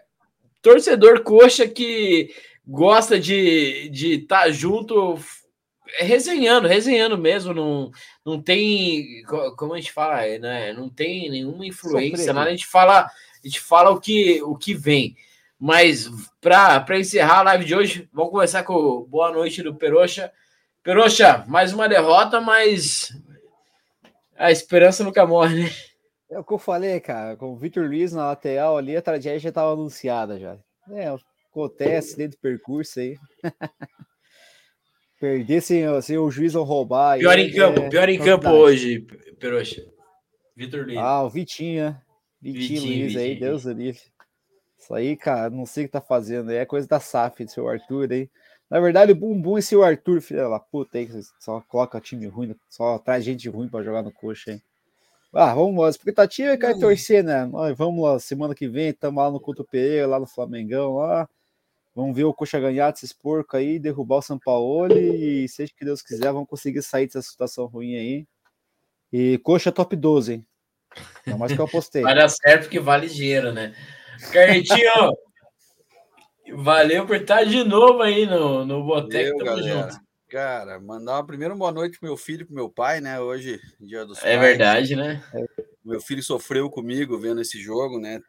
[0.62, 2.32] torcedor coxa que
[2.64, 5.18] gosta de estar de tá junto,
[5.98, 7.90] resenhando, resenhando mesmo, não,
[8.24, 9.24] não tem,
[9.56, 10.72] como a gente fala, né?
[10.72, 13.10] não tem nenhuma influência, nada, a gente fala
[13.42, 15.16] a gente fala o que, o que vem.
[15.58, 16.08] Mas
[16.40, 20.32] para encerrar a live de hoje, vamos começar com boa noite do Peroxa.
[20.82, 23.10] Peroxa, mais uma derrota, mas
[24.36, 25.70] a esperança nunca morre, né?
[26.30, 27.36] É o que eu falei, cara.
[27.36, 30.56] Com o Victor Luiz na lateral ali, a tragédia já estava anunciada já.
[30.90, 31.12] É,
[31.50, 33.16] acontece dentro do percurso aí.
[35.18, 37.18] Perder sem, sem o juiz ou roubar.
[37.18, 39.00] Pior em campo, é pior em campo hoje,
[39.40, 39.82] Peroxa.
[40.54, 40.98] Victor Luiz.
[40.98, 42.00] Ah, o Vitinho, né?
[42.40, 44.00] Vitinho, Vitinho Luiz aí, Deus do livre.
[44.78, 46.50] Isso aí, cara, não sei o que tá fazendo.
[46.50, 48.30] É coisa da SAF, do seu Arthur aí.
[48.70, 51.08] Na verdade, o bumbum e seu Arthur, filha da puta aí,
[51.40, 54.62] só coloca time ruim, só traz gente ruim pra jogar no coxa aí.
[55.32, 55.88] Ah, vamos lá.
[55.88, 56.80] A expectativa é cair hum.
[56.80, 57.44] torcer, né?
[57.46, 61.28] Nós vamos lá, semana que vem, estamos lá no Couto Pereira, lá no Flamengão, lá.
[61.94, 65.84] Vamos ver o Coxa ganhar desses porcos aí, derrubar o São Paulo e, seja que
[65.84, 68.26] Deus quiser, vamos conseguir sair dessa situação ruim aí.
[69.12, 70.46] E Coxa top 12, hein?
[71.26, 72.02] Não mais que eu postei.
[72.02, 73.74] Vai dar certo que vale dinheiro, né?
[74.32, 75.16] Carnetinho,
[76.56, 79.38] valeu por estar de novo aí no, no Boteco.
[79.38, 79.90] galera.
[80.28, 83.18] Cara, mandar uma primeira boa noite pro meu filho e pro meu pai, né?
[83.18, 84.34] Hoje, dia dos é pais.
[84.34, 85.22] É verdade, né?
[85.82, 88.20] Meu filho sofreu comigo vendo esse jogo, né?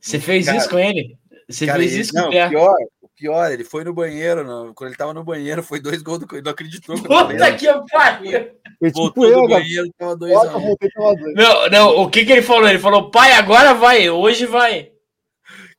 [0.00, 1.16] Você fez cara, isso com ele?
[1.48, 2.48] Você cara, fez isso não, com ele?
[2.48, 2.74] Pior,
[3.18, 6.26] pior, ele foi no banheiro, no, quando ele tava no banheiro, foi dois gols do
[6.32, 6.96] ele não acreditou.
[6.96, 8.50] Puta que pariu!
[8.92, 10.58] Voltou tipo do banheiro, tava dois a
[11.34, 12.68] Não, não, o que que ele falou?
[12.68, 14.92] Ele falou, pai, agora vai, hoje vai.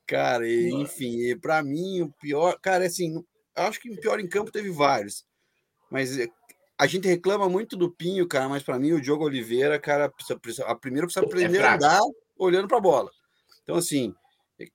[0.05, 3.23] Cara, e, enfim, para mim, o pior, cara, assim,
[3.55, 5.23] acho que o pior em campo teve vários,
[5.89, 6.27] mas eh,
[6.79, 10.39] a gente reclama muito do Pinho, cara, mas para mim o Diogo Oliveira, cara, precisa,
[10.39, 12.01] precisa, a primeiro precisa é aprender é a andar
[12.37, 13.11] olhando para a bola.
[13.63, 14.13] Então, assim,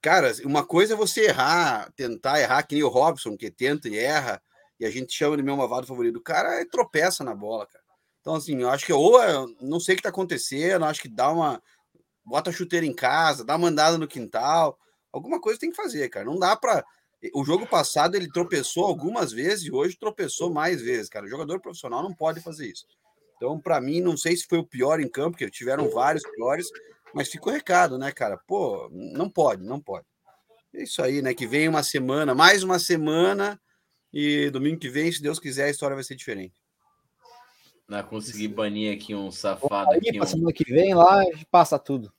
[0.00, 3.98] Cara, uma coisa é você errar, tentar errar, que nem o Robson, que tenta e
[3.98, 4.42] erra,
[4.80, 6.16] e a gente chama de meu mavado favorito.
[6.16, 7.84] O cara é, tropeça na bola, cara.
[8.20, 11.08] Então, assim, eu acho que ou é, não sei o que tá acontecendo, acho que
[11.08, 11.62] dá uma.
[12.24, 14.78] Bota a chuteira em casa, dá uma andada no quintal.
[15.12, 16.24] Alguma coisa tem que fazer, cara.
[16.24, 16.82] Não dá para
[17.34, 21.26] O jogo passado ele tropeçou algumas vezes e hoje tropeçou mais vezes, cara.
[21.26, 22.86] O jogador profissional não pode fazer isso.
[23.36, 26.66] Então, para mim, não sei se foi o pior em campo, porque tiveram vários piores,
[27.14, 28.38] mas ficou recado, né, cara?
[28.46, 30.06] Pô, não pode, não pode.
[30.74, 31.32] É isso aí, né?
[31.32, 33.60] Que vem uma semana, mais uma semana,
[34.12, 36.54] e domingo que vem, se Deus quiser, a história vai ser diferente.
[37.88, 39.92] Não consegui banir aqui um safado.
[39.92, 40.26] Aí, aqui, um...
[40.26, 42.12] semana que vem lá, passa tudo.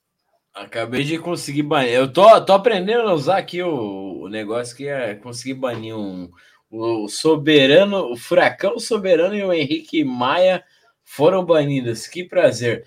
[0.54, 1.92] Acabei de conseguir banir.
[1.92, 6.30] Eu tô, tô aprendendo a usar aqui o, o negócio que é conseguir banir um,
[6.70, 10.64] o soberano, o furacão soberano e o Henrique Maia
[11.04, 12.06] foram banidas.
[12.06, 12.86] Que prazer.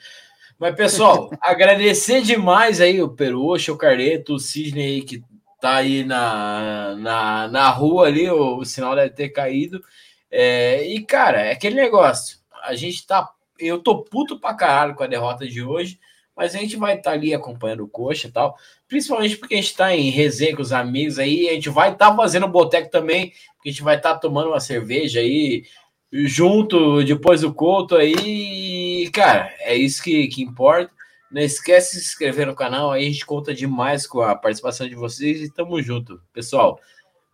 [0.60, 5.24] Mas, pessoal, agradecer demais aí o Peruxa, o Carleto, o Cisne aí que
[5.62, 9.82] tá aí na, na, na rua ali, o, o sinal deve ter caído.
[10.30, 12.40] É, e, cara, é aquele negócio.
[12.64, 13.30] A gente tá.
[13.58, 16.00] Eu tô puto pra caralho com a derrota de hoje,
[16.36, 18.56] mas a gente vai estar tá ali acompanhando o coxa e tal.
[18.88, 21.50] Principalmente porque a gente tá em resenha com os amigos aí.
[21.50, 24.50] A gente vai estar tá fazendo boteco também, porque a gente vai estar tá tomando
[24.50, 25.64] uma cerveja aí
[26.12, 29.10] junto depois do Couto aí.
[29.12, 30.92] Cara, é isso que, que importa.
[31.32, 34.88] Não esquece de se inscrever no canal, aí a gente conta demais com a participação
[34.88, 36.20] de vocês e tamo junto.
[36.34, 36.80] Pessoal,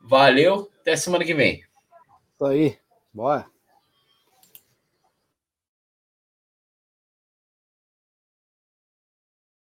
[0.02, 1.64] valeu, até semana que vem.
[2.34, 2.78] Isso aí,
[3.14, 3.46] bora.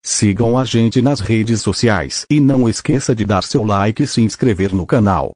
[0.05, 4.21] Sigam a gente nas redes sociais e não esqueça de dar seu like e se
[4.21, 5.33] inscrever no canal.